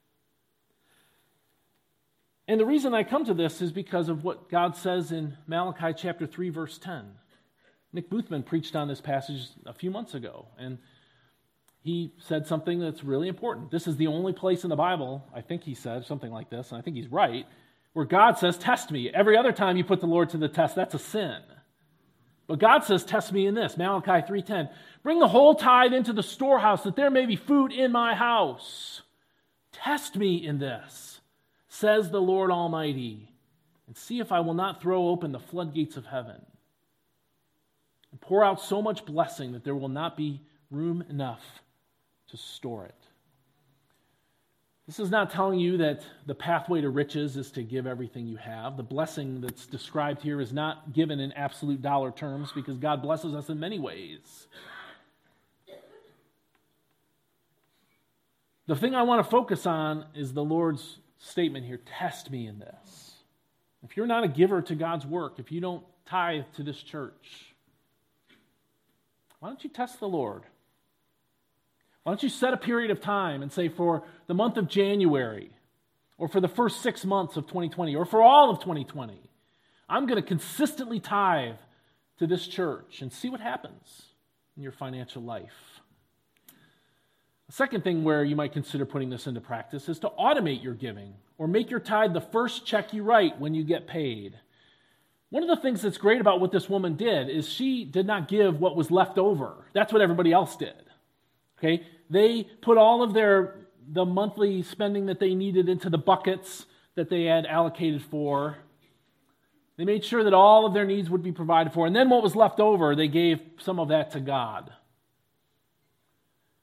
And 2.47 2.61
the 2.61 2.65
reason 2.65 2.95
I 2.95 3.03
come 3.03 3.25
to 3.25 3.35
this 3.35 3.61
is 3.61 3.73
because 3.73 4.09
of 4.09 4.25
what 4.25 4.49
God 4.49 4.77
says 4.77 5.11
in 5.11 5.37
Malachi 5.47 5.93
chapter 5.97 6.27
3, 6.27 6.51
verse 6.51 6.79
10. 6.79 7.05
Nick 7.93 8.09
Boothman 8.09 8.45
preached 8.45 8.77
on 8.77 8.89
this 8.89 9.01
passage 9.01 9.49
a 9.67 9.75
few 9.75 9.91
months 9.91 10.15
ago, 10.15 10.47
and 10.59 10.79
he 11.83 12.13
said 12.19 12.47
something 12.47 12.79
that's 12.79 13.03
really 13.03 13.29
important. 13.29 13.71
This 13.71 13.87
is 13.87 13.97
the 13.97 14.07
only 14.07 14.33
place 14.33 14.63
in 14.63 14.71
the 14.71 14.77
Bible, 14.77 15.25
I 15.35 15.41
think 15.41 15.65
he 15.65 15.75
said 15.75 16.07
something 16.07 16.31
like 16.31 16.49
this, 16.49 16.71
and 16.71 16.79
I 16.79 16.83
think 16.83 16.97
he's 16.97 17.09
right, 17.09 17.47
where 17.93 18.05
God 18.05 18.39
says, 18.39 18.57
Test 18.57 18.91
me. 18.91 19.11
Every 19.11 19.37
other 19.37 19.53
time 19.53 19.77
you 19.77 19.85
put 19.85 20.01
the 20.01 20.07
Lord 20.07 20.31
to 20.31 20.39
the 20.39 20.49
test, 20.49 20.77
that's 20.77 20.95
a 20.95 20.99
sin. 20.99 21.41
But 22.53 22.59
God 22.59 22.85
says, 22.85 23.03
Test 23.03 23.33
me 23.33 23.47
in 23.47 23.55
this. 23.55 23.79
Malachi 23.79 24.31
3:10. 24.31 24.69
Bring 25.03 25.21
the 25.21 25.29
whole 25.29 25.55
tithe 25.55 25.95
into 25.95 26.13
the 26.13 26.23
storehouse, 26.23 26.83
that 26.83 26.97
there 26.97 27.11
may 27.11 27.25
be 27.25 27.35
food 27.35 27.73
in 27.73 27.91
my 27.91 28.15
house. 28.15 29.01
Test 29.73 30.17
me 30.17 30.47
in 30.47 30.59
this, 30.59 31.23
says 31.69 32.11
the 32.11 32.21
Lord 32.21 32.51
Almighty, 32.51 33.33
and 33.87 33.97
see 33.97 34.21
if 34.21 34.31
I 34.31 34.41
will 34.41 34.53
not 34.53 34.83
throw 34.83 35.09
open 35.09 35.33
the 35.33 35.39
floodgates 35.39 35.97
of 35.97 36.05
heaven 36.05 36.45
and 38.11 38.21
pour 38.21 38.45
out 38.45 38.61
so 38.61 38.83
much 38.83 39.07
blessing 39.07 39.53
that 39.53 39.65
there 39.65 39.75
will 39.75 39.89
not 39.89 40.15
be 40.15 40.43
room 40.71 41.03
enough 41.09 41.63
to 42.29 42.37
store 42.37 42.85
it. 42.85 43.07
This 44.87 44.99
is 44.99 45.11
not 45.11 45.31
telling 45.31 45.61
you 45.61 45.77
that 45.77 46.03
the 46.27 46.35
pathway 46.35 46.81
to 46.81 46.91
riches 46.91 47.37
is 47.37 47.53
to 47.53 47.63
give 47.63 47.87
everything 47.87 48.27
you 48.27 48.37
have. 48.37 48.77
The 48.77 48.83
blessing 48.83 49.41
that's 49.41 49.67
described 49.67 50.23
here 50.23 50.41
is 50.41 50.53
not 50.53 50.93
given 50.93 51.21
in 51.21 51.33
absolute 51.33 51.81
dollar 51.81 52.11
terms 52.11 52.51
because 52.53 52.79
God 52.79 53.01
blesses 53.01 53.35
us 53.35 53.49
in 53.49 53.61
many 53.61 53.79
ways. 53.79 54.49
The 58.67 58.77
thing 58.77 58.95
I 58.95 59.03
want 59.03 59.25
to 59.25 59.31
focus 59.31 59.67
on 59.67 60.07
is 60.15 60.33
the 60.33 60.45
Lord's 60.45 60.99
statement 61.19 61.67
here 61.67 61.81
test 61.99 62.31
me 62.31 62.47
in 62.47 62.59
this. 62.59 63.13
If 63.85 63.97
you're 63.97 64.07
not 64.07 64.25
a 64.25 64.29
giver 64.29 64.63
to 64.63 64.75
God's 64.75 65.07
work, 65.07 65.39
if 65.39 65.53
you 65.53 65.61
don't 65.61 65.85
tithe 66.07 66.45
to 66.57 66.63
this 66.63 66.83
church, 66.83 67.55
why 69.39 69.49
don't 69.49 69.63
you 69.63 69.71
test 69.71 70.01
the 70.01 70.09
Lord? 70.09 70.43
Why 72.03 72.13
don't 72.13 72.23
you 72.23 72.29
set 72.29 72.53
a 72.53 72.57
period 72.57 72.91
of 72.91 73.01
time 73.01 73.43
and 73.43 73.53
say 73.53 73.69
for 73.69 74.05
the 74.27 74.35
month 74.35 74.57
of 74.57 74.69
January, 74.69 75.51
or 76.19 76.29
for 76.29 76.41
the 76.41 76.49
first 76.49 76.83
six 76.83 77.05
months 77.05 77.37
of 77.37 77.47
2020, 77.47 77.95
or 77.95 78.05
for 78.05 78.23
all 78.23 78.51
of 78.51 78.59
2020, 78.61 79.21
I'm 79.89 80.07
going 80.07 80.21
to 80.21 80.27
consistently 80.27 81.01
tithe 81.01 81.57
to 82.19 82.27
this 82.27 82.47
church 82.47 83.03
and 83.03 83.13
see 83.13 83.29
what 83.29 83.41
happens 83.41 84.03
in 84.57 84.63
your 84.63 84.73
financial 84.73 85.23
life. 85.23 85.81
The 87.47 87.53
second 87.53 87.85
thing 87.85 88.03
where 88.03 88.25
you 88.25 88.35
might 88.35 88.53
consider 88.53 88.87
putting 88.87 89.11
this 89.11 89.27
into 89.27 89.41
practice 89.41 89.89
is 89.89 89.99
to 90.01 90.09
automate 90.11 90.63
your 90.63 90.75
giving 90.75 91.15
or 91.39 91.47
make 91.47 91.71
your 91.71 91.81
tithe 91.81 92.15
the 92.15 92.21
first 92.21 92.65
check 92.65 92.93
you 92.93 93.03
write 93.03 93.41
when 93.41 93.55
you 93.55 93.65
get 93.65 93.87
paid. 93.87 94.39
One 95.31 95.43
of 95.43 95.49
the 95.49 95.61
things 95.61 95.83
that's 95.83 95.99
great 95.99 96.21
about 96.21 96.41
what 96.41 96.53
this 96.53 96.69
woman 96.69 96.95
did 96.95 97.29
is 97.29 97.49
she 97.49 97.85
did 97.85 98.07
not 98.07 98.29
give 98.29 98.61
what 98.61 98.77
was 98.77 98.91
left 98.91 99.19
over. 99.19 99.67
That's 99.73 99.93
what 99.93 100.03
everybody 100.03 100.33
else 100.33 100.57
did. 100.57 100.75
Okay? 101.63 101.87
They 102.11 102.45
put 102.61 102.77
all 102.77 103.03
of 103.03 103.15
their 103.15 103.57
the 103.89 104.05
monthly 104.05 104.63
spending 104.63 105.07
that 105.07 105.21
they 105.21 105.35
needed 105.35 105.69
into 105.69 105.91
the 105.91 105.99
buckets 105.99 106.67
that 106.95 107.11
they 107.11 107.25
had 107.25 107.47
allocated 107.47 108.03
for. 108.03 108.57
They 109.77 109.85
made 109.85 110.05
sure 110.05 110.23
that 110.25 110.35
all 110.35 110.67
of 110.67 110.75
their 110.75 110.85
needs 110.85 111.11
would 111.11 111.23
be 111.23 111.33
provided 111.33 111.73
for. 111.73 111.87
And 111.87 111.97
then 111.97 112.09
what 112.09 112.23
was 112.23 112.37
left 112.37 112.61
over, 112.61 112.95
they 112.95 113.09
gave 113.09 113.41
some 113.59 113.81
of 113.81 113.89
that 113.89 114.13
to 114.13 114.21
God. 114.21 114.73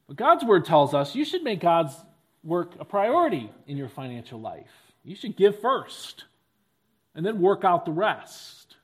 But 0.08 0.18
God's 0.18 0.44
word 0.44 0.66
tells 0.66 0.94
us 0.94 1.16
you 1.16 1.26
should 1.26 1.44
make 1.44 1.60
God's 1.60 1.96
work 2.44 2.74
a 2.80 2.86
priority 2.86 3.52
in 3.68 3.78
your 3.78 3.90
financial 3.90 4.40
life. 4.40 4.72
You 5.04 5.16
should 5.16 5.36
give 5.36 5.60
first 5.60 6.26
and 7.16 7.26
then 7.26 7.42
work 7.42 7.64
out 7.64 7.86
the 7.86 7.92
rest. 7.92 8.78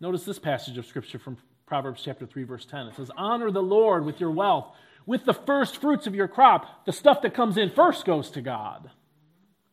Notice 0.00 0.24
this 0.24 0.38
passage 0.38 0.78
of 0.78 0.86
scripture 0.86 1.18
from 1.18 1.38
Proverbs 1.66 2.02
chapter 2.04 2.26
3 2.26 2.44
verse 2.44 2.66
10. 2.66 2.88
It 2.88 2.94
says, 2.94 3.10
"Honor 3.16 3.50
the 3.50 3.62
Lord 3.62 4.04
with 4.04 4.20
your 4.20 4.30
wealth, 4.30 4.74
with 5.06 5.24
the 5.24 5.34
first 5.34 5.80
fruits 5.80 6.06
of 6.06 6.14
your 6.14 6.28
crop. 6.28 6.84
The 6.86 6.92
stuff 6.92 7.22
that 7.22 7.34
comes 7.34 7.56
in 7.56 7.70
first 7.70 8.04
goes 8.04 8.30
to 8.30 8.40
God, 8.40 8.90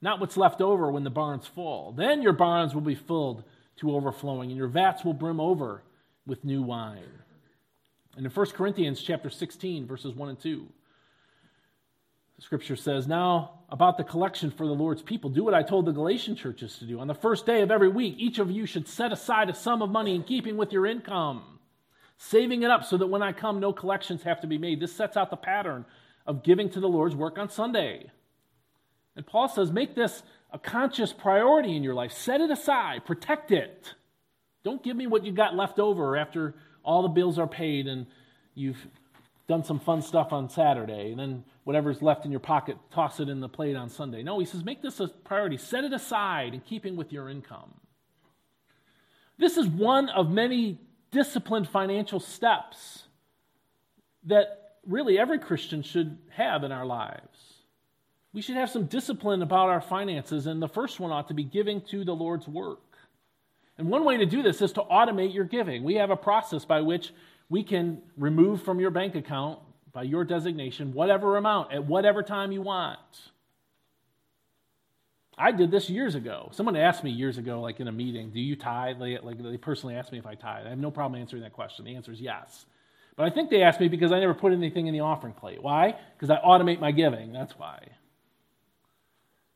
not 0.01 0.19
what's 0.19 0.37
left 0.37 0.61
over 0.61 0.91
when 0.91 1.03
the 1.03 1.09
barn's 1.09 1.47
full. 1.47 1.93
Then 1.93 2.21
your 2.21 2.33
barns 2.33 2.73
will 2.73 2.81
be 2.81 2.95
filled 2.95 3.43
to 3.77 3.95
overflowing 3.95 4.49
and 4.49 4.57
your 4.57 4.67
vats 4.67 5.03
will 5.03 5.13
brim 5.13 5.39
over 5.39 5.83
with 6.25 6.45
new 6.45 6.61
wine." 6.61 7.23
And 8.15 8.25
in 8.25 8.31
1 8.31 8.53
Corinthians 8.53 9.01
chapter 9.01 9.29
16 9.29 9.87
verses 9.87 10.13
1 10.13 10.29
and 10.29 10.39
2, 10.39 10.67
Scripture 12.41 12.75
says, 12.75 13.07
Now 13.07 13.59
about 13.69 13.97
the 13.97 14.03
collection 14.03 14.49
for 14.49 14.65
the 14.65 14.73
Lord's 14.73 15.03
people, 15.03 15.29
do 15.29 15.43
what 15.43 15.53
I 15.53 15.61
told 15.61 15.85
the 15.85 15.91
Galatian 15.91 16.35
churches 16.35 16.75
to 16.79 16.85
do. 16.85 16.99
On 16.99 17.07
the 17.07 17.13
first 17.13 17.45
day 17.45 17.61
of 17.61 17.69
every 17.69 17.87
week, 17.87 18.15
each 18.17 18.39
of 18.39 18.49
you 18.49 18.65
should 18.65 18.87
set 18.87 19.11
aside 19.11 19.49
a 19.49 19.53
sum 19.53 19.83
of 19.83 19.91
money 19.91 20.15
in 20.15 20.23
keeping 20.23 20.57
with 20.57 20.73
your 20.73 20.87
income, 20.87 21.50
saving 22.29 22.61
it 22.61 22.69
up 22.69 22.85
so 22.85 22.97
that 22.97 23.07
when 23.07 23.23
I 23.23 23.31
come, 23.31 23.59
no 23.59 23.73
collections 23.73 24.23
have 24.23 24.41
to 24.41 24.47
be 24.47 24.57
made. 24.57 24.79
This 24.79 24.93
sets 24.95 25.17
out 25.17 25.31
the 25.31 25.35
pattern 25.35 25.85
of 26.27 26.43
giving 26.43 26.69
to 26.69 26.79
the 26.79 26.87
Lord's 26.87 27.15
work 27.15 27.39
on 27.39 27.49
Sunday. 27.49 28.11
And 29.15 29.25
Paul 29.25 29.49
says, 29.49 29.71
Make 29.71 29.95
this 29.95 30.21
a 30.51 30.59
conscious 30.59 31.13
priority 31.13 31.75
in 31.75 31.83
your 31.83 31.95
life. 31.95 32.11
Set 32.11 32.39
it 32.39 32.51
aside, 32.51 33.05
protect 33.05 33.51
it. 33.51 33.95
Don't 34.63 34.83
give 34.83 34.95
me 34.95 35.07
what 35.07 35.25
you 35.25 35.31
got 35.31 35.55
left 35.55 35.79
over 35.79 36.15
after 36.15 36.53
all 36.83 37.01
the 37.01 37.09
bills 37.09 37.39
are 37.39 37.47
paid 37.47 37.87
and 37.87 38.05
you've 38.53 38.85
done 39.47 39.63
some 39.63 39.79
fun 39.79 40.01
stuff 40.01 40.31
on 40.31 40.47
Saturday, 40.47 41.11
and 41.11 41.19
then 41.19 41.43
whatever's 41.65 42.01
left 42.01 42.23
in 42.23 42.31
your 42.31 42.39
pocket, 42.39 42.77
toss 42.91 43.19
it 43.19 43.27
in 43.27 43.41
the 43.41 43.49
plate 43.49 43.75
on 43.75 43.89
Sunday. 43.89 44.23
No, 44.23 44.39
he 44.39 44.45
says, 44.45 44.63
make 44.63 44.81
this 44.81 44.99
a 44.99 45.07
priority. 45.07 45.57
Set 45.57 45.83
it 45.83 45.91
aside 45.91 46.53
in 46.53 46.61
keeping 46.61 46.95
with 46.95 47.11
your 47.11 47.27
income. 47.27 47.73
This 49.37 49.57
is 49.57 49.67
one 49.67 50.07
of 50.09 50.29
many 50.29 50.79
disciplined 51.11 51.67
financial 51.67 52.19
steps 52.19 53.03
that 54.25 54.77
really 54.85 55.19
every 55.19 55.39
Christian 55.39 55.83
should 55.83 56.17
have 56.31 56.63
in 56.63 56.71
our 56.71 56.85
lives. 56.85 57.53
We 58.33 58.41
should 58.41 58.55
have 58.55 58.69
some 58.69 58.85
discipline 58.85 59.41
about 59.41 59.69
our 59.69 59.81
finances, 59.81 60.47
and 60.47 60.61
the 60.61 60.69
first 60.69 60.99
one 60.99 61.11
ought 61.11 61.27
to 61.27 61.33
be 61.33 61.43
giving 61.43 61.81
to 61.91 62.05
the 62.05 62.13
Lord's 62.15 62.47
work. 62.47 62.79
And 63.77 63.89
one 63.89 64.05
way 64.05 64.17
to 64.17 64.25
do 64.25 64.41
this 64.41 64.61
is 64.61 64.71
to 64.73 64.81
automate 64.81 65.33
your 65.33 65.43
giving. 65.43 65.83
We 65.83 65.95
have 65.95 66.11
a 66.11 66.15
process 66.15 66.63
by 66.65 66.81
which 66.81 67.13
we 67.49 67.63
can 67.63 68.01
remove 68.17 68.63
from 68.63 68.79
your 68.79 68.91
bank 68.91 69.15
account 69.15 69.59
by 69.91 70.03
your 70.03 70.23
designation 70.23 70.93
whatever 70.93 71.35
amount 71.35 71.73
at 71.73 71.85
whatever 71.85 72.23
time 72.23 72.51
you 72.51 72.61
want. 72.61 72.99
I 75.41 75.51
did 75.51 75.71
this 75.71 75.89
years 75.89 76.13
ago. 76.13 76.49
Someone 76.53 76.75
asked 76.75 77.03
me 77.03 77.09
years 77.09 77.39
ago, 77.39 77.61
like 77.61 77.79
in 77.79 77.87
a 77.87 77.91
meeting, 77.91 78.29
do 78.29 78.39
you 78.39 78.55
tithe? 78.55 78.99
Like 78.99 79.41
they 79.41 79.57
personally 79.57 79.95
asked 79.95 80.11
me 80.11 80.19
if 80.19 80.27
I 80.27 80.35
tithe. 80.35 80.67
I 80.67 80.69
have 80.69 80.77
no 80.77 80.91
problem 80.91 81.19
answering 81.19 81.41
that 81.41 81.53
question. 81.53 81.83
The 81.83 81.95
answer 81.95 82.11
is 82.11 82.21
yes. 82.21 82.65
But 83.15 83.25
I 83.25 83.31
think 83.31 83.49
they 83.49 83.63
asked 83.63 83.79
me 83.79 83.87
because 83.87 84.11
I 84.11 84.19
never 84.19 84.35
put 84.35 84.53
anything 84.53 84.85
in 84.85 84.93
the 84.93 84.99
offering 84.99 85.33
plate. 85.33 85.61
Why? 85.61 85.95
Because 86.15 86.29
I 86.29 86.37
automate 86.45 86.79
my 86.79 86.91
giving. 86.91 87.33
That's 87.33 87.57
why. 87.57 87.87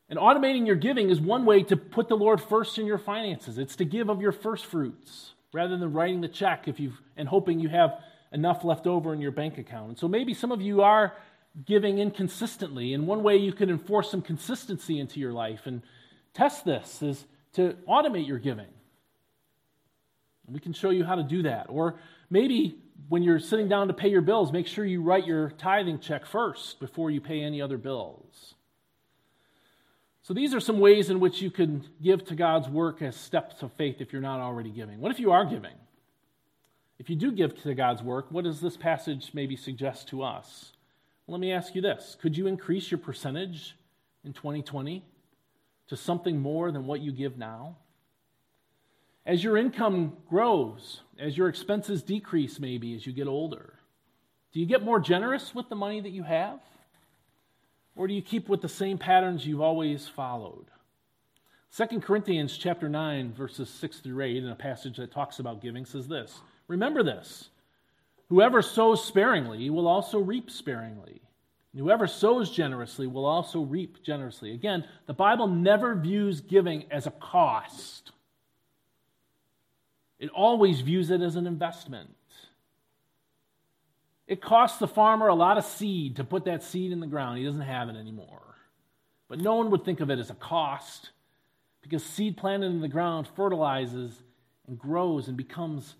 And 0.08 0.18
automating 0.18 0.66
your 0.66 0.76
giving 0.76 1.08
is 1.08 1.20
one 1.20 1.44
way 1.44 1.62
to 1.64 1.76
put 1.76 2.08
the 2.08 2.16
Lord 2.16 2.40
first 2.40 2.78
in 2.78 2.86
your 2.86 2.98
finances. 2.98 3.56
It's 3.56 3.76
to 3.76 3.84
give 3.84 4.08
of 4.08 4.20
your 4.20 4.32
first 4.32 4.66
fruits 4.66 5.34
rather 5.52 5.76
than 5.76 5.92
writing 5.92 6.20
the 6.20 6.28
check 6.28 6.66
if 6.66 6.80
you've 6.80 7.00
and 7.16 7.28
hoping 7.28 7.60
you 7.60 7.68
have 7.68 8.00
enough 8.32 8.64
left 8.64 8.86
over 8.86 9.14
in 9.14 9.20
your 9.20 9.30
bank 9.30 9.56
account. 9.56 9.88
And 9.88 9.98
so 9.98 10.08
maybe 10.08 10.34
some 10.34 10.50
of 10.50 10.60
you 10.60 10.82
are 10.82 11.14
giving 11.64 11.98
inconsistently. 11.98 12.92
And 12.92 13.06
one 13.06 13.22
way 13.22 13.36
you 13.36 13.52
can 13.52 13.70
enforce 13.70 14.10
some 14.10 14.22
consistency 14.22 14.98
into 14.98 15.20
your 15.20 15.32
life 15.32 15.62
and 15.64 15.82
test 16.34 16.64
this 16.64 17.02
is 17.02 17.24
to 17.54 17.76
automate 17.88 18.26
your 18.26 18.38
giving. 18.38 18.66
We 20.46 20.60
can 20.60 20.72
show 20.72 20.90
you 20.90 21.04
how 21.04 21.16
to 21.16 21.22
do 21.22 21.42
that. 21.44 21.66
Or 21.68 21.98
maybe 22.30 22.76
when 23.08 23.22
you're 23.22 23.40
sitting 23.40 23.68
down 23.68 23.88
to 23.88 23.94
pay 23.94 24.08
your 24.08 24.20
bills, 24.20 24.52
make 24.52 24.66
sure 24.66 24.84
you 24.84 25.02
write 25.02 25.26
your 25.26 25.50
tithing 25.50 25.98
check 26.00 26.26
first 26.26 26.78
before 26.78 27.10
you 27.10 27.20
pay 27.20 27.42
any 27.42 27.60
other 27.60 27.78
bills. 27.78 28.54
So 30.22 30.34
these 30.34 30.54
are 30.54 30.60
some 30.60 30.80
ways 30.80 31.08
in 31.08 31.20
which 31.20 31.40
you 31.40 31.50
can 31.50 31.84
give 32.02 32.24
to 32.26 32.34
God's 32.34 32.68
work 32.68 33.00
as 33.00 33.16
steps 33.16 33.62
of 33.62 33.72
faith 33.74 34.00
if 34.00 34.12
you're 34.12 34.22
not 34.22 34.40
already 34.40 34.70
giving. 34.70 35.00
What 35.00 35.12
if 35.12 35.20
you 35.20 35.32
are 35.32 35.44
giving? 35.44 35.74
If 36.98 37.10
you 37.10 37.16
do 37.16 37.30
give 37.30 37.60
to 37.62 37.74
God's 37.74 38.02
work, 38.02 38.26
what 38.30 38.44
does 38.44 38.60
this 38.60 38.76
passage 38.76 39.30
maybe 39.34 39.56
suggest 39.56 40.08
to 40.08 40.22
us? 40.22 40.72
Let 41.28 41.40
me 41.40 41.52
ask 41.52 41.74
you 41.74 41.82
this 41.82 42.16
Could 42.20 42.36
you 42.36 42.46
increase 42.46 42.90
your 42.90 42.98
percentage 42.98 43.76
in 44.24 44.32
2020 44.32 45.04
to 45.88 45.96
something 45.96 46.38
more 46.38 46.70
than 46.70 46.86
what 46.86 47.00
you 47.00 47.12
give 47.12 47.36
now? 47.38 47.76
As 49.24 49.42
your 49.42 49.56
income 49.56 50.16
grows, 50.28 51.00
as 51.18 51.36
your 51.36 51.48
expenses 51.48 52.02
decrease, 52.02 52.60
maybe 52.60 52.94
as 52.94 53.06
you 53.06 53.12
get 53.12 53.26
older, 53.26 53.74
do 54.52 54.60
you 54.60 54.66
get 54.66 54.84
more 54.84 55.00
generous 55.00 55.52
with 55.52 55.68
the 55.68 55.74
money 55.74 56.00
that 56.00 56.10
you 56.10 56.22
have? 56.22 56.60
Or 57.96 58.06
do 58.06 58.14
you 58.14 58.22
keep 58.22 58.48
with 58.48 58.60
the 58.60 58.68
same 58.68 58.98
patterns 58.98 59.44
you've 59.44 59.60
always 59.60 60.06
followed? 60.06 60.66
2 61.76 62.00
Corinthians 62.00 62.56
chapter 62.56 62.88
9 62.88 63.32
verses 63.34 63.68
6 63.68 63.98
through 63.98 64.22
8 64.22 64.36
in 64.44 64.48
a 64.48 64.54
passage 64.54 64.96
that 64.98 65.10
talks 65.10 65.40
about 65.40 65.60
giving 65.60 65.84
says 65.84 66.06
this. 66.06 66.40
Remember 66.68 67.02
this. 67.02 67.50
Whoever 68.28 68.60
sows 68.62 69.04
sparingly 69.04 69.70
will 69.70 69.86
also 69.86 70.18
reap 70.18 70.50
sparingly. 70.50 71.22
whoever 71.76 72.06
sows 72.06 72.50
generously 72.50 73.06
will 73.06 73.26
also 73.26 73.60
reap 73.60 74.02
generously. 74.02 74.52
Again, 74.52 74.84
the 75.06 75.12
Bible 75.12 75.46
never 75.46 75.94
views 75.94 76.40
giving 76.40 76.90
as 76.90 77.06
a 77.06 77.10
cost. 77.10 78.12
It 80.18 80.30
always 80.30 80.80
views 80.80 81.10
it 81.10 81.20
as 81.20 81.36
an 81.36 81.46
investment. 81.46 82.16
It 84.26 84.40
costs 84.40 84.78
the 84.78 84.88
farmer 84.88 85.28
a 85.28 85.34
lot 85.34 85.58
of 85.58 85.64
seed 85.64 86.16
to 86.16 86.24
put 86.24 86.46
that 86.46 86.62
seed 86.62 86.92
in 86.92 87.00
the 87.00 87.06
ground. 87.06 87.38
He 87.38 87.44
doesn't 87.44 87.60
have 87.60 87.90
it 87.90 87.96
anymore. 87.96 88.56
But 89.28 89.40
no 89.40 89.56
one 89.56 89.70
would 89.70 89.84
think 89.84 90.00
of 90.00 90.10
it 90.10 90.18
as 90.18 90.30
a 90.30 90.34
cost 90.34 91.10
because 91.82 92.02
seed 92.04 92.36
planted 92.36 92.66
in 92.66 92.80
the 92.80 92.88
ground 92.88 93.28
fertilizes 93.36 94.22
and 94.66 94.78
grows 94.78 95.28
and 95.28 95.36
becomes 95.36 95.94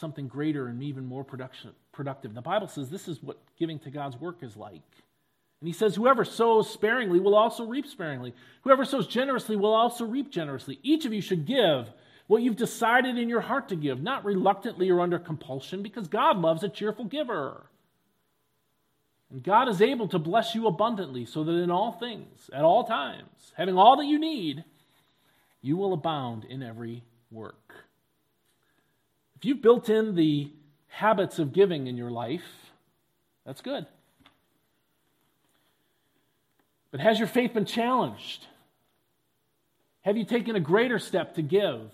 something 0.00 0.26
greater 0.26 0.66
and 0.66 0.82
even 0.82 1.04
more 1.04 1.22
production, 1.22 1.70
productive. 1.92 2.34
The 2.34 2.40
Bible 2.40 2.66
says 2.66 2.88
this 2.88 3.06
is 3.06 3.22
what 3.22 3.38
giving 3.58 3.78
to 3.80 3.90
God's 3.90 4.16
work 4.16 4.42
is 4.42 4.56
like. 4.56 4.82
And 5.60 5.68
he 5.68 5.72
says, 5.72 5.94
Whoever 5.94 6.24
sows 6.24 6.70
sparingly 6.70 7.20
will 7.20 7.34
also 7.34 7.66
reap 7.66 7.86
sparingly. 7.86 8.34
Whoever 8.62 8.84
sows 8.84 9.06
generously 9.06 9.56
will 9.56 9.74
also 9.74 10.06
reap 10.06 10.30
generously. 10.30 10.78
Each 10.82 11.04
of 11.04 11.12
you 11.12 11.20
should 11.20 11.46
give 11.46 11.92
what 12.26 12.42
you've 12.42 12.56
decided 12.56 13.18
in 13.18 13.28
your 13.28 13.40
heart 13.40 13.68
to 13.68 13.76
give, 13.76 14.00
not 14.00 14.24
reluctantly 14.24 14.88
or 14.88 15.00
under 15.00 15.18
compulsion, 15.18 15.82
because 15.82 16.08
God 16.08 16.38
loves 16.38 16.62
a 16.62 16.68
cheerful 16.68 17.04
giver. 17.04 17.66
And 19.30 19.42
God 19.42 19.68
is 19.68 19.82
able 19.82 20.08
to 20.08 20.18
bless 20.18 20.54
you 20.54 20.66
abundantly, 20.66 21.24
so 21.24 21.44
that 21.44 21.52
in 21.52 21.70
all 21.70 21.92
things, 21.92 22.48
at 22.52 22.64
all 22.64 22.84
times, 22.84 23.52
having 23.56 23.76
all 23.76 23.96
that 23.96 24.06
you 24.06 24.18
need, 24.18 24.64
you 25.60 25.76
will 25.76 25.92
abound 25.92 26.44
in 26.44 26.62
every 26.62 27.02
work. 27.30 27.69
If 29.40 29.46
you've 29.46 29.62
built 29.62 29.88
in 29.88 30.16
the 30.16 30.52
habits 30.88 31.38
of 31.38 31.54
giving 31.54 31.86
in 31.86 31.96
your 31.96 32.10
life, 32.10 32.44
that's 33.46 33.62
good. 33.62 33.86
But 36.90 37.00
has 37.00 37.18
your 37.18 37.26
faith 37.26 37.54
been 37.54 37.64
challenged? 37.64 38.44
Have 40.02 40.18
you 40.18 40.26
taken 40.26 40.56
a 40.56 40.60
greater 40.60 40.98
step 40.98 41.36
to 41.36 41.42
give? 41.42 41.90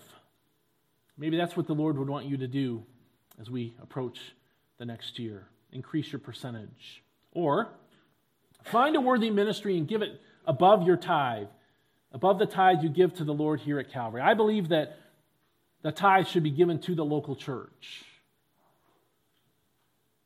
Maybe 1.17 1.37
that's 1.37 1.55
what 1.55 1.67
the 1.67 1.73
Lord 1.73 1.97
would 1.97 2.09
want 2.09 2.25
you 2.25 2.35
to 2.35 2.47
do 2.49 2.83
as 3.39 3.49
we 3.49 3.73
approach 3.81 4.19
the 4.77 4.83
next 4.83 5.17
year. 5.17 5.47
Increase 5.71 6.11
your 6.11 6.19
percentage. 6.19 7.01
Or 7.31 7.69
find 8.65 8.97
a 8.97 8.99
worthy 8.99 9.29
ministry 9.29 9.77
and 9.77 9.87
give 9.87 10.01
it 10.01 10.19
above 10.45 10.85
your 10.85 10.97
tithe, 10.97 11.47
above 12.11 12.39
the 12.39 12.45
tithe 12.45 12.83
you 12.83 12.89
give 12.89 13.13
to 13.13 13.23
the 13.23 13.33
Lord 13.33 13.61
here 13.61 13.79
at 13.79 13.89
Calvary. 13.89 14.19
I 14.19 14.33
believe 14.33 14.67
that 14.67 14.97
the 15.81 15.91
tithe 15.91 16.27
should 16.27 16.43
be 16.43 16.51
given 16.51 16.79
to 16.79 16.95
the 16.95 17.05
local 17.05 17.35
church. 17.35 18.03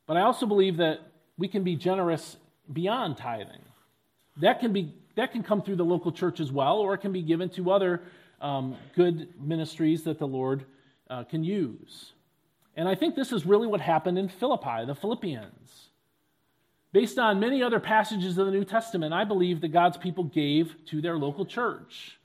But 0.06 0.16
I 0.16 0.22
also 0.22 0.46
believe 0.46 0.78
that 0.78 1.00
we 1.38 1.48
can 1.48 1.64
be 1.64 1.76
generous 1.76 2.36
beyond 2.72 3.16
tithing. 3.16 3.62
That 4.38 4.60
can, 4.60 4.72
be, 4.72 4.94
that 5.16 5.32
can 5.32 5.42
come 5.42 5.62
through 5.62 5.76
the 5.76 5.84
local 5.84 6.12
church 6.12 6.40
as 6.40 6.50
well, 6.50 6.78
or 6.78 6.94
it 6.94 6.98
can 6.98 7.12
be 7.12 7.22
given 7.22 7.48
to 7.50 7.70
other 7.70 8.02
um, 8.40 8.76
good 8.94 9.28
ministries 9.40 10.02
that 10.04 10.18
the 10.18 10.26
Lord 10.26 10.64
uh, 11.08 11.24
can 11.24 11.44
use. 11.44 12.12
And 12.76 12.88
I 12.88 12.94
think 12.94 13.14
this 13.14 13.32
is 13.32 13.44
really 13.44 13.66
what 13.66 13.80
happened 13.80 14.18
in 14.18 14.28
Philippi, 14.28 14.86
the 14.86 14.94
Philippians. 14.94 15.88
Based 16.92 17.18
on 17.18 17.40
many 17.40 17.62
other 17.62 17.80
passages 17.80 18.36
of 18.38 18.46
the 18.46 18.52
New 18.52 18.64
Testament, 18.64 19.14
I 19.14 19.24
believe 19.24 19.60
that 19.60 19.68
God's 19.68 19.96
people 19.96 20.24
gave 20.24 20.74
to 20.86 21.00
their 21.00 21.16
local 21.16 21.46
church. 21.46 22.18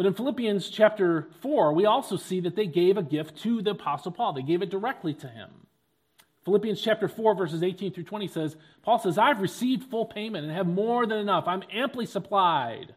But 0.00 0.06
in 0.06 0.14
Philippians 0.14 0.70
chapter 0.70 1.28
4, 1.42 1.74
we 1.74 1.84
also 1.84 2.16
see 2.16 2.40
that 2.40 2.56
they 2.56 2.66
gave 2.66 2.96
a 2.96 3.02
gift 3.02 3.36
to 3.42 3.60
the 3.60 3.72
Apostle 3.72 4.12
Paul. 4.12 4.32
They 4.32 4.40
gave 4.40 4.62
it 4.62 4.70
directly 4.70 5.12
to 5.12 5.28
him. 5.28 5.50
Philippians 6.46 6.80
chapter 6.80 7.06
4, 7.06 7.34
verses 7.34 7.62
18 7.62 7.92
through 7.92 8.04
20 8.04 8.26
says, 8.28 8.56
Paul 8.82 8.98
says, 8.98 9.18
I've 9.18 9.42
received 9.42 9.90
full 9.90 10.06
payment 10.06 10.46
and 10.46 10.56
have 10.56 10.66
more 10.66 11.04
than 11.04 11.18
enough. 11.18 11.44
I'm 11.46 11.64
amply 11.70 12.06
supplied. 12.06 12.94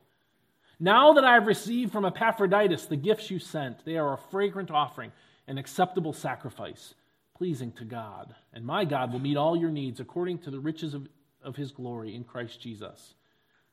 Now 0.80 1.12
that 1.12 1.26
I 1.26 1.34
have 1.34 1.46
received 1.46 1.92
from 1.92 2.06
Epaphroditus 2.06 2.86
the 2.86 2.96
gifts 2.96 3.30
you 3.30 3.38
sent, 3.38 3.84
they 3.84 3.98
are 3.98 4.14
a 4.14 4.32
fragrant 4.32 4.72
offering, 4.72 5.12
an 5.46 5.58
acceptable 5.58 6.14
sacrifice, 6.14 6.94
pleasing 7.36 7.74
to 7.74 7.84
God. 7.84 8.34
And 8.54 8.66
my 8.66 8.86
God 8.86 9.12
will 9.12 9.20
meet 9.20 9.36
all 9.36 9.58
your 9.58 9.72
needs 9.72 10.00
according 10.00 10.38
to 10.38 10.52
the 10.52 10.60
riches 10.62 10.94
of, 10.94 11.10
of 11.44 11.58
his 11.58 11.74
glory 11.74 12.16
in 12.16 12.24
Christ 12.24 12.62
Jesus. 12.62 13.16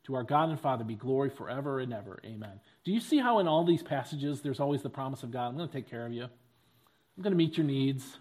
To 0.05 0.15
our 0.15 0.23
God 0.23 0.49
and 0.49 0.59
Father 0.59 0.85
be 0.85 0.95
glory 0.95 1.31
forever 1.31 1.81
and 1.81 1.93
ever. 1.93 2.21
Amen. 2.25 2.61
Do 2.85 2.93
you 2.93 3.01
see 3.01 3.19
how 3.19 3.39
in 3.39 3.47
all 3.47 3.65
these 3.65 3.83
passages 3.83 4.41
there's 4.41 4.61
always 4.61 4.83
the 4.83 4.91
promise 4.91 5.23
of 5.23 5.31
God? 5.31 5.49
I'm 5.49 5.57
going 5.57 5.69
to 5.69 5.75
take 5.75 5.91
care 5.91 6.07
of 6.07 6.13
you. 6.13 6.25
I'm 6.25 7.23
going 7.23 7.33
to 7.33 7.37
meet 7.37 7.57
your 7.57 7.67
needs. 7.67 8.19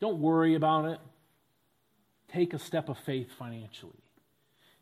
Don't 0.00 0.20
worry 0.20 0.54
about 0.54 0.84
it. 0.86 0.98
Take 2.32 2.54
a 2.54 2.58
step 2.58 2.88
of 2.88 2.96
faith 2.98 3.28
financially. 3.38 3.98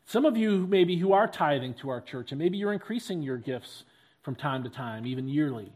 Some 0.05 0.25
of 0.25 0.37
you, 0.37 0.67
maybe, 0.67 0.97
who 0.97 1.13
are 1.13 1.27
tithing 1.27 1.75
to 1.75 1.89
our 1.89 2.01
church, 2.01 2.31
and 2.31 2.39
maybe 2.39 2.57
you're 2.57 2.73
increasing 2.73 3.21
your 3.21 3.37
gifts 3.37 3.83
from 4.21 4.35
time 4.35 4.63
to 4.63 4.69
time, 4.69 5.05
even 5.05 5.27
yearly. 5.27 5.71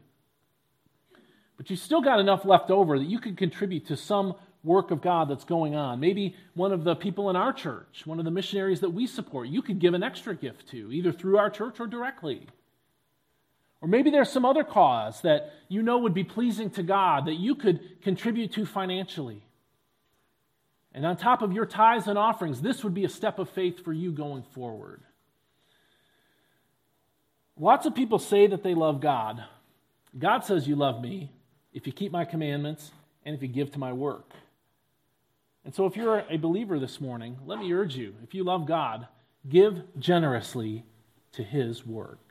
But 1.58 1.70
you've 1.70 1.80
still 1.80 2.01
got 2.01 2.20
enough 2.20 2.45
left 2.45 2.72
over 2.72 2.97
that 2.97 3.06
you 3.06 3.20
could 3.20 3.38
contribute 3.38 3.88
to 3.88 3.97
some 3.97 4.36
work 4.64 4.91
of 4.91 5.01
God 5.01 5.30
that's 5.30 5.43
going 5.43 5.76
on. 5.76 5.99
Maybe 5.99 6.36
one 6.53 6.72
of 6.72 6.84
the 6.84 6.95
people 6.95 7.30
in 7.30 7.36
our 7.36 7.51
church, 7.51 8.03
one 8.05 8.20
of 8.20 8.26
the 8.26 8.32
missionaries 8.32 8.80
that 8.80 8.91
we 8.91 9.07
support, 9.07 9.49
you 9.49 9.61
could 9.61 9.80
give 9.80 9.93
an 9.93 10.03
extra 10.03 10.36
gift 10.36 10.70
to, 10.70 10.91
either 10.91 11.11
through 11.11 11.38
our 11.38 11.49
church 11.49 11.80
or 11.80 11.88
directly. 11.88 12.47
Or 13.82 13.88
maybe 13.88 14.09
there's 14.09 14.32
some 14.32 14.45
other 14.45 14.64
cause 14.64 15.22
that 15.22 15.51
you 15.68 15.82
know 15.82 15.97
would 15.97 16.14
be 16.14 16.24
pleasing 16.24 16.70
to 16.72 16.84
God 16.84 17.26
that 17.26 17.36
you 17.36 17.55
could 17.55 18.01
contribute 18.01 18.53
to 18.53 18.66
financially. 18.66 19.43
And 20.93 21.05
on 21.05 21.18
top 21.18 21.41
of 21.41 21.51
your 21.51 21.66
tithes 21.66 22.07
and 22.07 22.18
offerings, 22.18 22.61
this 22.61 22.84
would 22.84 22.93
be 22.93 23.03
a 23.03 23.09
step 23.09 23.39
of 23.39 23.49
faith 23.49 23.84
for 23.84 23.91
you 23.91 24.11
going 24.11 24.43
forward. 24.53 25.01
Lots 27.57 27.86
of 27.86 27.93
people 27.93 28.20
say 28.20 28.47
that 28.47 28.64
they 28.64 28.74
love 28.74 29.01
God. 29.01 29.43
God 30.18 30.45
says, 30.45 30.68
You 30.68 30.76
love 30.76 31.01
me 31.01 31.32
if 31.74 31.86
you 31.86 31.93
keep 31.93 32.11
my 32.11 32.26
commandments 32.26 32.91
and 33.26 33.36
if 33.36 33.41
you 33.41 33.47
give 33.47 33.72
to 33.72 33.80
my 33.80 33.91
work. 33.91 34.32
And 35.66 35.74
so, 35.74 35.86
if 35.86 35.95
you're 35.95 36.24
a 36.30 36.38
believer 36.38 36.80
this 36.80 36.99
morning, 36.99 37.38
let 37.45 37.59
me 37.59 37.72
urge 37.72 37.95
you 37.95 38.16
if 38.24 38.34
you 38.34 38.43
love 38.43 38.66
God, 38.66 39.07
give 39.47 39.82
generously 39.97 40.84
to 41.34 41.43
his 41.43 41.86
work. 41.86 42.22